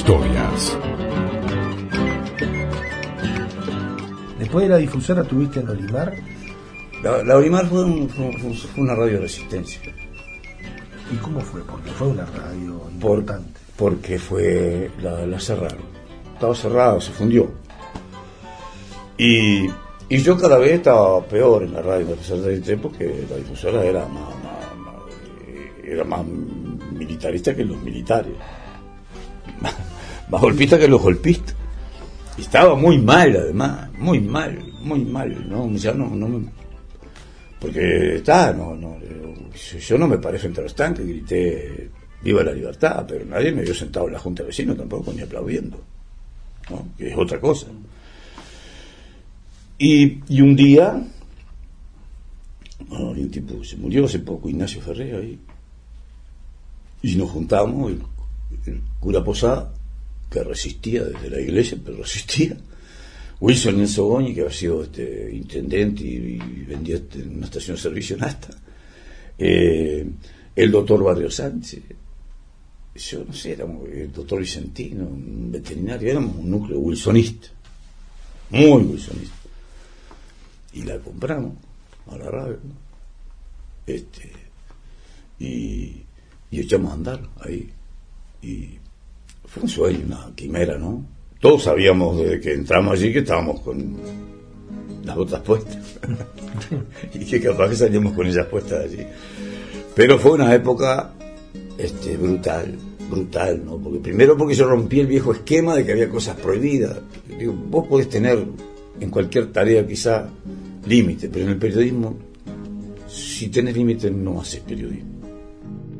Historias. 0.00 0.78
Después 4.38 4.62
de 4.64 4.68
la 4.70 4.78
difusora 4.78 5.22
tuviste 5.24 5.60
en 5.60 5.68
Olimar. 5.68 6.14
La, 7.02 7.22
la 7.22 7.36
Olimar 7.36 7.66
fue, 7.66 7.84
un- 7.84 8.08
fue- 8.08 8.32
fue- 8.38 8.54
fue 8.54 8.82
una 8.84 8.94
radio 8.94 9.14
de 9.16 9.20
resistencia. 9.20 9.78
¿Y 11.12 11.16
cómo 11.16 11.40
fue? 11.40 11.60
Porque 11.64 11.90
fue 11.90 12.08
una 12.08 12.24
radio 12.24 12.78
Por- 12.78 13.18
importante. 13.18 13.60
porque 13.76 14.18
fue 14.18 14.90
la, 15.02 15.26
la 15.26 15.38
cerraron. 15.38 15.82
Estaba 16.32 16.54
cerrada, 16.54 16.98
se 17.02 17.12
fundió. 17.12 17.50
Y, 19.18 19.66
y 20.08 20.16
yo 20.22 20.38
cada 20.38 20.56
vez 20.56 20.72
estaba 20.72 21.22
peor 21.26 21.62
en 21.64 21.74
la 21.74 21.82
radio, 21.82 22.14
a 22.14 22.16
pesar 22.16 22.38
de 22.38 22.54
este, 22.54 22.78
porque 22.78 23.26
la 23.28 23.36
difusora 23.36 23.84
era 23.84 24.06
más, 24.08 24.34
más- 24.42 24.76
más- 24.78 25.84
era 25.84 26.04
más 26.04 26.24
militarista 26.92 27.54
que 27.54 27.64
los 27.66 27.76
militares. 27.82 28.32
Más, 30.30 30.40
golpista 30.40 30.78
que 30.78 30.88
los 30.88 31.00
golpistas. 31.02 31.54
Estaba 32.38 32.74
muy 32.74 32.98
mal, 32.98 33.36
además, 33.36 33.90
muy 33.98 34.20
mal, 34.20 34.58
muy 34.82 35.04
mal. 35.04 35.48
¿no? 35.48 35.70
Ya 35.76 35.92
no, 35.92 36.08
no 36.14 36.28
me- 36.28 36.48
porque 37.60 38.16
está, 38.16 38.52
no, 38.54 38.74
no, 38.74 38.96
yo, 39.86 39.98
no 39.98 40.08
me 40.08 40.16
paré 40.16 40.38
frente 40.38 40.60
a 40.60 40.62
los 40.62 40.74
tanques, 40.74 41.06
grité 41.06 41.90
viva 42.22 42.42
la 42.42 42.52
libertad, 42.52 43.04
pero 43.06 43.24
nadie 43.26 43.52
me 43.52 43.60
vio 43.62 43.74
sentado 43.74 44.06
en 44.06 44.14
la 44.14 44.18
Junta 44.18 44.42
de 44.42 44.46
Vecinos 44.46 44.78
tampoco 44.78 45.12
ni 45.12 45.20
aplaudiendo, 45.20 45.78
que 46.96 47.10
es 47.10 47.16
otra 47.18 47.38
cosa. 47.38 47.66
Y, 49.78 50.20
y 50.34 50.40
un 50.40 50.56
día, 50.56 51.02
bueno, 52.88 53.10
un 53.10 53.30
tipo 53.30 53.62
se 53.62 53.76
murió 53.76 54.06
hace 54.06 54.20
poco, 54.20 54.48
Ignacio 54.48 54.80
Ferrer 54.80 55.16
ahí, 55.16 55.38
y 57.02 57.16
nos 57.16 57.30
juntamos, 57.30 57.92
el 58.66 58.80
cura 59.00 59.22
Posada, 59.22 59.70
que 60.30 60.44
resistía 60.44 61.04
desde 61.04 61.28
la 61.28 61.40
iglesia, 61.40 61.78
pero 61.84 61.98
resistía, 61.98 62.56
Wilson 63.40 63.80
Enzo 63.80 64.18
que 64.18 64.42
había 64.42 64.50
sido 64.50 64.84
este, 64.84 65.30
intendente 65.34 66.04
y, 66.04 66.38
y 66.38 66.64
vendía 66.68 66.96
este, 66.96 67.20
en 67.20 67.36
una 67.36 67.46
estación 67.46 67.76
de 67.76 67.82
servicio 67.82 68.16
en 68.16 68.24
Asta, 68.24 68.50
eh, 69.38 70.06
el 70.54 70.70
doctor 70.70 71.02
Barrio 71.02 71.30
Sánchez, 71.30 71.82
yo 72.94 73.24
no 73.24 73.32
sé, 73.32 73.52
éramos 73.52 73.88
el 73.88 74.12
doctor 74.12 74.40
Vicentino, 74.40 75.04
un 75.04 75.50
veterinario, 75.50 76.10
éramos 76.10 76.36
un 76.36 76.50
núcleo 76.50 76.78
wilsonista, 76.78 77.48
muy 78.50 78.82
wilsonista. 78.82 79.36
Y 80.72 80.82
la 80.82 80.98
compramos 80.98 81.54
a 82.08 82.18
la 82.18 82.30
radio, 82.30 82.58
este, 83.86 84.30
y, 85.38 86.02
y 86.50 86.60
echamos 86.60 86.90
a 86.90 86.94
andar 86.94 87.28
ahí. 87.40 87.70
Y 88.42 88.78
fue 89.50 89.64
un 89.64 89.68
sueño, 89.68 89.98
una 90.06 90.30
quimera, 90.36 90.78
¿no? 90.78 91.04
Todos 91.40 91.64
sabíamos 91.64 92.18
desde 92.18 92.40
que 92.40 92.52
entramos 92.52 92.92
allí 92.92 93.12
que 93.12 93.18
estábamos 93.18 93.60
con 93.60 93.96
las 95.04 95.16
botas 95.16 95.40
puestas. 95.40 95.98
y 97.14 97.24
que 97.24 97.40
capaz 97.40 97.70
que 97.70 97.76
salíamos 97.76 98.12
con 98.12 98.26
ellas 98.28 98.46
puestas 98.46 98.84
allí. 98.84 99.04
Pero 99.94 100.18
fue 100.18 100.32
una 100.32 100.54
época 100.54 101.12
este, 101.76 102.16
brutal, 102.16 102.78
brutal, 103.10 103.64
¿no? 103.64 103.76
Porque 103.78 103.98
primero 103.98 104.36
porque 104.36 104.54
yo 104.54 104.68
rompí 104.68 105.00
el 105.00 105.08
viejo 105.08 105.32
esquema 105.32 105.74
de 105.74 105.84
que 105.84 105.92
había 105.92 106.08
cosas 106.08 106.36
prohibidas. 106.36 106.98
Digo, 107.36 107.52
vos 107.52 107.88
podés 107.88 108.08
tener 108.08 108.46
en 109.00 109.10
cualquier 109.10 109.50
tarea 109.50 109.84
quizá 109.84 110.28
límite, 110.86 111.28
pero 111.28 111.46
en 111.46 111.50
el 111.52 111.58
periodismo, 111.58 112.16
si 113.08 113.48
tenés 113.48 113.76
límite 113.76 114.12
no 114.12 114.40
haces 114.40 114.60
periodismo. 114.60 115.19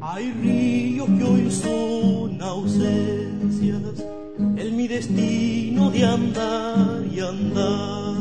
Hay 0.03 0.33
ríos 0.33 1.07
que 1.19 1.25
hoy 1.25 1.51
son 1.51 2.41
ausencias, 2.41 4.03
en 4.39 4.77
mi 4.77 4.89
destino 4.89 5.91
de 5.91 6.07
andar 6.07 7.05
y 7.13 7.21
andar. 7.21 8.15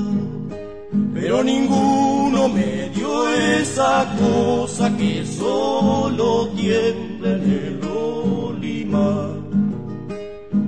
Pero 1.13 1.41
ninguno 1.41 2.49
me 2.49 2.89
dio 2.89 3.29
esa 3.29 4.13
cosa 4.19 4.95
que 4.97 5.25
solo 5.25 6.49
tiembla 6.49 7.29
en 7.29 7.43
el 7.43 7.79
olimar. 7.89 9.37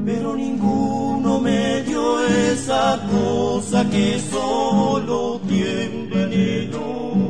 Pero 0.05 0.33
ninguno 0.33 1.39
me 1.39 1.81
dio 1.83 2.21
esa 2.25 2.97
cosa 3.11 3.89
que 3.89 4.17
solo 4.17 5.41
tiembla 5.45 6.23
en 6.23 6.33
el 6.33 6.73
olimar. 6.73 7.21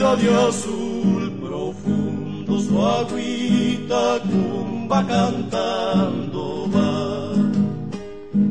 Vestida 0.00 0.16
de 0.16 0.32
azul 0.48 1.28
profundo, 1.42 2.58
su 2.58 2.80
agüita 2.80 4.18
cumba 4.22 5.06
cantando 5.06 6.70
va. 6.74 7.34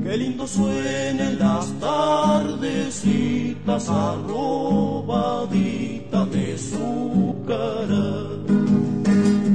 Qué 0.03 0.15
lindo 0.15 0.45
suenen 0.45 1.39
las 1.39 1.71
tardecitas 1.79 3.89
arrobaditas 3.89 6.29
de 6.29 6.55
su 6.55 7.35
cara. 7.47 8.27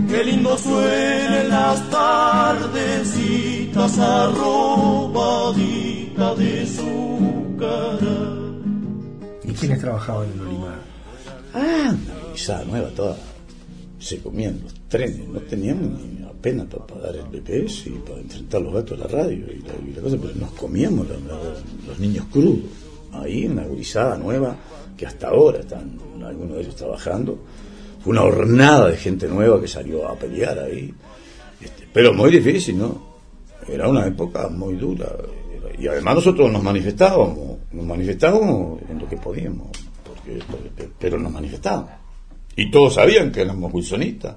Qué 0.09 0.25
lindo 0.25 0.59
suenen 0.59 1.49
las 1.49 1.91
tardecitas 1.91 3.97
arrobaditas 4.01 6.39
de 6.39 6.67
su 6.67 7.55
cara. 7.57 8.33
¿Y 9.45 9.53
quiénes 9.53 9.81
trabajaban 9.81 10.33
en 10.33 10.41
Olimar? 10.41 10.84
Ah, 11.55 11.95
una 11.95 12.33
guisada 12.33 12.65
nueva 12.65 12.89
toda. 12.91 13.17
Se 13.99 14.19
comían 14.19 14.61
los 14.63 14.75
trenes, 14.89 15.27
no 15.29 15.41
teníamos 15.41 16.01
ni 16.03 16.25
apenas 16.25 16.67
para 16.67 16.87
pagar 16.87 17.17
el 17.17 17.25
BPS 17.41 17.87
y 17.87 17.91
para 18.07 18.21
enfrentar 18.21 18.61
los 18.61 18.75
gatos 18.75 18.99
a 19.01 19.05
la 19.05 19.09
radio 19.09 19.47
y 19.51 19.61
la, 19.63 19.91
y 19.91 19.95
la 19.95 20.03
cosa, 20.03 20.17
pero 20.21 20.35
nos 20.35 20.51
comíamos 20.53 21.09
la- 21.09 21.15
la- 21.17 21.55
los 21.89 21.99
niños 21.99 22.27
crudos. 22.31 22.65
Ahí, 23.13 23.47
una 23.47 23.67
guisada 23.69 24.19
nueva, 24.19 24.57
que 24.97 25.07
hasta 25.07 25.29
ahora 25.29 25.61
están 25.61 25.97
algunos 26.25 26.57
de 26.57 26.63
ellos 26.63 26.75
trabajando. 26.77 27.39
Fue 28.03 28.11
una 28.11 28.23
hornada 28.25 28.91
de 28.91 28.97
gente 28.97 29.29
nueva 29.29 29.61
que 29.61 29.69
salió 29.69 30.07
a 30.09 30.17
pelear 30.17 30.59
ahí. 30.59 30.93
Este, 31.61 31.89
pero 31.93 32.13
muy 32.13 32.31
difícil, 32.31 32.77
¿no? 32.79 33.15
Era 33.69 33.89
una 33.89 34.07
época 34.07 34.49
muy 34.49 34.75
dura. 34.75 35.07
Y 35.79 35.87
además 35.87 36.17
nosotros 36.17 36.53
nos 36.53 36.63
manifestábamos, 36.63 37.57
nos 37.73 37.87
manifestábamos 37.87 38.83
en 38.91 38.99
lo 38.99 39.09
que 39.09 39.17
podíamos, 39.17 39.69
pero 40.99 41.19
nos 41.19 41.33
manifestábamos. 41.33 41.91
Y 42.57 42.71
todos 42.71 42.95
sabían 42.95 43.33
que 43.33 43.43
éramos 43.43 43.73
wilsonistas, 43.73 44.37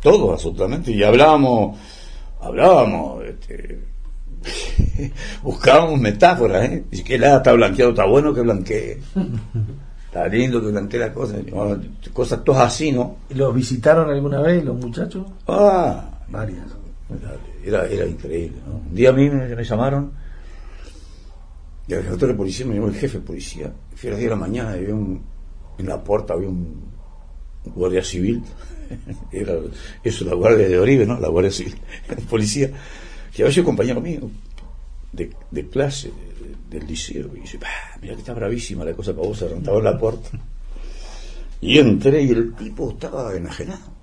todos 0.00 0.32
absolutamente, 0.32 0.92
y 0.92 1.02
hablábamos, 1.02 1.78
hablábamos, 2.40 3.24
este, 3.24 3.80
buscábamos 5.42 6.00
metáforas, 6.00 6.68
¿eh? 6.70 6.84
Y 6.90 7.02
que 7.02 7.18
nada 7.18 7.38
está 7.38 7.52
blanqueado, 7.52 7.90
está 7.90 8.06
bueno 8.06 8.32
que 8.32 8.40
blanquee. 8.40 8.98
Está 10.06 10.28
lindo 10.28 10.60
que 10.60 10.68
blanquee 10.68 10.98
la 10.98 11.12
cosa, 11.12 11.36
y, 11.38 11.50
bueno, 11.50 11.82
cosas 12.12 12.42
todas 12.44 12.72
así, 12.72 12.92
¿no? 12.92 13.16
¿Los 13.30 13.54
visitaron 13.54 14.10
alguna 14.10 14.40
vez 14.40 14.64
los 14.64 14.76
muchachos? 14.76 15.26
Ah, 15.48 16.10
Varias. 16.28 16.64
Era, 17.64 17.86
era 17.86 18.06
increíble. 18.06 18.58
¿no? 18.66 18.76
Un 18.88 18.94
día 18.94 19.10
a 19.10 19.12
mí 19.12 19.28
me, 19.28 19.46
me 19.48 19.64
llamaron 19.64 20.12
y 21.86 21.92
el 21.92 22.02
jefe 22.02 22.26
de 22.26 22.34
policía 22.34 22.66
me 22.66 22.74
llamó 22.74 22.88
el 22.88 22.94
jefe 22.94 23.18
de 23.18 23.24
policía. 23.26 23.72
Fui 23.94 24.08
a 24.08 24.12
las 24.12 24.18
10 24.20 24.30
de 24.30 24.36
la 24.36 24.40
mañana 24.40 24.70
había 24.72 24.94
un, 24.94 25.22
en 25.78 25.86
la 25.86 26.02
puerta 26.02 26.34
había 26.34 26.48
un, 26.48 26.84
guardia 27.66 28.02
civil. 28.04 28.42
Era, 29.32 29.54
eso, 30.02 30.24
la 30.24 30.34
guardia 30.34 30.68
de 30.68 30.78
Oribe, 30.78 31.06
¿no? 31.06 31.18
La 31.20 31.28
guardia 31.28 31.50
civil, 31.50 31.74
el 32.08 32.24
policía, 32.24 32.70
que 33.34 33.42
había 33.42 33.52
sido 33.52 33.64
compañero 33.66 34.00
mío 34.00 34.30
de, 35.12 35.68
clase 35.68 36.08
de- 36.08 36.78
del 36.78 36.86
liceo. 36.88 37.30
Y 37.36 37.40
dice, 37.40 37.58
"Bah, 37.58 37.68
mira 38.00 38.14
que 38.14 38.20
está 38.20 38.34
bravísima 38.34 38.84
la 38.84 38.92
cosa 38.94 39.14
para 39.14 39.28
vos, 39.28 39.42
en 39.42 39.84
la 39.84 39.98
puerta. 39.98 40.30
Y 41.60 41.78
entré 41.78 42.22
y 42.22 42.30
el 42.30 42.54
tipo 42.54 42.90
estaba 42.90 43.34
enajenado 43.34 43.94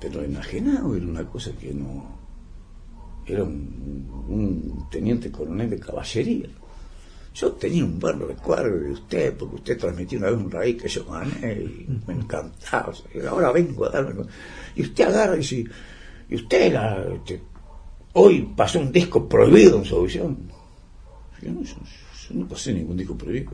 pero 0.00 0.20
enajenado 0.24 0.96
era 0.96 1.06
una 1.06 1.24
cosa 1.24 1.52
que 1.52 1.72
no 1.72 2.04
era 3.24 3.44
un 3.44 4.86
teniente 4.90 5.30
coronel 5.30 5.70
de 5.70 5.78
caballería 5.78 6.48
yo 7.34 7.52
tenía 7.52 7.84
un 7.84 7.98
buen 7.98 8.20
recuerdo 8.20 8.78
de 8.78 8.90
usted 8.92 9.34
porque 9.36 9.54
usted 9.56 9.78
transmitió 9.78 10.18
una 10.18 10.30
vez 10.30 10.38
un 10.38 10.50
raíz 10.50 10.82
que 10.82 10.88
yo 10.88 11.04
gané 11.06 11.54
y 11.54 11.86
me 12.06 12.14
encantaba 12.14 12.92
ahora 13.28 13.52
vengo 13.52 13.86
a 13.86 13.90
darme 13.90 14.24
y 14.76 14.82
usted 14.82 15.04
agarra 15.04 15.34
y 15.34 15.38
dice 15.38 15.64
y 16.28 16.34
usted 16.34 16.72
la, 16.72 17.04
este, 17.14 17.42
hoy 18.14 18.52
pasó 18.56 18.80
un 18.80 18.92
disco 18.92 19.28
prohibido 19.28 19.78
en 19.78 19.84
su 19.84 19.96
audición 19.96 20.36
yo 21.42 21.50
no, 21.52 21.62
yo- 21.62 21.74
no 22.34 22.46
pasé 22.46 22.72
ningún 22.72 22.96
disco 22.96 23.16
prohibido 23.16 23.52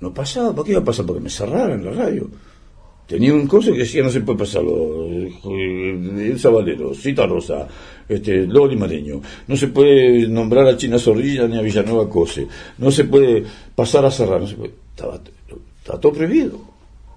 no 0.00 0.12
pasaba, 0.12 0.52
¿por 0.52 0.64
qué 0.64 0.72
iba 0.72 0.80
a 0.80 0.84
pasar? 0.84 1.06
Porque 1.06 1.20
me 1.22 1.30
cerraron 1.30 1.84
la 1.84 1.92
radio. 1.92 2.28
Tenía 3.06 3.34
un 3.34 3.46
coso 3.46 3.72
que 3.72 3.78
decía 3.80 4.02
no 4.02 4.10
se 4.10 4.20
puede 4.20 4.38
pasarlo. 4.38 5.06
eh, 5.06 6.30
El 6.32 6.38
Sabalero, 6.38 6.94
Cita 6.94 7.26
Rosa, 7.26 7.66
este, 8.08 8.46
Loli 8.46 8.76
Mareño. 8.76 9.20
No 9.48 9.56
se 9.56 9.68
puede 9.68 10.26
nombrar 10.28 10.66
a 10.66 10.76
China 10.76 10.98
Zorrilla 10.98 11.46
ni 11.46 11.58
a 11.58 11.62
Villanueva 11.62 12.08
Cose. 12.08 12.46
No 12.78 12.90
se 12.90 13.04
puede 13.04 13.44
pasar 13.74 14.04
a 14.06 14.10
cerrar. 14.10 14.40
No 14.40 14.46
se. 14.46 14.54
Estaba, 14.54 15.20
estaba 15.78 16.00
todo 16.00 16.12
prohibido. 16.12 16.58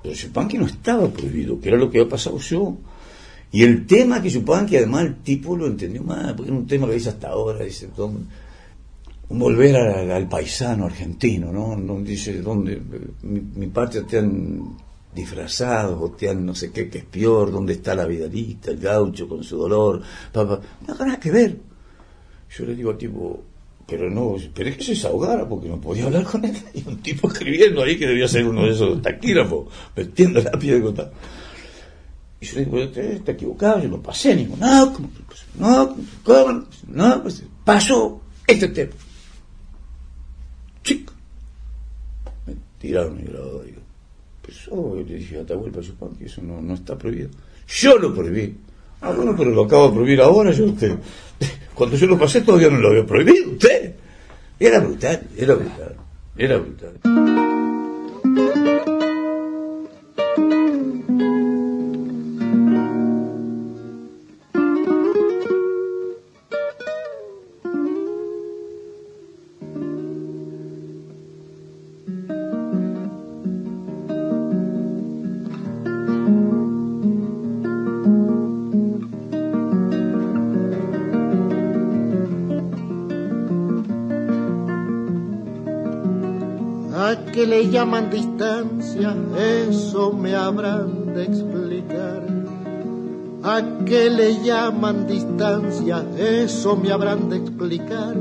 Pero 0.04 0.14
Yupanqui 0.16 0.58
no 0.58 0.66
estaba 0.66 1.08
prohibido, 1.10 1.60
que 1.60 1.70
era 1.70 1.78
lo 1.78 1.90
que 1.90 2.00
había 2.00 2.10
pasado 2.10 2.38
yo. 2.40 2.76
Y 3.52 3.64
el 3.64 3.86
tema 3.88 4.22
que 4.22 4.30
Yupanqui, 4.30 4.76
además, 4.78 5.06
el 5.06 5.16
tipo 5.18 5.56
lo 5.56 5.66
entendió 5.68 6.04
más, 6.04 6.34
porque 6.34 6.52
era 6.52 6.60
un 6.60 6.68
tema 6.68 6.88
que 6.88 6.94
dice 6.94 7.10
hasta 7.10 7.30
ahora, 7.30 7.64
dice, 7.64 7.90
"Don- 7.96 8.28
un 9.30 9.40
volver 9.40 9.76
al, 9.76 10.28
paisano 10.28 10.86
argentino, 10.86 11.52
¿no? 11.52 12.00
Dice, 12.02 12.42
¿dónde? 12.42 12.80
Mi, 13.24 13.42
mi 13.56 13.68
patria 13.68 14.04
te 14.08 14.20
han 14.20 14.62
disfrazado, 15.16 16.02
o 16.02 16.12
te 16.12 16.30
han 16.30 16.46
no 16.46 16.54
sé 16.54 16.72
qué, 16.72 16.90
que 16.90 17.00
es 17.00 17.06
peor, 17.06 17.52
¿dónde 17.52 17.74
está 17.74 17.96
la 17.96 18.06
vidalista, 18.06 18.72
el 18.72 18.78
gaucho 18.78 19.28
con 19.28 19.44
su 19.44 19.58
dolor? 19.58 20.02
Papá, 20.32 20.60
no 20.86 20.94
nada 20.94 21.20
que 21.20 21.32
ver. 21.32 21.58
Yo 22.56 22.66
le 22.66 22.76
digo 22.76 22.92
al 22.92 22.98
tipo, 22.98 23.42
pero 23.88 24.10
no, 24.10 24.36
esperé 24.36 24.76
que 24.76 24.84
se 24.84 24.92
desahogara 24.92 25.48
porque 25.48 25.70
no 25.70 25.80
podía 25.80 26.06
hablar 26.06 26.24
con 26.24 26.44
él. 26.44 26.56
Y 26.74 26.88
un 26.88 27.02
tipo 27.02 27.30
escribiendo 27.30 27.82
ahí 27.82 27.98
que 27.98 28.08
debía 28.08 28.28
ser 28.28 28.46
uno 28.46 28.66
de 28.66 28.72
esos 28.72 29.02
taquígrafos, 29.02 29.68
metiendo 29.96 30.42
la 30.42 30.52
piel 30.52 30.76
de 30.76 30.82
contar. 30.82 31.12
Y 32.42 32.46
yo 32.46 32.56
le 32.60 32.66
digo, 32.66 32.84
usted 32.84 33.12
está 33.14 33.32
equivocado, 33.32 33.82
yo 33.82 33.90
no 33.90 34.02
pasé 34.02 34.36
ningún, 34.36 34.60
no, 34.60 34.94
¿cómo 34.94 35.10
pasó? 35.28 35.46
no, 35.58 35.96
¿cómo? 36.24 36.66
no, 36.88 37.22
pues, 37.24 37.44
pasó 37.64 38.22
este 38.46 38.68
tema. 38.68 38.92
Chico. 40.84 41.14
Me 42.46 42.56
tiraron 42.78 43.18
el 43.20 43.28
grado, 43.30 43.64
digo. 43.64 43.85
Pues 44.46 44.66
yo 44.68 44.96
le 44.96 45.16
dije 45.16 45.40
a 45.40 45.42
Atahualpa 45.42 45.82
Yupan 45.82 46.16
que 46.16 46.26
eso 46.26 46.42
no, 46.44 46.62
no 46.62 46.76
está 46.76 46.96
prohibido. 46.96 47.30
Yo 47.68 47.98
lo 47.98 48.14
prohibí. 48.14 48.56
Ah, 49.02 49.12
bueno, 49.12 49.36
pero 49.36 49.50
lo 49.50 49.64
acabo 49.64 49.88
de 49.88 49.96
prohibir 49.96 50.22
ahora. 50.22 50.52
Yo, 50.52 50.66
usted, 50.66 50.96
cuando 51.74 51.98
yo 51.98 52.06
lo 52.06 52.20
pasé 52.20 52.42
todavía 52.42 52.70
no 52.70 52.78
lo 52.78 52.90
había 52.90 53.06
prohibido. 53.06 53.52
Usted. 53.52 53.96
Era 54.60 54.80
brutal, 54.80 55.28
era 55.36 55.56
brutal, 55.56 55.96
era 56.38 56.58
brutal. 56.58 57.55
Llaman 87.86 88.10
distancia? 88.10 89.16
Eso 89.38 90.12
me 90.12 90.34
habrán 90.34 91.14
de 91.14 91.24
explicar. 91.24 92.26
¿A 93.44 93.62
qué 93.86 94.10
le 94.10 94.44
llaman 94.44 95.06
distancia? 95.06 96.04
Eso 96.18 96.76
me 96.78 96.92
habrán 96.92 97.30
de 97.30 97.38
explicar. 97.38 98.16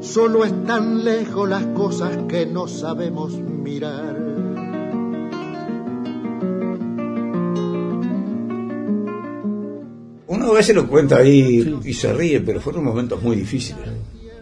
Solo 0.00 0.44
están 0.44 1.02
lejos 1.02 1.48
las 1.48 1.66
cosas 1.66 2.16
que 2.28 2.46
no 2.46 2.68
sabemos 2.68 3.32
mirar. 3.32 4.14
Uno 10.28 10.46
a 10.46 10.52
veces 10.52 10.76
lo 10.76 10.86
cuenta 10.86 11.16
ahí 11.16 11.80
y 11.84 11.92
se 11.92 12.12
ríe, 12.12 12.40
pero 12.40 12.60
fueron 12.60 12.84
momentos 12.84 13.20
muy 13.20 13.34
difíciles. 13.34 13.88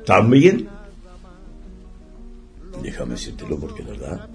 También, 0.05 0.69
déjame 2.95 3.15
decírtelo 3.15 3.59
porque 3.59 3.83
es 3.83 3.89
verdad, 3.89 4.31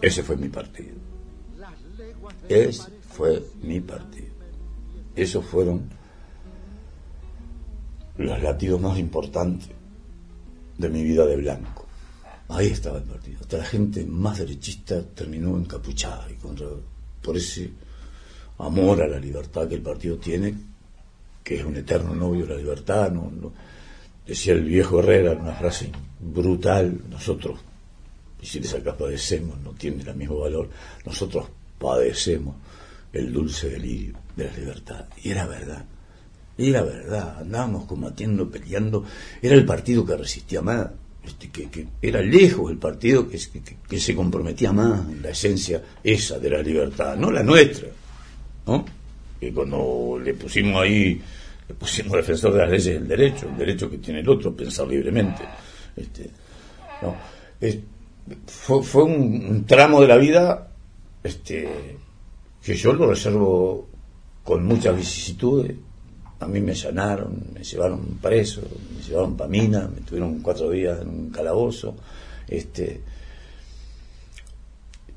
ese 0.00 0.22
fue 0.22 0.36
mi 0.36 0.48
partido. 0.48 0.94
Ese 2.48 2.90
fue 3.08 3.44
mi 3.60 3.80
partido. 3.80 4.28
Esos 5.16 5.44
fueron 5.44 5.88
los 8.18 8.40
latidos 8.40 8.80
más 8.80 8.98
importantes 8.98 9.68
de 10.78 10.88
mi 10.88 11.02
vida 11.02 11.26
de 11.26 11.36
blanco. 11.36 11.86
Ahí 12.48 12.68
estaba 12.68 12.98
el 12.98 13.04
partido. 13.04 13.40
Hasta 13.40 13.58
la 13.58 13.64
gente 13.64 14.04
más 14.06 14.38
derechista 14.38 15.02
terminó 15.02 15.56
encapuchada 15.56 16.30
y 16.30 16.34
contra, 16.34 16.68
por 17.20 17.36
ese 17.36 17.72
amor 18.58 19.02
a 19.02 19.08
la 19.08 19.18
libertad 19.18 19.66
que 19.66 19.74
el 19.74 19.82
partido 19.82 20.18
tiene, 20.18 20.54
que 21.42 21.56
es 21.56 21.64
un 21.64 21.74
eterno 21.74 22.14
novio 22.14 22.46
de 22.46 22.54
la 22.54 22.60
libertad. 22.60 23.10
No, 23.10 23.32
decía 24.26 24.54
el 24.54 24.64
viejo 24.64 24.98
Herrera, 25.00 25.32
una 25.32 25.52
frase 25.54 25.90
brutal, 26.20 27.00
nosotros, 27.10 27.60
y 28.40 28.46
si 28.46 28.60
le 28.60 28.66
sacas 28.66 28.94
padecemos, 28.96 29.58
no 29.60 29.70
tiene 29.72 30.02
el 30.02 30.14
mismo 30.16 30.38
valor, 30.38 30.68
nosotros 31.04 31.46
padecemos 31.78 32.56
el 33.12 33.32
dulce 33.32 33.70
delirio 33.70 34.14
de 34.36 34.44
la 34.44 34.52
libertad. 34.56 35.04
Y 35.22 35.30
era 35.30 35.46
verdad. 35.46 35.84
Y 36.58 36.70
era 36.70 36.82
verdad, 36.82 37.38
andábamos 37.40 37.84
combatiendo, 37.84 38.50
peleando, 38.50 39.04
era 39.42 39.54
el 39.54 39.64
partido 39.66 40.04
que 40.06 40.16
resistía 40.16 40.62
más, 40.62 40.88
este, 41.24 41.48
que, 41.50 41.86
era 42.00 42.22
lejos 42.22 42.70
el 42.70 42.78
partido 42.78 43.28
que, 43.28 43.36
que- 43.38 43.76
que 43.88 44.00
se 44.00 44.14
comprometía 44.14 44.72
más 44.72 45.06
en 45.10 45.22
la 45.22 45.30
esencia 45.30 45.82
esa 46.02 46.38
de 46.38 46.50
la 46.50 46.62
libertad, 46.62 47.16
no 47.16 47.30
la 47.30 47.42
nuestra, 47.42 47.88
¿no? 48.66 48.84
Que 49.40 49.52
cuando 49.52 50.18
le 50.22 50.32
pusimos 50.34 50.80
ahí, 50.82 51.20
pusimos 51.74 52.16
defensor 52.16 52.52
de 52.52 52.58
las 52.58 52.70
leyes 52.70 52.94
del 52.94 53.08
derecho, 53.08 53.48
el 53.48 53.56
derecho 53.56 53.90
que 53.90 53.98
tiene 53.98 54.20
el 54.20 54.28
otro, 54.28 54.54
pensar 54.54 54.86
libremente. 54.86 55.42
Este, 55.96 56.30
no, 57.02 57.16
fue, 58.46 58.82
fue 58.82 59.02
un, 59.02 59.64
tramo 59.66 60.00
de 60.00 60.08
la 60.08 60.16
vida 60.16 60.68
este, 61.22 61.96
que 62.62 62.74
yo 62.74 62.92
lo 62.92 63.08
reservo 63.08 63.88
con 64.44 64.64
muchas 64.64 64.96
vicisitudes. 64.96 65.76
A 66.38 66.46
mí 66.46 66.60
me 66.60 66.72
allanaron, 66.72 67.44
me 67.54 67.64
llevaron 67.64 68.18
preso, 68.20 68.60
me 68.94 69.02
llevaron 69.02 69.36
para 69.36 69.48
Mina, 69.48 69.88
me 69.92 70.02
tuvieron 70.02 70.40
cuatro 70.40 70.70
días 70.70 71.00
en 71.00 71.08
un 71.08 71.30
calabozo. 71.30 71.96
Este, 72.46 73.00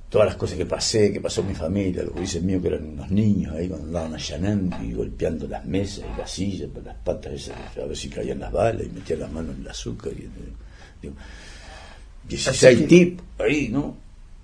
todas 0.10 0.28
las 0.28 0.36
cosas 0.38 0.58
que 0.58 0.66
pasé, 0.66 1.14
que 1.14 1.22
pasó 1.22 1.44
mi 1.44 1.54
familia, 1.54 2.04
los 2.04 2.14
juicios 2.14 2.44
míos 2.44 2.62
que 2.62 2.70
eran 2.70 2.84
unos 2.84 3.12
niños 3.12 3.56
ahí 3.56 3.68
cuando 3.68 3.88
andaban 3.88 4.16
allanando 4.16 4.78
y 4.84 4.94
golpeando 4.94 5.48
las 5.48 5.64
mesas 5.66 6.06
y 6.16 6.20
las 6.20 6.32
sillas, 6.32 6.70
por 6.74 6.84
las 6.84 6.96
patas 6.96 7.34
esas, 7.34 7.56
a 7.78 7.86
ver 7.86 7.96
si 7.96 8.10
caían 8.10 8.40
las 8.40 8.52
balas 8.52 8.84
y 8.86 8.90
metían 8.90 9.20
las 9.20 9.32
manos 9.32 9.56
en 9.56 9.62
el 9.62 9.68
azúcar. 9.70 10.12
Y, 10.14 10.28
digo, 11.02 11.14
16 12.28 12.80
que- 12.80 12.86
tipos 12.88 13.26
ahí, 13.40 13.70
¿no? 13.70 13.98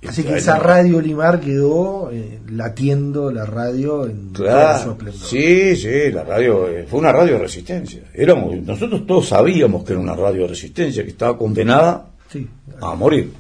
Así 0.07 0.21
que 0.21 0.27
Este, 0.29 0.39
esa 0.39 0.59
radio 0.59 1.01
Limar 1.01 1.39
quedó 1.39 2.11
eh, 2.11 2.39
latiendo 2.49 3.31
la 3.31 3.43
radio 3.45 4.05
en 4.05 4.33
todo 4.33 4.43
su 4.45 4.51
Claro, 4.51 4.91
esplendor. 4.91 5.27
sí, 5.27 5.75
sí, 5.75 6.11
la 6.11 6.23
radio 6.23 6.67
eh, 6.69 6.85
fue 6.87 6.99
una 6.99 7.11
radio 7.11 7.33
de 7.33 7.39
resistencia. 7.39 8.03
Éramos, 8.13 8.55
nosotros 8.61 9.07
todos 9.07 9.29
sabíamos 9.29 9.83
que 9.83 9.93
era 9.93 9.99
una 10.01 10.15
radio 10.15 10.43
de 10.43 10.49
resistencia, 10.49 11.03
que 11.03 11.09
estaba 11.09 11.35
condenada 11.35 12.05
Sí. 12.31 12.47
a 12.81 12.93
morir. 12.93 13.31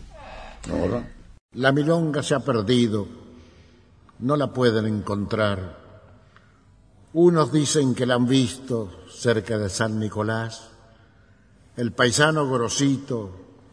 ¿No, 0.67 0.81
verdad? 0.81 1.03
La 1.55 1.71
milonga 1.71 2.21
se 2.21 2.35
ha 2.35 2.41
perdido, 2.41 3.07
no 4.19 4.35
la 4.35 4.51
pueden 4.51 4.87
encontrar. 4.87 5.77
Unos 7.13 7.53
dicen 7.53 7.95
que 7.95 8.05
la 8.05 8.15
han 8.15 8.27
visto 8.27 8.91
cerca 9.09 9.57
de 9.57 9.69
San 9.69 9.97
Nicolás. 9.97 10.69
El 11.77 11.93
paisano 11.93 12.45
Gorosito, 12.45 13.31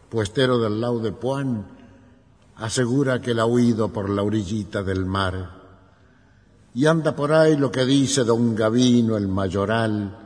puestero 0.09 0.59
del 0.59 0.81
lado 0.81 1.01
de 1.01 1.11
Puan, 1.11 1.67
asegura 2.55 3.21
que 3.21 3.35
la 3.35 3.43
ha 3.43 3.47
oído 3.47 3.93
por 3.93 4.11
la 4.11 4.23
orillita 4.23 4.85
del 4.85 5.05
mar. 5.05 5.51
Y 6.75 6.87
anda 6.87 7.17
por 7.17 7.33
ahí 7.33 7.57
lo 7.57 7.73
que 7.73 7.85
dice 7.85 8.23
don 8.23 8.55
Gavino 8.55 9.17
el 9.17 9.27
mayoral, 9.27 10.19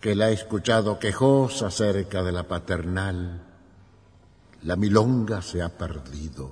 que 0.00 0.14
la 0.14 0.26
ha 0.26 0.30
escuchado 0.30 0.98
quejosa 0.98 1.70
cerca 1.70 2.22
de 2.22 2.32
la 2.32 2.44
paternal. 2.44 3.45
La 4.62 4.76
milonga 4.76 5.42
se 5.42 5.62
ha 5.62 5.68
perdido. 5.76 6.50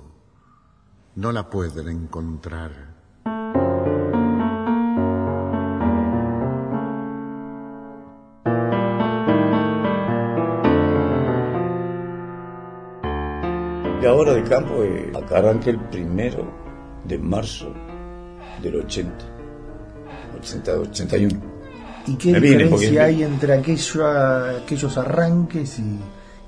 No 1.15 1.31
la 1.31 1.49
pueden 1.49 1.89
encontrar. 1.89 2.95
Y 14.01 14.05
ahora 14.05 14.33
de 14.33 14.43
campo, 14.43 14.83
eh, 14.83 15.11
acá 15.15 15.37
arranqué 15.39 15.71
el 15.71 15.79
primero 15.79 16.45
de 17.05 17.17
marzo 17.17 17.73
del 18.61 18.75
80, 18.77 19.11
80 20.37 20.71
81. 20.79 21.41
¿Y 22.07 22.15
qué 22.15 22.33
Me 22.33 22.39
vine 22.39 22.65
porque- 22.67 22.85
diferencia 22.85 23.03
hay 23.05 23.23
entre 23.23 23.53
aquello, 23.53 24.07
aquellos 24.63 24.97
arranques 24.97 25.79
y, 25.79 25.99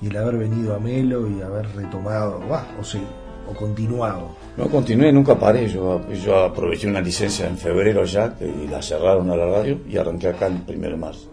y 0.01 0.07
el 0.07 0.17
haber 0.17 0.37
venido 0.37 0.75
a 0.75 0.79
Melo 0.79 1.27
y 1.29 1.41
haber 1.41 1.67
retomado, 1.75 2.39
bah, 2.47 2.67
o, 2.79 2.83
sí, 2.83 3.01
o 3.49 3.53
continuado? 3.53 4.29
No 4.57 4.67
continué, 4.67 5.11
nunca 5.11 5.37
paré. 5.37 5.67
Yo, 5.67 6.01
yo 6.13 6.43
aproveché 6.45 6.87
una 6.87 7.01
licencia 7.01 7.47
en 7.47 7.57
febrero 7.57 8.03
ya 8.05 8.35
y 8.41 8.67
la 8.67 8.81
cerraron 8.81 9.29
a 9.31 9.35
la 9.35 9.45
radio 9.45 9.79
y 9.89 9.97
arranqué 9.97 10.27
acá 10.29 10.47
el 10.47 10.61
primero 10.61 10.95
de 10.95 11.01
marzo. 11.01 11.29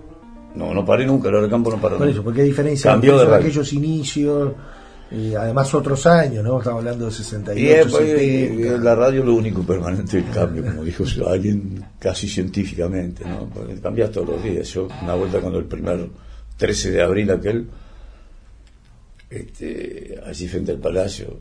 No, 0.54 0.72
no 0.72 0.84
paré 0.84 1.04
nunca, 1.04 1.28
el 1.30 1.50
campo 1.50 1.70
no 1.70 1.80
paró 1.80 1.98
Por 1.98 2.08
eso, 2.08 2.22
porque 2.22 2.42
hay 2.42 2.48
diferencia 2.48 2.92
Cambió 2.92 3.18
de 3.18 3.24
radio. 3.24 3.36
aquellos 3.36 3.72
inicios, 3.72 4.52
y 5.10 5.34
además 5.34 5.72
otros 5.74 6.06
años, 6.06 6.44
¿no? 6.44 6.58
Estamos 6.58 6.78
hablando 6.78 7.06
de 7.06 7.10
Y 7.10 7.14
68, 7.14 7.66
después, 7.84 8.06
70. 8.10 8.22
eh, 8.22 8.78
la 8.80 8.94
radio 8.94 9.20
es 9.20 9.26
lo 9.26 9.34
único 9.34 9.62
permanente 9.62 10.18
el 10.18 10.30
cambio, 10.30 10.64
como 10.64 10.82
dijo 10.84 11.04
alguien 11.28 11.84
casi 11.98 12.28
científicamente, 12.28 13.24
¿no? 13.24 13.48
Porque 13.52 13.74
cambias 13.80 14.10
todos 14.10 14.28
los 14.28 14.42
días. 14.42 14.68
Yo, 14.68 14.88
una 15.02 15.14
vuelta 15.14 15.40
cuando 15.40 15.58
el 15.58 15.66
primer 15.66 16.08
13 16.56 16.90
de 16.92 17.02
abril 17.02 17.30
aquel, 17.30 17.68
este, 19.36 20.20
allí 20.24 20.48
frente 20.48 20.72
al 20.72 20.78
palacio, 20.78 21.38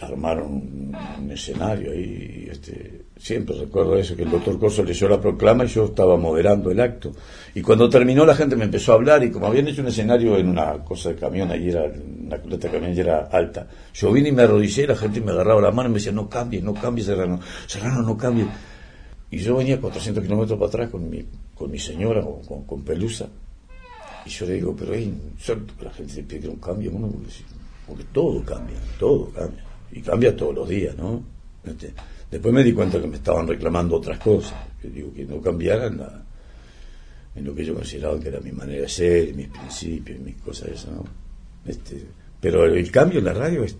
armaron 0.00 0.94
un, 1.18 1.30
escenario 1.30 1.92
ahí, 1.92 2.48
este, 2.50 3.02
siempre 3.16 3.56
recuerdo 3.58 3.96
eso, 3.96 4.16
que 4.16 4.22
el 4.22 4.30
doctor 4.30 4.58
Corso 4.58 4.82
leyó 4.82 5.08
la 5.08 5.20
proclama 5.20 5.64
y 5.64 5.68
yo 5.68 5.86
estaba 5.86 6.16
moderando 6.16 6.70
el 6.70 6.80
acto. 6.80 7.12
Y 7.54 7.62
cuando 7.62 7.88
terminó 7.88 8.26
la 8.26 8.34
gente 8.34 8.56
me 8.56 8.64
empezó 8.64 8.92
a 8.92 8.94
hablar 8.96 9.22
y 9.22 9.30
como 9.30 9.46
habían 9.46 9.68
hecho 9.68 9.82
un 9.82 9.88
escenario 9.88 10.36
en 10.36 10.48
una 10.48 10.84
cosa 10.84 11.10
de 11.10 11.16
camión, 11.16 11.50
ahí 11.50 11.70
era 11.70 11.84
una 11.84 12.38
culeta 12.38 12.68
de 12.68 12.74
camión 12.74 12.98
era 12.98 13.28
alta, 13.30 13.68
yo 13.94 14.12
vine 14.12 14.30
y 14.30 14.32
me 14.32 14.42
arrodillé 14.42 14.86
la 14.86 14.96
gente 14.96 15.20
me 15.20 15.30
agarraba 15.32 15.60
la 15.60 15.70
mano 15.70 15.88
y 15.88 15.92
me 15.92 15.98
decía, 15.98 16.12
no 16.12 16.28
cambies, 16.28 16.62
no 16.62 16.74
cambies 16.74 17.06
Serrano, 17.06 17.40
Serrano, 17.66 18.02
no 18.02 18.16
cambies. 18.16 18.48
Y 19.30 19.38
yo 19.38 19.56
venía 19.56 19.80
400 19.80 20.24
kilómetros 20.24 20.58
para 20.58 20.68
atrás 20.68 20.90
con 20.90 21.08
mi, 21.08 21.24
con 21.54 21.70
mi 21.70 21.78
señora, 21.78 22.20
con, 22.20 22.42
con, 22.42 22.64
con 22.64 22.82
Pelusa, 22.82 23.28
y 24.26 24.28
yo 24.30 24.46
le 24.46 24.54
digo, 24.54 24.74
pero 24.76 24.94
es 24.94 25.08
cierto 25.38 25.74
que 25.78 25.84
la 25.84 25.92
gente 25.92 26.12
se 26.12 26.22
pide 26.22 26.48
un 26.48 26.56
cambio, 26.56 26.90
¿no? 26.92 27.08
porque, 27.08 27.28
porque 27.86 28.04
todo 28.12 28.42
cambia, 28.44 28.76
todo 28.98 29.30
cambia, 29.30 29.64
y 29.92 30.00
cambia 30.00 30.36
todos 30.36 30.54
los 30.54 30.68
días, 30.68 30.96
¿no? 30.96 31.22
Este, 31.64 31.92
después 32.30 32.54
me 32.54 32.62
di 32.64 32.72
cuenta 32.72 33.00
que 33.00 33.06
me 33.06 33.16
estaban 33.16 33.46
reclamando 33.46 33.96
otras 33.96 34.18
cosas, 34.18 34.54
que 34.80 34.88
digo 34.88 35.12
que 35.12 35.24
no 35.24 35.40
cambiaran 35.40 35.98
la- 35.98 36.22
en 37.34 37.44
lo 37.44 37.54
que 37.54 37.64
yo 37.64 37.74
consideraba 37.74 38.18
que 38.18 38.28
era 38.28 38.40
mi 38.40 38.52
manera 38.52 38.82
de 38.82 38.88
ser, 38.88 39.34
mis 39.34 39.48
principios, 39.48 40.18
mis 40.20 40.36
cosas 40.36 40.68
eso, 40.70 40.90
¿no? 40.90 41.04
Este, 41.64 42.04
pero 42.40 42.64
el 42.64 42.90
cambio 42.90 43.18
en 43.20 43.24
la 43.26 43.32
radio 43.34 43.62
es, 43.64 43.76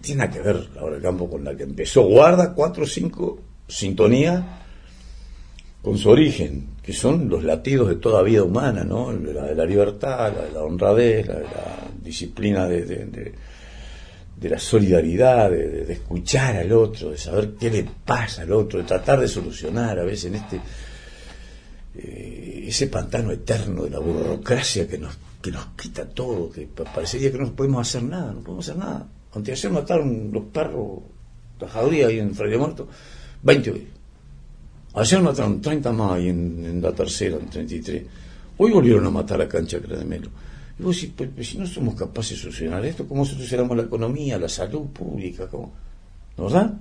tiene 0.00 0.28
que 0.30 0.40
ver 0.40 0.68
ahora 0.78 0.96
el 0.96 1.02
campo 1.02 1.28
con 1.30 1.44
la 1.44 1.54
que 1.56 1.62
empezó, 1.64 2.02
guarda 2.04 2.54
cuatro 2.54 2.84
o 2.84 2.86
cinco 2.86 3.40
sintonías 3.68 4.42
con 5.82 5.96
su 5.98 6.10
origen, 6.10 6.66
son 6.92 7.28
los 7.28 7.42
latidos 7.44 7.88
de 7.88 7.96
toda 7.96 8.22
vida 8.22 8.42
humana, 8.42 8.84
¿no? 8.84 9.12
La 9.12 9.46
de 9.46 9.54
la 9.54 9.64
libertad, 9.64 10.32
la 10.36 10.44
de 10.44 10.52
la 10.52 10.62
honradez, 10.62 11.26
la 11.26 11.34
de 11.36 11.42
la 11.44 11.78
disciplina 12.02 12.66
de, 12.66 12.84
de- 12.84 13.34
la 14.48 14.58
solidaridad, 14.58 15.50
de, 15.50 15.92
escuchar 15.92 16.56
al 16.56 16.72
otro, 16.72 17.10
de 17.10 17.18
saber 17.18 17.50
qué 17.60 17.70
le 17.70 17.84
pasa 18.06 18.40
al 18.42 18.52
otro, 18.52 18.78
de 18.78 18.86
tratar 18.86 19.20
de 19.20 19.28
solucionar 19.28 19.98
a 19.98 20.02
veces 20.04 20.24
en 20.26 20.34
este 20.36 20.60
eh, 21.96 22.64
ese 22.68 22.86
pantano 22.86 23.32
eterno 23.32 23.82
de 23.84 23.90
la 23.90 23.98
burocracia 23.98 24.86
que 24.88 24.96
nos, 24.98 25.16
que 25.42 25.50
nos 25.50 25.66
quita 25.76 26.06
todo, 26.08 26.50
que 26.50 26.66
pa- 26.66 26.84
parecería 26.84 27.30
que 27.32 27.38
no 27.38 27.52
podemos 27.52 27.86
hacer 27.86 28.02
nada, 28.04 28.32
no 28.32 28.40
podemos 28.40 28.66
hacer 28.68 28.78
nada. 28.80 29.06
Anteayer 29.34 29.70
mataron 29.72 30.30
los 30.32 30.44
perros, 30.44 31.00
la 31.60 31.68
jauría 31.68 32.06
ahí 32.06 32.18
en 32.18 32.34
Freire 32.34 32.58
Muerto, 32.58 32.88
20 33.42 33.70
hoy. 33.70 33.86
Ayer 34.94 35.22
mataron 35.22 35.60
30 35.60 35.92
más 35.92 36.12
ahí 36.12 36.28
en, 36.28 36.80
la 36.82 36.92
tercera, 36.92 37.36
en 37.36 37.48
33. 37.48 38.02
Hoy 38.58 38.72
volvieron 38.72 39.06
a 39.06 39.10
matar 39.10 39.40
a 39.40 39.48
Cancha 39.48 39.78
Crademelo. 39.80 40.30
Y 40.78 40.82
vos 40.82 40.96
decís, 40.96 41.12
pues, 41.16 41.30
pues, 41.34 41.48
si 41.48 41.58
no 41.58 41.66
somos 41.66 41.94
capaces 41.94 42.36
de 42.36 42.42
solucionar 42.42 42.84
esto, 42.84 43.06
¿cómo 43.06 43.24
solucionamos 43.24 43.76
la 43.76 43.84
economía, 43.84 44.38
la 44.38 44.48
salud 44.48 44.86
pública? 44.86 45.48
¿No 45.52 46.44
verdad? 46.44 46.74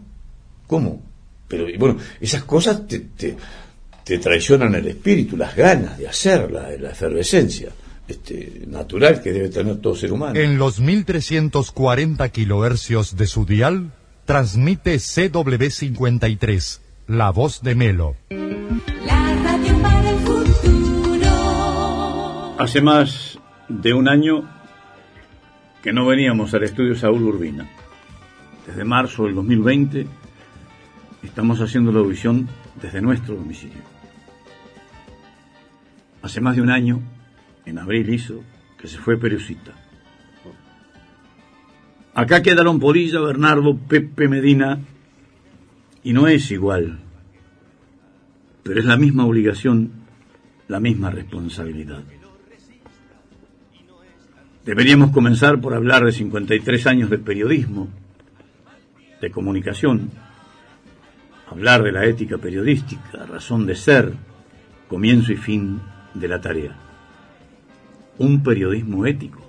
¿Cómo? 0.68 1.02
Pero 1.48 1.70
y 1.70 1.78
bueno, 1.78 1.98
esas 2.20 2.44
cosas 2.44 2.84
te 2.88 4.18
traicionan 4.18 4.74
el 4.76 4.88
espíritu, 4.88 5.38
las 5.38 5.56
ganas 5.56 5.98
de 5.98 6.08
hacerla, 6.08 6.70
la 6.80 6.92
efervescencia 6.92 7.70
este, 8.10 8.64
natural 8.66 9.22
que 9.22 9.32
debe 9.32 9.50
tener 9.50 9.78
todo 9.78 9.96
ser 9.96 10.12
humano. 10.12 10.40
En 10.40 10.58
los 10.58 10.80
1340 10.80 12.30
kilohercios 12.30 13.16
de 13.16 13.28
su 13.28 13.46
dial, 13.46 13.92
transmite 14.26 14.96
CW53, 14.96 16.80
La 17.10 17.32
Voz 17.32 17.62
de 17.64 17.74
Melo. 17.74 18.16
La 18.30 19.36
radio 19.44 19.82
para 19.82 20.12
el 20.12 20.18
futuro. 20.20 21.26
Hace 22.60 22.82
más 22.84 23.40
de 23.68 23.96
un 23.96 24.08
año 24.08 24.48
que 25.82 25.92
no 25.92 26.06
veníamos 26.06 26.54
al 26.54 26.66
estudio 26.66 26.94
Saúl 26.94 27.24
Urbina. 27.24 27.68
Desde 28.68 28.84
marzo 28.84 29.24
del 29.24 29.34
2020 29.34 30.06
estamos 31.24 31.60
haciendo 31.62 31.92
la 31.92 32.02
audición 32.02 32.48
desde 32.80 33.02
nuestro 33.02 33.34
domicilio. 33.34 33.82
Hace 36.22 36.42
más 36.42 36.58
de 36.58 36.62
un 36.62 36.70
año, 36.70 37.02
en 37.66 37.80
abril 37.80 38.14
hizo, 38.14 38.44
que 38.80 38.88
se 38.88 39.00
fue 39.00 39.18
Periusita. 39.18 39.72
Acá 42.14 42.44
quedaron 42.44 42.80
Polilla, 42.80 43.20
Bernardo, 43.20 43.76
Pepe 43.76 44.28
Medina, 44.28 44.78
y 46.04 46.14
no 46.14 46.28
es 46.28 46.52
igual, 46.52 47.00
pero 48.64 48.80
es 48.80 48.86
la 48.86 48.98
misma 48.98 49.26
obligación, 49.26 49.92
la 50.68 50.80
misma 50.80 51.10
responsabilidad. 51.10 52.04
Deberíamos 54.66 55.12
comenzar 55.12 55.60
por 55.60 55.74
hablar 55.74 56.06
de 56.06 56.12
53 56.12 56.88
años 56.88 57.10
de 57.10 57.18
periodismo, 57.18 57.90
de 59.20 59.32
comunicación, 59.32 60.12
hablar 61.50 61.84
de 61.84 61.92
la 61.92 62.06
ética 62.06 62.38
periodística, 62.38 63.26
razón 63.26 63.66
de 63.66 63.76
ser, 63.76 64.14
comienzo 64.88 65.34
y 65.34 65.38
fin 65.38 65.82
de 66.14 66.28
la 66.28 66.40
tarea. 66.40 66.76
Un 68.18 68.44
periodismo 68.44 69.06
ético. 69.06 69.42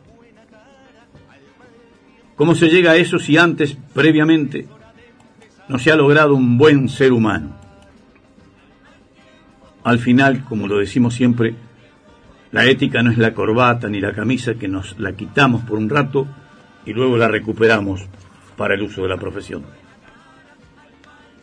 ¿Cómo 2.37 2.55
se 2.55 2.69
llega 2.69 2.93
a 2.93 2.97
eso 2.97 3.19
si 3.19 3.37
antes, 3.37 3.77
previamente, 3.93 4.67
no 5.71 5.79
se 5.79 5.93
ha 5.93 5.97
logrado 5.97 6.35
un 6.35 6.59
buen 6.59 6.89
ser 6.89 7.13
humano? 7.13 7.57
Al 9.85 10.01
final, 10.01 10.45
como 10.45 10.67
lo 10.67 10.79
decimos 10.79 11.15
siempre, 11.15 11.55
la 12.51 12.67
ética 12.67 13.05
no 13.05 13.13
es 13.13 13.19
la 13.19 13.35
corbata 13.35 13.89
ni 13.89 14.01
la 14.01 14.13
camisa 14.13 14.55
que 14.55 14.67
nos 14.67 14.99
la 14.99 15.13
quitamos 15.13 15.63
por 15.63 15.79
un 15.79 15.89
rato 15.89 16.27
y 16.85 16.93
luego 16.93 17.17
la 17.17 17.29
recuperamos 17.29 18.05
para 18.57 18.75
el 18.75 18.83
uso 18.83 19.03
de 19.03 19.11
la 19.11 19.17
profesión. 19.17 19.63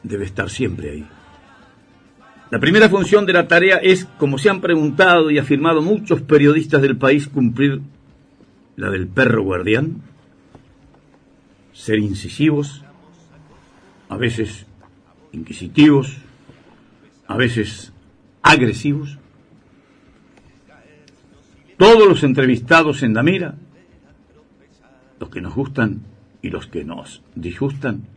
Debe 0.04 0.26
estar 0.26 0.50
siempre 0.50 0.92
ahí. 0.92 1.06
La 2.52 2.60
primera 2.60 2.90
función 2.90 3.26
de 3.26 3.32
la 3.32 3.48
tarea 3.48 3.78
es, 3.78 4.06
como 4.18 4.38
se 4.38 4.50
han 4.50 4.60
preguntado 4.60 5.32
y 5.32 5.38
afirmado 5.38 5.82
muchos 5.82 6.22
periodistas 6.22 6.82
del 6.82 6.98
país, 6.98 7.30
cumplir 7.30 7.80
la 8.76 8.90
del 8.90 9.08
perro 9.08 9.44
guardián, 9.44 10.02
ser 11.72 12.00
incisivos, 12.00 12.84
a 14.10 14.18
veces 14.18 14.66
inquisitivos, 15.32 16.18
a 17.28 17.36
veces 17.38 17.92
agresivos. 18.42 19.18
Todos 21.78 22.08
los 22.08 22.24
entrevistados 22.24 23.04
en 23.04 23.14
la 23.14 23.24
mira, 23.24 23.56
los 25.20 25.30
que 25.30 25.42
nos 25.42 25.54
gustan 25.54 26.02
y 26.42 26.50
los 26.50 26.68
que 26.68 26.84
nos 26.84 27.22
disgustan, 27.36 28.08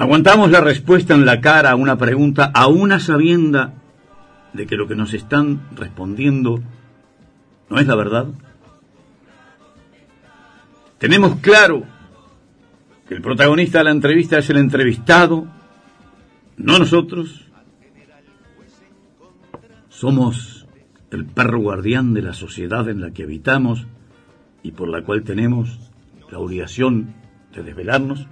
Aguantamos 0.00 0.50
la 0.50 0.62
respuesta 0.62 1.12
en 1.12 1.26
la 1.26 1.42
cara 1.42 1.72
a 1.72 1.74
una 1.74 1.98
pregunta 1.98 2.50
a 2.54 2.68
una 2.68 3.00
sabienda 3.00 3.74
de 4.54 4.66
que 4.66 4.74
lo 4.74 4.88
que 4.88 4.94
nos 4.94 5.12
están 5.12 5.60
respondiendo 5.76 6.58
no 7.68 7.78
es 7.78 7.86
la 7.86 7.96
verdad. 7.96 8.28
Tenemos 10.96 11.36
claro 11.40 11.82
el 13.10 13.22
protagonista 13.22 13.78
de 13.78 13.84
la 13.84 13.90
entrevista 13.90 14.38
es 14.38 14.48
el 14.50 14.56
entrevistado, 14.56 15.46
no 16.56 16.78
nosotros. 16.78 17.46
Somos 19.88 20.66
el 21.10 21.26
perro 21.26 21.58
guardián 21.58 22.14
de 22.14 22.22
la 22.22 22.32
sociedad 22.32 22.88
en 22.88 23.00
la 23.00 23.10
que 23.10 23.24
habitamos 23.24 23.86
y 24.62 24.70
por 24.70 24.88
la 24.88 25.02
cual 25.02 25.24
tenemos 25.24 25.90
la 26.30 26.38
obligación 26.38 27.14
de 27.52 27.64
desvelarnos. 27.64 28.26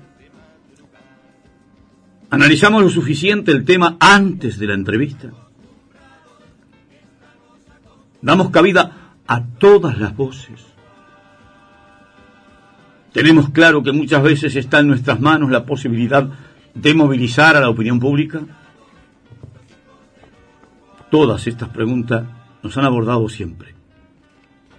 Analizamos 2.31 2.83
lo 2.83 2.91
suficiente 2.91 3.51
el 3.51 3.65
tema 3.65 3.97
antes 3.99 4.59
de 4.59 4.67
la 4.69 4.75
entrevista. 4.75 5.33
Damos 8.23 8.51
cabida 8.51 9.15
a 9.27 9.45
todas 9.45 9.99
las 9.99 10.17
voces. 10.17 10.78
Tenemos 13.19 13.51
claro 13.51 13.83
que 13.83 13.91
muchas 13.91 14.23
veces 14.23 14.55
está 14.55 14.79
en 14.79 14.87
nuestras 14.87 15.19
manos 15.19 15.51
la 15.51 15.67
posibilidad 15.67 16.31
de 16.73 16.95
movilizar 16.95 17.57
a 17.57 17.61
la 17.61 17.69
opinión 17.69 17.99
pública. 17.99 18.43
Todas 21.11 21.49
estas 21.49 21.69
preguntas 21.71 22.29
nos 22.63 22.79
han 22.79 22.85
abordado 22.85 23.29
siempre, 23.29 23.75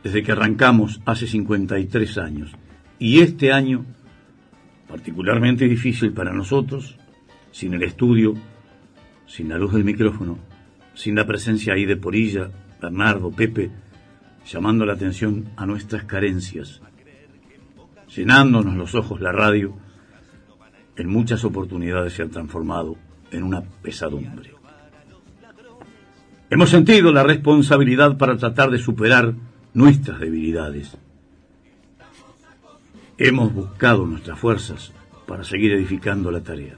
desde 0.05 0.23
que 0.23 0.31
arrancamos 0.31 1.01
hace 1.05 1.27
53 1.27 2.17
años. 2.17 2.53
Y 2.97 3.19
este 3.19 3.51
año, 3.51 3.85
particularmente 4.87 5.67
difícil 5.67 6.13
para 6.13 6.31
nosotros, 6.31 6.95
sin 7.51 7.73
el 7.73 7.83
estudio, 7.83 8.35
sin 9.27 9.49
la 9.49 9.57
luz 9.57 9.73
del 9.73 9.83
micrófono, 9.83 10.39
sin 10.93 11.15
la 11.15 11.27
presencia 11.27 11.73
ahí 11.73 11.83
de 11.83 11.97
Porilla, 11.97 12.49
Bernardo, 12.81 13.31
Pepe, 13.31 13.69
llamando 14.49 14.85
la 14.85 14.93
atención 14.93 15.49
a 15.57 15.65
nuestras 15.65 16.05
carencias, 16.05 16.81
llenándonos 18.15 18.75
los 18.75 18.95
ojos 18.95 19.21
la 19.21 19.31
radio, 19.31 19.75
en 20.95 21.07
muchas 21.07 21.43
oportunidades 21.45 22.13
se 22.13 22.23
han 22.23 22.29
transformado 22.29 22.97
en 23.31 23.43
una 23.43 23.61
pesadumbre. 23.61 24.53
Hemos 26.49 26.69
sentido 26.69 27.11
la 27.11 27.23
responsabilidad 27.23 28.17
para 28.17 28.35
tratar 28.35 28.71
de 28.71 28.79
superar 28.79 29.33
nuestras 29.73 30.19
debilidades. 30.19 30.97
Hemos 33.17 33.53
buscado 33.53 34.05
nuestras 34.05 34.39
fuerzas 34.39 34.91
para 35.27 35.43
seguir 35.43 35.73
edificando 35.73 36.31
la 36.31 36.41
tarea. 36.41 36.75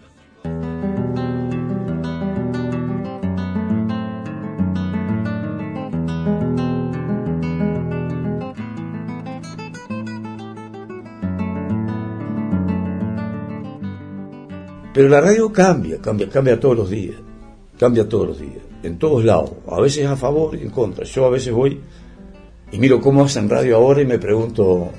Pero 15.02 15.14
la 15.14 15.22
radio 15.22 15.52
cambia, 15.52 15.98
cambia, 16.00 16.30
cambia 16.30 16.60
todos 16.60 16.78
los 16.78 16.90
días, 16.92 17.16
cambia 17.80 18.08
todos 18.08 18.28
los 18.28 18.40
días, 18.40 18.62
en 18.84 19.00
todos 19.00 19.26
lados, 19.26 19.54
a 19.68 19.82
veces 19.82 20.06
a 20.06 20.16
favor 20.16 20.56
y 20.56 20.62
en 20.62 20.70
contra. 20.70 21.04
Yo 21.06 21.26
a 21.26 21.32
veces 21.32 21.52
voy 21.52 21.82
y 22.72 22.78
miro 22.78 23.02
cómo 23.02 23.24
hacen 23.24 23.50
radio 23.50 23.78
ahora 23.78 24.04
y 24.04 24.06
me 24.06 24.20
pregunto, 24.20 24.92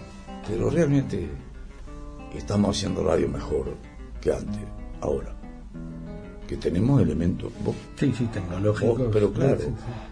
pero 0.49 0.71
realmente 0.71 1.29
estamos 2.37 2.77
haciendo 2.77 3.05
radio 3.05 3.29
mejor 3.29 3.77
que 4.21 4.33
antes, 4.33 4.65
ahora. 5.03 5.37
Que 6.49 6.57
tenemos 6.57 7.01
elementos. 7.01 7.53
sí, 7.95 8.13
sí, 8.19 8.25
tecnológicos. 8.25 9.03
pero 9.13 9.33
claro. 9.33 9.61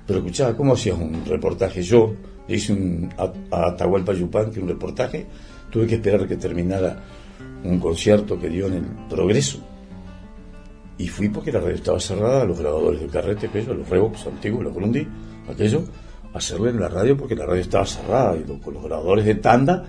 Pero 0.07 0.19
escuchaba, 0.21 0.57
¿cómo 0.57 0.75
hacías 0.75 0.97
un 1.01 1.25
reportaje? 1.27 1.83
Yo 1.83 2.15
hice 2.47 2.75
un, 2.75 3.09
a, 3.19 3.25
a 3.57 3.71
Atahualpa 3.71 4.13
Yupan, 4.13 4.53
que 4.53 4.61
un 4.61 4.69
reportaje, 4.69 5.27
tuve 5.69 5.89
que 5.89 5.97
esperar 5.97 6.29
que 6.29 6.37
terminara 6.37 7.03
un 7.65 7.81
concierto 7.81 8.39
que 8.39 8.49
dio 8.49 8.69
en 8.69 8.75
el 8.75 8.85
Progreso. 9.09 9.67
Y 11.01 11.09
fui 11.09 11.31
porque 11.31 11.51
la 11.51 11.61
radio 11.61 11.77
estaba 11.77 11.99
cerrada, 11.99 12.45
los 12.45 12.59
grabadores 12.59 13.01
de 13.01 13.07
carrete, 13.07 13.47
aquellos, 13.47 13.75
los 13.75 13.89
Revox 13.89 14.27
antiguos, 14.27 14.65
los 14.65 14.75
Grundy, 14.75 15.09
aquello, 15.49 15.83
hacerlo 16.35 16.69
en 16.69 16.79
la 16.79 16.89
radio 16.89 17.17
porque 17.17 17.35
la 17.35 17.47
radio 17.47 17.63
estaba 17.63 17.87
cerrada. 17.87 18.37
Y 18.37 18.43
con 18.61 18.75
los 18.75 18.85
grabadores 18.85 19.25
de 19.25 19.37
tanda 19.37 19.83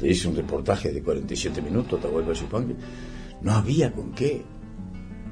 le 0.00 0.08
hice 0.08 0.26
un 0.26 0.36
reportaje 0.36 0.90
de 0.90 1.02
47 1.02 1.60
minutos, 1.60 1.98
Atahualpa 1.98 2.32
Yupan, 2.32 2.68
que 2.68 2.74
no 3.42 3.52
había 3.52 3.92
con 3.92 4.12
qué. 4.12 4.42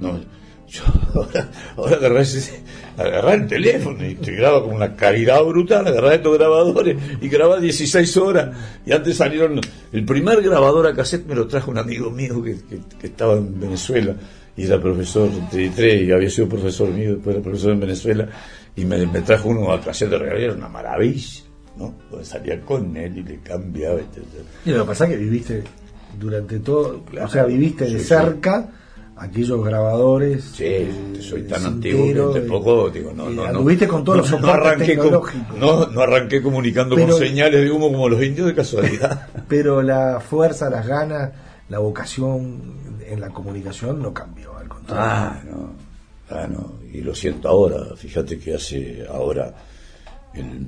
No, 0.01 0.21
yo 0.69 0.83
ahora, 1.15 1.51
ahora 1.79 1.97
agarré, 1.97 2.25
agarré, 2.99 3.35
el 3.35 3.47
teléfono 3.47 4.07
y 4.07 4.17
te 4.17 4.33
graba 4.33 4.63
con 4.63 4.75
una 4.75 4.95
calidad 4.95 5.43
brutal, 5.45 5.87
agarré 5.87 6.17
estos 6.17 6.37
grabadores 6.37 6.99
y 7.23 7.29
grababa 7.31 7.59
16 7.59 8.17
horas. 8.19 8.55
Y 8.85 8.93
antes 8.93 9.17
salieron, 9.17 9.63
el 9.93 10.05
primer 10.05 10.43
grabador 10.43 10.89
a 10.89 10.95
cassette 10.95 11.25
me 11.27 11.35
lo 11.35 11.47
trajo 11.47 11.71
un 11.71 11.79
amigo 11.79 12.11
mío 12.11 12.43
que, 12.43 12.57
que, 12.69 12.81
que 13.01 13.07
estaba 13.07 13.39
en 13.39 13.59
Venezuela 13.59 14.15
y 14.57 14.65
era 14.67 14.81
profesor 14.81 15.31
de 15.31 15.41
33 15.51 16.03
y 16.03 16.13
había 16.13 16.29
sido 16.31 16.49
profesor 16.49 16.89
mío, 16.91 17.15
después 17.15 17.35
era 17.37 17.43
profesor 17.43 17.73
en 17.73 17.81
Venezuela, 17.81 18.29
y 18.77 18.85
me, 18.85 19.07
me 19.07 19.21
trajo 19.23 19.49
uno 19.49 19.73
a 19.73 19.81
clase 19.81 20.07
de 20.09 20.19
regalo, 20.19 20.39
era 20.41 20.53
una 20.55 20.69
maravilla, 20.69 21.41
¿no? 21.77 21.95
Donde 22.11 22.25
salía 22.27 22.61
con 22.61 22.97
él 22.97 23.19
y 23.19 23.23
le 23.23 23.39
cambiaba. 23.41 23.99
etc. 24.01 24.19
Y 24.67 24.71
lo 24.71 24.81
que 24.83 24.89
pasa 24.89 25.05
es 25.07 25.11
que 25.13 25.17
viviste 25.17 25.63
durante 26.19 26.59
todo, 26.59 27.03
Claro, 27.05 27.27
o 27.27 27.31
sea, 27.31 27.45
viviste 27.45 27.87
sí, 27.87 27.95
de 27.95 27.99
sí. 28.01 28.05
cerca 28.07 28.69
aquellos 29.17 29.65
grabadores. 29.65 30.43
Sí, 30.55 30.65
eh, 30.65 30.91
soy 31.21 31.43
tan 31.43 31.65
antiguo 31.65 32.33
que 32.33 32.41
de 32.41 32.49
poco 32.49 32.91
digo, 32.91 33.13
no, 33.15 33.31
no, 33.31 33.51
no. 33.53 33.89
con 33.89 34.05
todos 34.05 34.31
los 34.31 34.41
no, 34.41 34.49
arranqué 34.49 34.97
no 34.97 36.01
arranqué 36.01 36.43
comunicando 36.43 36.95
Pero- 36.97 37.09
con 37.17 37.19
señales 37.19 37.63
de 37.63 37.71
humo 37.71 37.91
como 37.93 38.09
los 38.09 38.23
indios 38.23 38.47
de 38.49 38.55
casualidad. 38.55 39.29
Pero 39.49 39.83
la 39.83 40.21
fuerza, 40.21 40.69
las 40.71 40.87
ganas, 40.87 41.31
la 41.73 41.79
vocación 41.79 43.01
en 43.03 43.19
la 43.19 43.31
comunicación 43.31 44.03
no 44.03 44.13
cambió, 44.13 44.55
al 44.59 44.69
contrario. 44.69 45.03
Ah, 45.03 45.43
no. 45.51 45.73
Ah, 46.29 46.47
no. 46.47 46.75
Y 46.93 47.01
lo 47.01 47.15
siento 47.15 47.49
ahora. 47.49 47.97
Fíjate 47.97 48.39
que 48.39 48.55
hace 48.55 49.07
ahora, 49.09 49.55
el, 50.35 50.67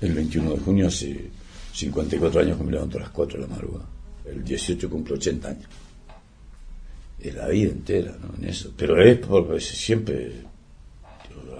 el 0.00 0.12
21 0.12 0.54
de 0.54 0.58
junio, 0.58 0.88
hace 0.88 1.30
54 1.72 2.40
años 2.40 2.58
que 2.58 2.64
me 2.64 2.72
levanto 2.72 2.98
a 2.98 3.02
las 3.02 3.10
4 3.10 3.40
de 3.40 3.46
la 3.46 3.54
madrugada. 3.54 3.86
El 4.24 4.42
18 4.42 4.90
cumplo 4.90 5.14
80 5.14 5.48
años. 5.48 5.68
Es 7.20 7.32
la 7.32 7.46
vida 7.46 7.70
entera, 7.70 8.16
¿no? 8.20 8.34
En 8.42 8.50
eso. 8.50 8.72
Pero 8.76 9.00
es 9.00 9.18
porque 9.18 9.60
siempre 9.60 10.32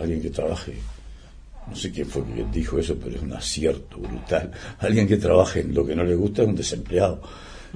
alguien 0.00 0.20
que 0.20 0.30
trabaje, 0.30 0.74
no 1.68 1.76
sé 1.76 1.92
quién 1.92 2.08
fue 2.08 2.24
que 2.24 2.44
dijo 2.52 2.76
eso, 2.76 2.96
pero 2.96 3.14
es 3.14 3.22
un 3.22 3.34
acierto 3.34 3.98
brutal. 3.98 4.50
Alguien 4.80 5.06
que 5.06 5.16
trabaje 5.16 5.61
en 5.61 5.72
lo 5.72 5.86
que 5.86 5.94
no 5.94 6.02
le 6.02 6.16
gusta 6.16 6.42
es 6.42 6.48
un 6.48 6.56
desempleado. 6.56 7.22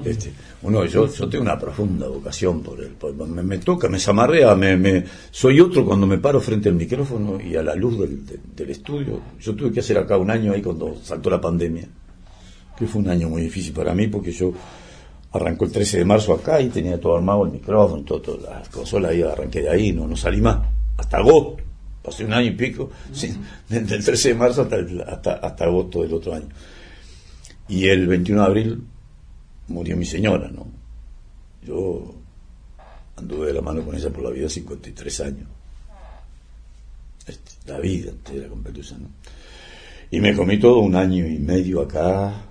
Este, 0.05 0.33
uno, 0.63 0.85
yo, 0.87 1.07
yo 1.13 1.29
tengo 1.29 1.43
una 1.45 1.59
profunda 1.59 2.09
vocación 2.09 2.63
por 2.63 2.81
él, 2.81 2.91
por- 2.99 3.15
me, 3.15 3.43
me 3.43 3.59
toca, 3.59 3.89
me 3.89 3.99
zamarrea, 4.01 4.55
me, 4.57 4.77
me- 4.77 5.05
soy 5.31 5.61
otro 5.61 5.85
cuando 5.85 6.07
me 6.07 6.19
paro 6.19 6.41
frente 6.41 6.69
al 6.69 6.75
micrófono 6.75 7.39
y 7.41 7.55
a 7.55 7.63
la 7.63 7.75
luz 7.77 8.01
del, 8.01 8.27
de- 8.27 8.41
del 8.57 8.71
estudio. 8.71 9.21
Yo 9.41 9.55
tuve 9.55 9.71
que 9.73 9.81
hacer 9.81 9.99
acá 9.99 10.17
un 10.19 10.31
año 10.31 10.53
ahí 10.53 10.63
cuando 10.63 10.97
saltó 11.03 11.31
la 11.31 11.41
pandemia, 11.41 11.87
que 12.77 12.87
fue 12.87 13.03
un 13.03 13.09
año 13.09 13.29
muy 13.29 13.43
difícil 13.43 13.73
para 13.73 13.95
mí 13.95 14.09
porque 14.09 14.33
yo 14.33 14.53
arrancó 15.33 15.65
el 15.65 15.71
13 15.73 15.99
de 15.99 16.05
marzo 16.05 16.33
acá 16.33 16.61
y 16.61 16.69
tenía 16.71 16.99
todo 16.99 17.17
armado 17.17 17.45
el 17.45 17.53
micrófono, 17.53 18.03
todo, 18.03 18.21
todas 18.21 18.43
las 18.43 18.69
consolas 18.71 19.13
ahí, 19.13 19.23
arranqué 19.23 19.63
de 19.63 19.69
ahí, 19.71 19.93
no, 19.93 20.07
no 20.09 20.17
salí 20.17 20.41
más, 20.41 20.59
hasta 20.97 21.19
agosto, 21.19 21.57
pasé 22.03 22.25
un 22.25 22.33
año 22.33 22.49
y 22.49 22.55
pico, 22.57 22.91
desde 23.69 23.95
el 23.97 24.05
13 24.05 24.29
de 24.31 24.35
marzo 24.35 24.63
hasta, 24.63 24.77
el- 24.77 25.01
hasta, 25.03 25.35
hasta 25.35 25.65
agosto 25.65 26.03
del 26.03 26.15
otro 26.15 26.35
año. 26.35 26.49
Y 27.69 27.87
el 27.89 28.07
21 28.09 28.41
de 28.43 28.47
abril 28.47 28.83
murió 29.69 29.97
mi 29.97 30.05
señora, 30.05 30.49
¿no? 30.49 30.67
Yo 31.63 32.15
anduve 33.17 33.47
de 33.49 33.55
la 33.55 33.63
mano 33.63 33.83
con 33.85 33.95
ella 33.95 34.11
por 34.11 34.25
la 34.25 34.31
vida 34.31 34.49
53 34.49 35.21
años. 35.21 35.49
Este, 37.27 37.53
la 37.73 37.79
vida 37.79 38.11
entera 38.11 38.49
con 38.49 38.63
Pelusa, 38.63 38.97
¿no? 38.99 39.09
Y 40.11 40.21
me 40.21 40.35
comí 40.35 40.59
todo 40.61 40.79
un 40.79 40.95
año 40.95 41.27
y 41.27 41.39
medio 41.39 41.81
acá, 41.81 42.45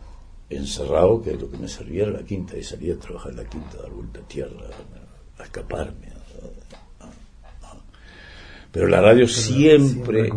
encerrado, 0.50 1.22
que 1.22 1.34
lo 1.36 1.50
que 1.50 1.58
me 1.58 1.68
servía 1.68 2.04
era 2.04 2.12
la 2.14 2.24
quinta, 2.24 2.58
y 2.58 2.64
salía 2.64 2.96
a 2.96 2.98
trabajar 2.98 3.32
en 3.32 3.38
la 3.38 3.46
quinta, 3.46 3.78
a 3.78 3.82
dar 3.84 3.92
vuelta 3.92 4.20
a 4.20 4.24
tierra, 4.28 4.60
a, 5.40 5.44
escaparme. 5.44 6.08
a- 6.08 7.06
a- 7.06 7.08
a- 7.70 7.78
Pero 8.72 8.88
la 8.88 9.00
radio 9.02 9.28
siempre, 9.28 10.24
siempre 10.24 10.32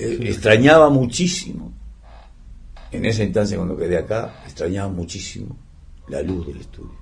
eh, 0.00 0.18
extrañaba 0.28 0.90
muchísimo, 0.90 1.72
en 2.90 3.04
esa 3.04 3.22
instancia 3.22 3.56
cuando 3.56 3.76
quedé 3.76 3.96
acá, 3.96 4.42
extrañaba 4.44 4.88
muchísimo 4.90 5.56
la 6.08 6.22
luz 6.22 6.46
del 6.46 6.60
estudio. 6.60 6.96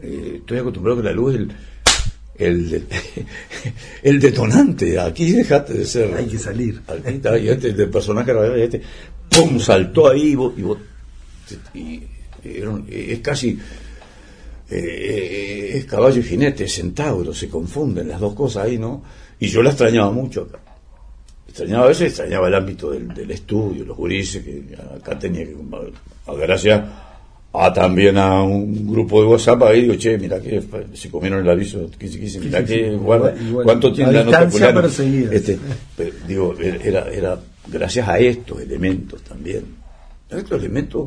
Eh, 0.00 0.36
estoy 0.38 0.58
acostumbrado 0.58 1.00
que 1.00 1.04
la 1.08 1.12
luz 1.12 1.34
es 1.34 1.40
el, 1.40 1.52
el, 2.38 2.86
el 4.02 4.20
detonante. 4.20 4.98
Aquí 4.98 5.32
dejaste 5.32 5.74
de 5.74 5.84
ser. 5.84 6.14
Hay 6.14 6.26
que 6.26 6.38
salir. 6.38 6.82
Aquí 6.86 7.14
está, 7.16 7.38
y 7.38 7.48
este, 7.48 7.68
el 7.68 7.90
personaje 7.90 8.32
radial, 8.32 8.58
y 8.58 8.62
este, 8.62 8.82
¡pum! 9.30 9.58
saltó 9.58 10.08
ahí 10.08 10.32
y 10.32 10.34
vos. 10.34 10.52
Y 10.56 10.62
vos 10.62 10.78
y 11.74 12.02
es 12.88 13.20
casi. 13.20 13.58
eh, 14.70 15.72
es 15.74 15.84
caballo 15.84 16.18
y 16.20 16.22
jinete, 16.24 16.64
es 16.64 16.74
centauro, 16.74 17.32
se 17.34 17.48
confunden 17.48 18.08
las 18.08 18.20
dos 18.20 18.34
cosas 18.34 18.64
ahí, 18.64 18.78
¿no? 18.78 19.02
Y 19.38 19.48
yo 19.48 19.62
la 19.62 19.70
extrañaba 19.70 20.10
mucho 20.10 20.42
acá. 20.42 20.58
Extrañaba 21.52 21.90
eso, 21.90 22.04
y 22.04 22.06
extrañaba 22.06 22.48
el 22.48 22.54
ámbito 22.54 22.90
del, 22.92 23.08
del 23.08 23.30
estudio, 23.30 23.84
los 23.84 23.96
gurises, 23.96 24.42
que 24.42 24.64
acá 24.96 25.18
tenía 25.18 25.44
que. 25.44 25.54
a- 26.26 26.34
Gracias 26.34 26.82
a 27.52 27.70
también 27.74 28.16
a 28.16 28.42
un 28.42 28.90
grupo 28.90 29.20
de 29.20 29.26
WhatsApp 29.28 29.62
ahí 29.64 29.82
digo, 29.82 29.94
che, 29.96 30.16
mira 30.16 30.40
que 30.40 30.62
se 30.94 31.10
comieron 31.10 31.40
el 31.40 31.50
aviso, 31.50 31.80
mira 31.80 31.96
Sí, 32.00 32.08
sí, 32.08 32.40
que 32.40 32.90
sí. 32.90 32.96
guarda, 32.96 33.34
Igual- 33.38 33.64
cuánto 33.66 33.92
tiene 33.92 34.12
la 34.12 34.24
nota 34.24 34.44
distancia, 34.46 34.58
fulano?". 34.60 34.80
pero 34.80 34.88
seguidas. 34.92 35.32
Este, 35.34 35.58
pero, 35.94 36.10
digo, 36.26 36.54
era, 36.58 37.08
era 37.10 37.38
gracias 37.68 38.08
a 38.08 38.18
estos 38.18 38.58
elementos 38.62 39.20
también. 39.22 39.64
Estos 40.30 40.58
elementos 40.58 41.06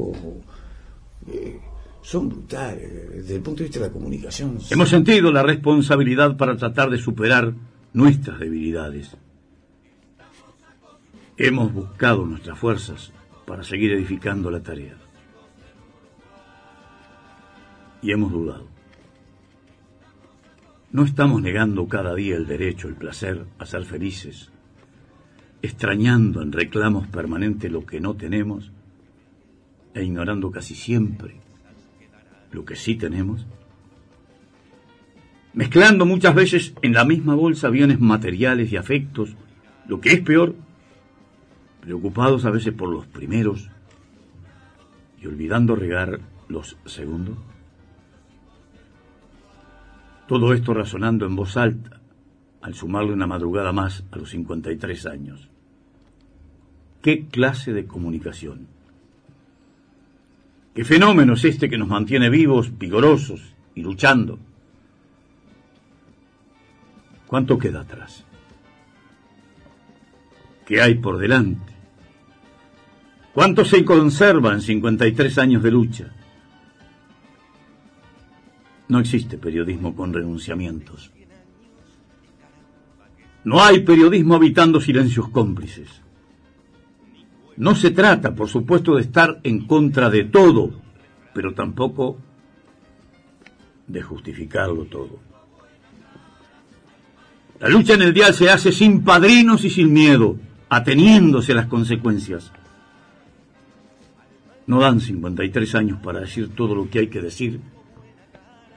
eh, 1.33 1.57
son 2.03 2.29
brutales 2.29 2.87
desde 3.15 3.35
el 3.37 3.41
punto 3.41 3.63
de 3.63 3.69
vista 3.69 3.79
de 3.79 3.87
la 3.87 3.91
comunicación. 3.91 4.59
Hemos 4.69 4.89
sentido 4.89 5.31
la 5.31 5.41
responsabilidad 5.41 6.37
para 6.37 6.55
tratar 6.55 6.91
de 6.91 6.99
superar 6.99 7.51
nuestras 7.93 8.39
debilidades. 8.39 9.09
Hemos 11.37 11.73
buscado 11.73 12.25
nuestras 12.25 12.57
fuerzas 12.57 13.11
para 13.45 13.63
seguir 13.63 13.91
edificando 13.91 14.49
la 14.49 14.63
tarea. 14.63 14.95
Y 18.01 18.11
hemos 18.11 18.31
dudado. 18.31 18.67
No 20.91 21.03
estamos 21.03 21.41
negando 21.41 21.87
cada 21.87 22.15
día 22.15 22.37
el 22.37 22.47
derecho, 22.47 22.87
el 22.87 22.95
placer 22.95 23.45
a 23.59 23.65
ser 23.65 23.83
felices, 23.83 24.49
extrañando 25.61 26.41
en 26.41 26.53
reclamos 26.53 27.07
permanentes 27.07 27.69
lo 27.69 27.85
que 27.85 27.99
no 27.99 28.13
tenemos 28.13 28.71
e 29.93 30.03
ignorando 30.03 30.51
casi 30.51 30.73
siempre 30.73 31.35
lo 32.51 32.63
que 32.63 32.77
sí 32.77 32.95
tenemos, 32.95 33.45
mezclando 35.53 36.05
muchas 36.05 36.33
veces 36.33 36.73
en 36.81 36.93
la 36.93 37.03
misma 37.03 37.35
bolsa 37.35 37.69
bienes 37.69 37.99
materiales 37.99 38.71
y 38.71 38.77
afectos, 38.77 39.35
lo 39.87 39.99
que 39.99 40.13
es 40.13 40.21
peor, 40.21 40.55
preocupados 41.85 42.45
a 42.45 42.49
veces 42.49 42.73
por 42.73 42.89
los 42.89 43.05
primeros 43.05 43.69
y 45.21 45.27
olvidando 45.27 45.75
regar 45.75 46.19
los 46.47 46.77
segundos. 46.85 47.37
Todo 50.27 50.53
esto 50.53 50.73
razonando 50.73 51.27
en 51.27 51.35
voz 51.35 51.55
alta, 51.57 52.01
al 52.63 52.73
sumarle 52.73 53.13
una 53.13 53.27
madrugada 53.27 53.71
más 53.71 54.03
a 54.11 54.17
los 54.17 54.31
53 54.31 55.05
años. 55.05 55.47
¿Qué 57.03 57.27
clase 57.27 57.71
de 57.71 57.85
comunicación? 57.85 58.65
¿Qué 60.73 60.83
fenómeno 60.83 61.33
es 61.33 61.45
este 61.45 61.69
que 61.69 61.77
nos 61.77 61.87
mantiene 61.87 62.31
vivos, 62.31 62.75
vigorosos 62.79 63.53
y 63.75 63.83
luchando? 63.83 64.39
¿Cuánto 67.27 67.59
queda 67.59 67.81
atrás? 67.81 68.25
¿Qué 70.65 70.81
hay 70.81 70.95
por 70.95 71.19
delante? 71.19 71.74
¿Cuánto 73.35 73.65
se 73.65 73.83
conserva 73.83 74.53
en 74.53 74.61
53 74.61 75.37
años 75.39 75.61
de 75.61 75.69
lucha? 75.69 76.05
No 78.87 78.99
existe 78.99 79.37
periodismo 79.37 79.93
con 79.93 80.13
renunciamientos. 80.13 81.11
No 83.43 83.61
hay 83.61 83.81
periodismo 83.81 84.35
habitando 84.35 84.79
silencios 84.79 85.27
cómplices. 85.27 85.89
No 87.57 87.75
se 87.75 87.91
trata, 87.91 88.33
por 88.33 88.47
supuesto, 88.47 88.95
de 88.95 89.01
estar 89.01 89.41
en 89.43 89.67
contra 89.67 90.09
de 90.09 90.23
todo, 90.23 90.71
pero 91.33 91.53
tampoco 91.53 92.17
de 93.85 94.01
justificarlo 94.01 94.85
todo. 94.85 95.19
La 97.59 97.67
lucha 97.67 97.95
en 97.95 98.01
el 98.03 98.13
dial 98.13 98.33
se 98.33 98.49
hace 98.49 98.71
sin 98.71 99.03
padrinos 99.03 99.65
y 99.65 99.69
sin 99.69 99.91
miedo, 99.91 100.37
ateniéndose 100.69 101.51
a 101.51 101.55
las 101.55 101.67
consecuencias. 101.67 102.53
No 104.67 104.79
dan 104.79 104.99
53 104.99 105.75
años 105.75 105.99
para 106.01 106.21
decir 106.21 106.55
todo 106.55 106.73
lo 106.75 106.89
que 106.89 106.99
hay 106.99 107.07
que 107.07 107.21
decir 107.21 107.59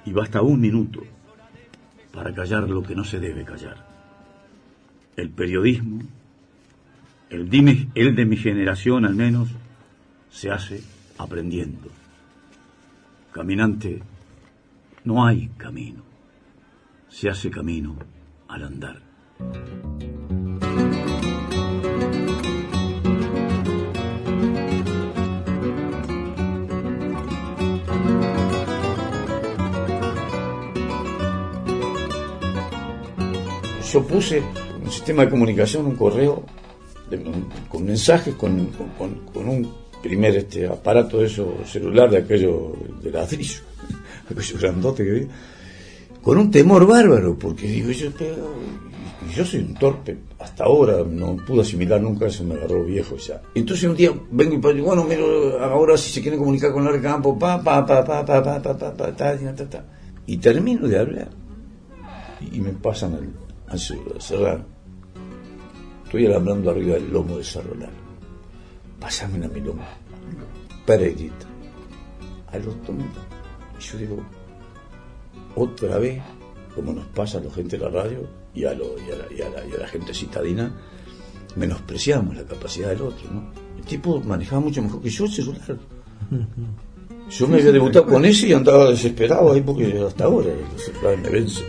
y 0.05 0.13
basta 0.13 0.43
un 0.43 0.61
minuto 0.61 1.03
para 2.13 2.35
callar 2.35 2.69
lo 2.69 2.83
que 2.83 2.95
no 2.95 3.05
se 3.05 3.21
debe 3.21 3.45
callar. 3.45 3.87
El 5.17 5.31
periodismo, 5.31 6.01
el, 7.31 7.49
de 7.51 8.27
mi 8.27 8.37
generación 8.37 9.05
al 9.05 9.15
menos, 9.15 9.49
se 10.31 10.51
hace 10.51 10.83
aprendiendo. 11.19 11.89
Caminante, 13.33 14.03
no 15.05 15.27
hay 15.27 15.49
camino, 15.57 16.03
se 17.09 17.29
hace 17.29 17.51
camino 17.51 17.97
al 18.49 18.65
andar. 18.65 19.03
Yo 33.93 34.07
puse 34.07 34.43
un 34.85 34.91
sistema 34.91 35.25
de 35.25 35.31
comunicación, 35.31 35.87
un 35.87 35.97
correo 35.97 36.43
con 37.69 37.85
mensajes, 37.85 38.35
con, 38.35 38.67
con- 38.99 39.15
con- 39.33 39.49
un 39.49 39.71
primer 40.03 40.37
este 40.37 40.67
aparato 40.67 41.19
de 41.19 41.27
eso 41.27 41.55
celular 41.65 42.11
de 42.11 42.19
aquello 42.19 42.73
de 43.03 43.11
ladrillo, 43.11 43.61
aquello 44.31 44.59
grandote 44.61 45.05
que 45.05 45.11
vi, 45.11 45.27
con 46.23 46.39
un 46.39 46.51
temor 46.51 46.87
bárbaro, 46.87 47.39
porque 47.39 47.67
digo 47.67 47.91
yo, 47.91 48.11
soy 49.45 49.61
un 49.61 49.75
torpe, 49.75 50.17
hasta 50.39 50.65
ahora 50.65 50.99
no 51.09 51.37
pude 51.37 51.63
asimilar 51.63 52.01
nunca, 52.01 52.27
eso 52.27 52.45
me 52.45 52.55
agarró 52.55 52.85
viejo 52.85 53.17
ya. 53.17 53.41
Entonces 53.55 53.89
un 53.89 53.97
día 53.97 54.11
vengo 54.31 54.71
y 54.71 54.75
digo, 54.75 54.87
bueno, 54.87 55.05
mira, 55.05 55.23
ahora 55.65 55.97
si 55.97 56.11
se 56.11 56.21
quieren 56.21 56.39
comunicar 56.39 56.73
con 56.73 56.87
el 56.87 57.01
campo, 57.01 57.39
pa, 57.39 57.63
pa, 57.63 57.85
pa, 57.85 58.05
pa, 58.05 58.25
pa, 58.25 58.43
pa, 58.43 58.63
pa, 58.63 58.77
pa, 58.77 58.77
ta, 58.79 59.17
ta, 59.17 59.55
ta, 59.55 59.69
ta. 59.69 59.85
y 60.27 60.37
termino 60.37 60.87
de 60.87 60.99
hablar 60.99 61.29
y 62.53 62.61
me 62.61 62.71
pasan 62.71 63.15
al, 63.15 63.29
al 63.71 63.79
celular, 63.79 64.21
Serrano. 64.23 64.65
Estoy 66.05 66.27
hablando 66.27 66.71
arriba 66.71 66.95
del 66.95 67.13
lomo 67.13 67.37
de 67.37 67.45
Cerro 67.45 67.75
Largo. 67.75 67.97
Pásame 69.01 69.45
a 69.45 69.49
mi 69.49 69.61
lomo. 69.61 69.83
Peregrita. 70.87 71.47
Al 72.53 72.63
otro 72.69 72.95
mundo. 72.95 73.21
Y 73.79 73.83
yo 73.83 73.99
digo, 73.99 74.17
otra 75.55 75.99
vez, 75.99 76.23
como 76.75 76.93
nos 76.93 77.07
pasa 77.07 77.39
a 77.39 77.41
la 77.43 77.51
gente 77.51 77.77
de 77.79 77.85
la 77.85 77.91
radio 77.91 78.27
y 78.55 78.65
a, 78.65 78.73
lo- 78.75 78.97
y 78.99 79.11
a 79.13 79.17
la, 79.17 79.33
y 79.37 79.43
a 79.43 79.51
la- 79.51 79.67
y 79.67 79.73
a 79.75 79.79
la 79.81 79.87
gente 79.89 80.15
citadina, 80.15 80.73
menospreciamos 81.57 82.37
la 82.37 82.45
capacidad 82.45 82.89
del 82.89 83.03
otro, 83.03 83.31
¿no? 83.33 83.51
El 83.77 83.85
tipo 83.85 84.21
manejaba 84.21 84.61
mucho 84.63 84.83
mejor 84.83 85.03
que 85.03 85.11
yo 85.11 85.25
el 85.25 85.31
celular. 85.33 85.77
Yo 87.31 87.47
me 87.47 87.59
había 87.59 87.73
debutado 87.73 88.07
con 88.07 88.25
ese 88.25 88.49
y 88.49 88.53
andaba 88.55 88.89
desesperado 88.89 89.53
ahí 89.53 89.61
porque 89.61 90.01
hasta 90.01 90.25
ahora 90.25 90.49
los 90.73 90.83
celulares 90.83 91.21
me 91.21 91.29
vencen. 91.29 91.67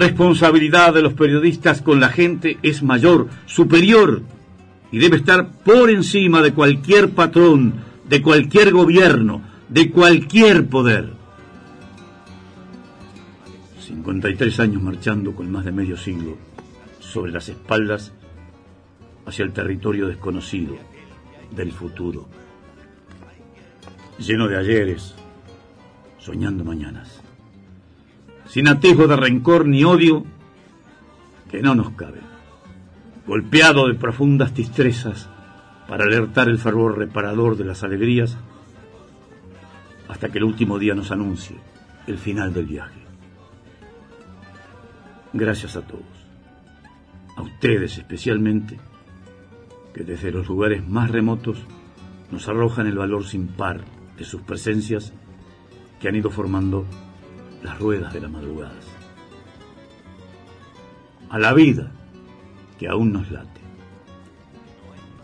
Responsabilidad 0.00 0.94
de 0.94 1.02
los 1.02 1.12
periodistas 1.12 1.82
con 1.82 2.00
la 2.00 2.08
gente 2.08 2.58
es 2.62 2.82
mayor, 2.82 3.28
superior, 3.46 4.22
y 4.90 4.98
debe 4.98 5.18
estar 5.18 5.52
por 5.62 5.90
encima 5.90 6.42
de 6.42 6.52
cualquier 6.52 7.10
patrón, 7.10 7.74
de 8.08 8.20
cualquier 8.20 8.72
gobierno, 8.72 9.42
de 9.68 9.90
cualquier 9.90 10.66
poder. 10.66 11.12
53 13.78 14.60
años 14.60 14.82
marchando 14.82 15.34
con 15.34 15.50
más 15.50 15.64
de 15.64 15.72
medio 15.72 15.96
siglo 15.96 16.36
sobre 16.98 17.30
las 17.30 17.48
espaldas 17.48 18.12
hacia 19.26 19.44
el 19.44 19.52
territorio 19.52 20.08
desconocido 20.08 20.76
del 21.54 21.72
futuro, 21.72 22.28
lleno 24.18 24.48
de 24.48 24.56
ayeres, 24.56 25.14
soñando 26.18 26.64
mañanas 26.64 27.19
sin 28.50 28.66
atisbo 28.66 29.06
de 29.06 29.14
rencor 29.14 29.64
ni 29.64 29.84
odio 29.84 30.24
que 31.48 31.62
no 31.62 31.76
nos 31.76 31.90
cabe, 31.90 32.18
golpeado 33.24 33.86
de 33.86 33.94
profundas 33.94 34.52
tristezas 34.52 35.30
para 35.86 36.02
alertar 36.04 36.48
el 36.48 36.58
fervor 36.58 36.98
reparador 36.98 37.56
de 37.56 37.64
las 37.64 37.84
alegrías 37.84 38.36
hasta 40.08 40.30
que 40.30 40.38
el 40.38 40.44
último 40.44 40.80
día 40.80 40.94
nos 40.96 41.12
anuncie 41.12 41.58
el 42.08 42.18
final 42.18 42.52
del 42.52 42.66
viaje. 42.66 43.00
Gracias 45.32 45.76
a 45.76 45.82
todos, 45.82 46.02
a 47.36 47.42
ustedes 47.42 47.98
especialmente, 47.98 48.80
que 49.94 50.02
desde 50.02 50.32
los 50.32 50.48
lugares 50.48 50.84
más 50.88 51.08
remotos 51.08 51.58
nos 52.32 52.48
arrojan 52.48 52.88
el 52.88 52.98
valor 52.98 53.24
sin 53.24 53.46
par 53.46 53.82
de 54.18 54.24
sus 54.24 54.42
presencias 54.42 55.12
que 56.00 56.08
han 56.08 56.16
ido 56.16 56.30
formando 56.30 56.84
las 57.62 57.78
ruedas 57.78 58.12
de 58.12 58.20
las 58.20 58.30
madrugadas. 58.30 58.84
A 61.28 61.38
la 61.38 61.52
vida 61.52 61.90
que 62.78 62.88
aún 62.88 63.12
nos 63.12 63.30
late. 63.30 63.60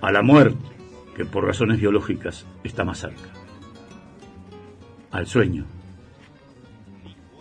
A 0.00 0.12
la 0.12 0.22
muerte 0.22 0.76
que 1.14 1.24
por 1.24 1.44
razones 1.44 1.80
biológicas 1.80 2.44
está 2.62 2.84
más 2.84 2.98
cerca. 2.98 3.30
Al 5.10 5.26
sueño. 5.26 5.64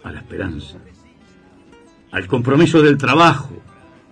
A 0.04 0.12
la 0.12 0.20
esperanza. 0.20 0.78
Al 2.12 2.28
compromiso 2.28 2.82
del 2.82 2.98
trabajo, 2.98 3.54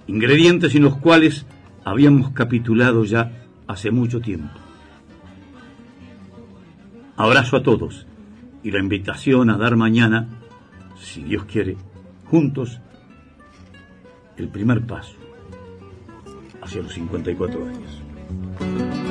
ingredientes 0.08 0.74
sin 0.74 0.84
los 0.84 0.98
cuales 0.98 1.46
habíamos 1.86 2.32
capitulado 2.32 3.06
ya 3.06 3.32
hace 3.68 3.92
mucho 3.92 4.20
tiempo. 4.20 4.60
Abrazo 7.16 7.58
a 7.58 7.64
todos 7.64 8.06
y 8.64 8.72
la 8.72 8.80
invitación 8.80 9.50
a 9.50 9.58
dar 9.58 9.76
mañana 9.76 10.28
si 10.96 11.24
Dios 11.24 11.46
quiere, 11.46 11.78
juntos, 12.26 12.80
el 14.38 14.50
primer 14.50 14.86
paso 14.86 15.16
hacia 16.62 16.82
los 16.82 16.94
54 16.94 17.68
años. 17.68 19.03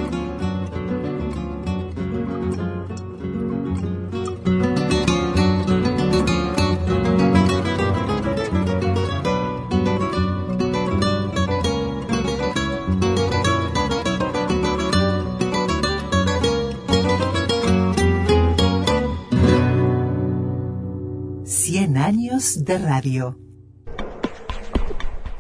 Radio. 22.79 23.39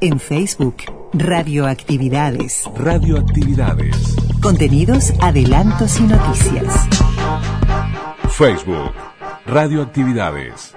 En 0.01 0.19
Facebook, 0.19 0.77
Radioactividades. 1.15 2.65
Radioactividades. 2.77 4.17
Contenidos, 4.41 5.13
adelantos 5.21 6.01
y 6.01 6.05
noticias. 6.05 6.89
Facebook. 8.31 8.93
Radioactividades. 9.47 10.75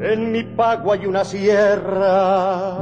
En 0.00 0.32
mi 0.32 0.42
pago 0.42 0.92
hay 0.92 1.06
una 1.06 1.24
sierra. 1.24 2.76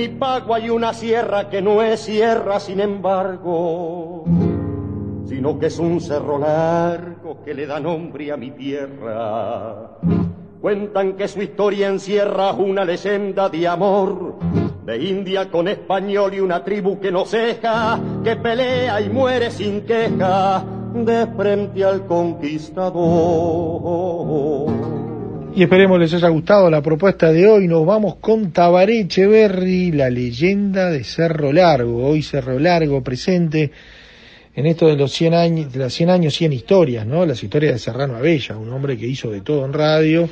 Mi 0.00 0.08
pago 0.08 0.54
hay 0.54 0.70
una 0.70 0.94
sierra 0.94 1.50
que 1.50 1.60
no 1.60 1.82
es 1.82 2.00
sierra, 2.00 2.58
sin 2.58 2.80
embargo, 2.80 4.24
sino 5.26 5.58
que 5.58 5.66
es 5.66 5.78
un 5.78 6.00
cerro 6.00 6.38
largo 6.38 7.42
que 7.44 7.52
le 7.52 7.66
da 7.66 7.78
nombre 7.78 8.32
a 8.32 8.38
mi 8.38 8.52
tierra. 8.52 9.98
Cuentan 10.58 11.18
que 11.18 11.28
su 11.28 11.42
historia 11.42 11.88
encierra 11.88 12.52
una 12.52 12.82
leyenda 12.82 13.50
de 13.50 13.68
amor, 13.68 14.36
de 14.86 15.04
India 15.04 15.50
con 15.50 15.68
español 15.68 16.32
y 16.32 16.40
una 16.40 16.64
tribu 16.64 16.98
que 16.98 17.12
no 17.12 17.26
ceja, 17.26 18.00
que 18.24 18.36
pelea 18.36 19.02
y 19.02 19.10
muere 19.10 19.50
sin 19.50 19.82
queja, 19.82 20.64
de 20.94 21.26
frente 21.36 21.84
al 21.84 22.06
conquistador. 22.06 24.79
Y 25.52 25.64
esperemos 25.64 25.98
les 25.98 26.14
haya 26.14 26.28
gustado 26.28 26.70
la 26.70 26.80
propuesta 26.80 27.32
de 27.32 27.46
hoy. 27.46 27.66
Nos 27.66 27.84
vamos 27.84 28.16
con 28.16 28.52
Tabaré 28.52 29.00
Echeverry, 29.00 29.90
la 29.90 30.08
leyenda 30.08 30.90
de 30.90 31.02
Cerro 31.02 31.52
Largo. 31.52 32.06
Hoy 32.06 32.22
Cerro 32.22 32.58
Largo 32.58 33.02
presente 33.02 33.72
en 34.54 34.66
esto 34.66 34.86
de 34.86 34.96
los 34.96 35.10
100 35.12 35.34
años, 35.34 35.72
de 35.72 35.80
los 35.80 35.92
100 35.92 36.10
años, 36.10 36.34
100 36.34 36.52
historias, 36.52 37.04
¿no? 37.04 37.26
Las 37.26 37.42
historias 37.42 37.72
de 37.72 37.78
Serrano 37.80 38.16
Abella, 38.16 38.56
un 38.56 38.72
hombre 38.72 38.96
que 38.96 39.06
hizo 39.06 39.30
de 39.30 39.40
todo 39.40 39.64
en 39.64 39.72
radio, 39.72 40.28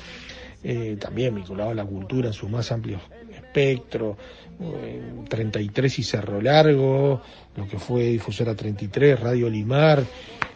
eh, 0.62 0.96
también 1.00 1.34
vinculado 1.34 1.70
a 1.70 1.74
la 1.74 1.84
cultura 1.84 2.28
en 2.28 2.34
su 2.34 2.48
más 2.48 2.70
amplio 2.70 3.00
espectro, 3.34 4.16
eh, 4.60 5.02
33 5.28 5.98
y 5.98 6.02
Cerro 6.04 6.40
Largo, 6.40 7.20
lo 7.56 7.66
que 7.66 7.78
fue 7.78 8.04
Difusora 8.04 8.54
33, 8.54 9.18
Radio 9.18 9.50
Limar, 9.50 10.04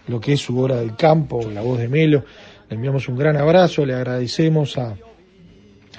lo 0.06 0.20
que 0.20 0.34
es 0.34 0.40
su 0.40 0.58
hora 0.58 0.76
del 0.76 0.94
campo, 0.94 1.42
la 1.50 1.62
voz 1.62 1.78
de 1.78 1.88
Melo. 1.88 2.24
Le 2.72 2.76
enviamos 2.76 3.06
un 3.06 3.18
gran 3.18 3.36
abrazo, 3.36 3.84
le 3.84 3.92
agradecemos 3.92 4.78
a, 4.78 4.96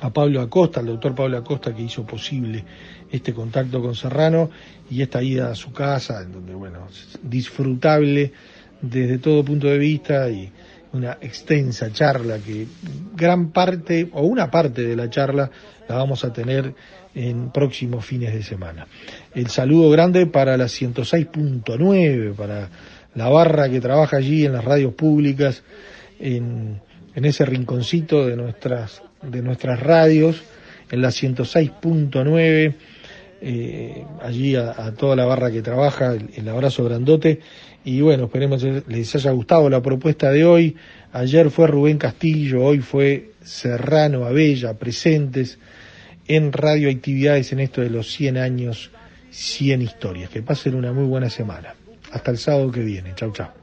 a 0.01 0.09
Pablo 0.11 0.41
Acosta, 0.41 0.79
al 0.79 0.87
doctor 0.87 1.13
Pablo 1.13 1.37
Acosta, 1.37 1.71
que 1.71 1.83
hizo 1.83 2.03
posible 2.03 2.65
este 3.11 3.31
contacto 3.31 3.79
con 3.79 3.93
Serrano 3.93 4.49
y 4.89 5.03
esta 5.03 5.21
ida 5.21 5.51
a 5.51 5.55
su 5.55 5.71
casa, 5.71 6.23
en 6.23 6.31
donde, 6.31 6.55
bueno, 6.55 6.87
es 6.89 7.19
disfrutable 7.21 8.33
desde 8.81 9.19
todo 9.19 9.45
punto 9.45 9.67
de 9.67 9.77
vista 9.77 10.27
y 10.31 10.51
una 10.93 11.19
extensa 11.21 11.91
charla 11.91 12.39
que 12.39 12.65
gran 13.15 13.51
parte 13.51 14.09
o 14.11 14.23
una 14.23 14.49
parte 14.49 14.81
de 14.81 14.95
la 14.95 15.11
charla 15.11 15.51
la 15.87 15.95
vamos 15.97 16.25
a 16.25 16.33
tener 16.33 16.73
en 17.13 17.51
próximos 17.51 18.03
fines 18.03 18.33
de 18.33 18.41
semana. 18.41 18.87
El 19.35 19.45
saludo 19.51 19.91
grande 19.91 20.25
para 20.25 20.57
la 20.57 20.65
106.9, 20.65 22.33
para 22.33 22.69
la 23.13 23.29
barra 23.29 23.69
que 23.69 23.79
trabaja 23.79 24.17
allí 24.17 24.43
en 24.43 24.53
las 24.53 24.65
radios 24.65 24.95
públicas, 24.95 25.61
en 26.23 26.81
ese 27.15 27.45
rinconcito 27.45 28.25
de 28.25 28.35
nuestras, 28.35 29.01
de 29.21 29.41
nuestras 29.41 29.79
radios, 29.79 30.43
en 30.91 31.01
la 31.01 31.09
106.9, 31.09 32.75
eh, 33.45 34.05
allí 34.21 34.55
a, 34.55 34.93
toda 34.93 35.15
la 35.15 35.25
barra 35.25 35.51
que 35.51 35.61
trabaja, 35.61 36.13
el, 36.13 36.29
el, 36.35 36.47
abrazo 36.47 36.85
grandote. 36.85 37.41
Y 37.83 37.99
bueno, 37.99 38.25
esperemos 38.25 38.63
les 38.87 39.15
haya 39.15 39.31
gustado 39.31 39.69
la 39.69 39.81
propuesta 39.81 40.31
de 40.31 40.45
hoy. 40.45 40.77
Ayer 41.11 41.49
fue 41.49 41.67
Rubén 41.67 41.97
Castillo, 41.97 42.63
hoy 42.63 42.79
fue 42.79 43.31
Serrano 43.43 44.25
Abella, 44.25 44.75
presentes 44.75 45.59
en 46.27 46.53
radioactividades 46.53 47.51
en 47.51 47.59
esto 47.59 47.81
de 47.81 47.89
los 47.89 48.11
100 48.13 48.37
años, 48.37 48.91
100 49.31 49.81
historias. 49.81 50.29
Que 50.29 50.41
pasen 50.41 50.75
una 50.75 50.93
muy 50.93 51.05
buena 51.05 51.29
semana. 51.29 51.75
Hasta 52.11 52.31
el 52.31 52.37
sábado 52.37 52.71
que 52.71 52.81
viene. 52.81 53.13
Chau, 53.15 53.33
chau. 53.33 53.62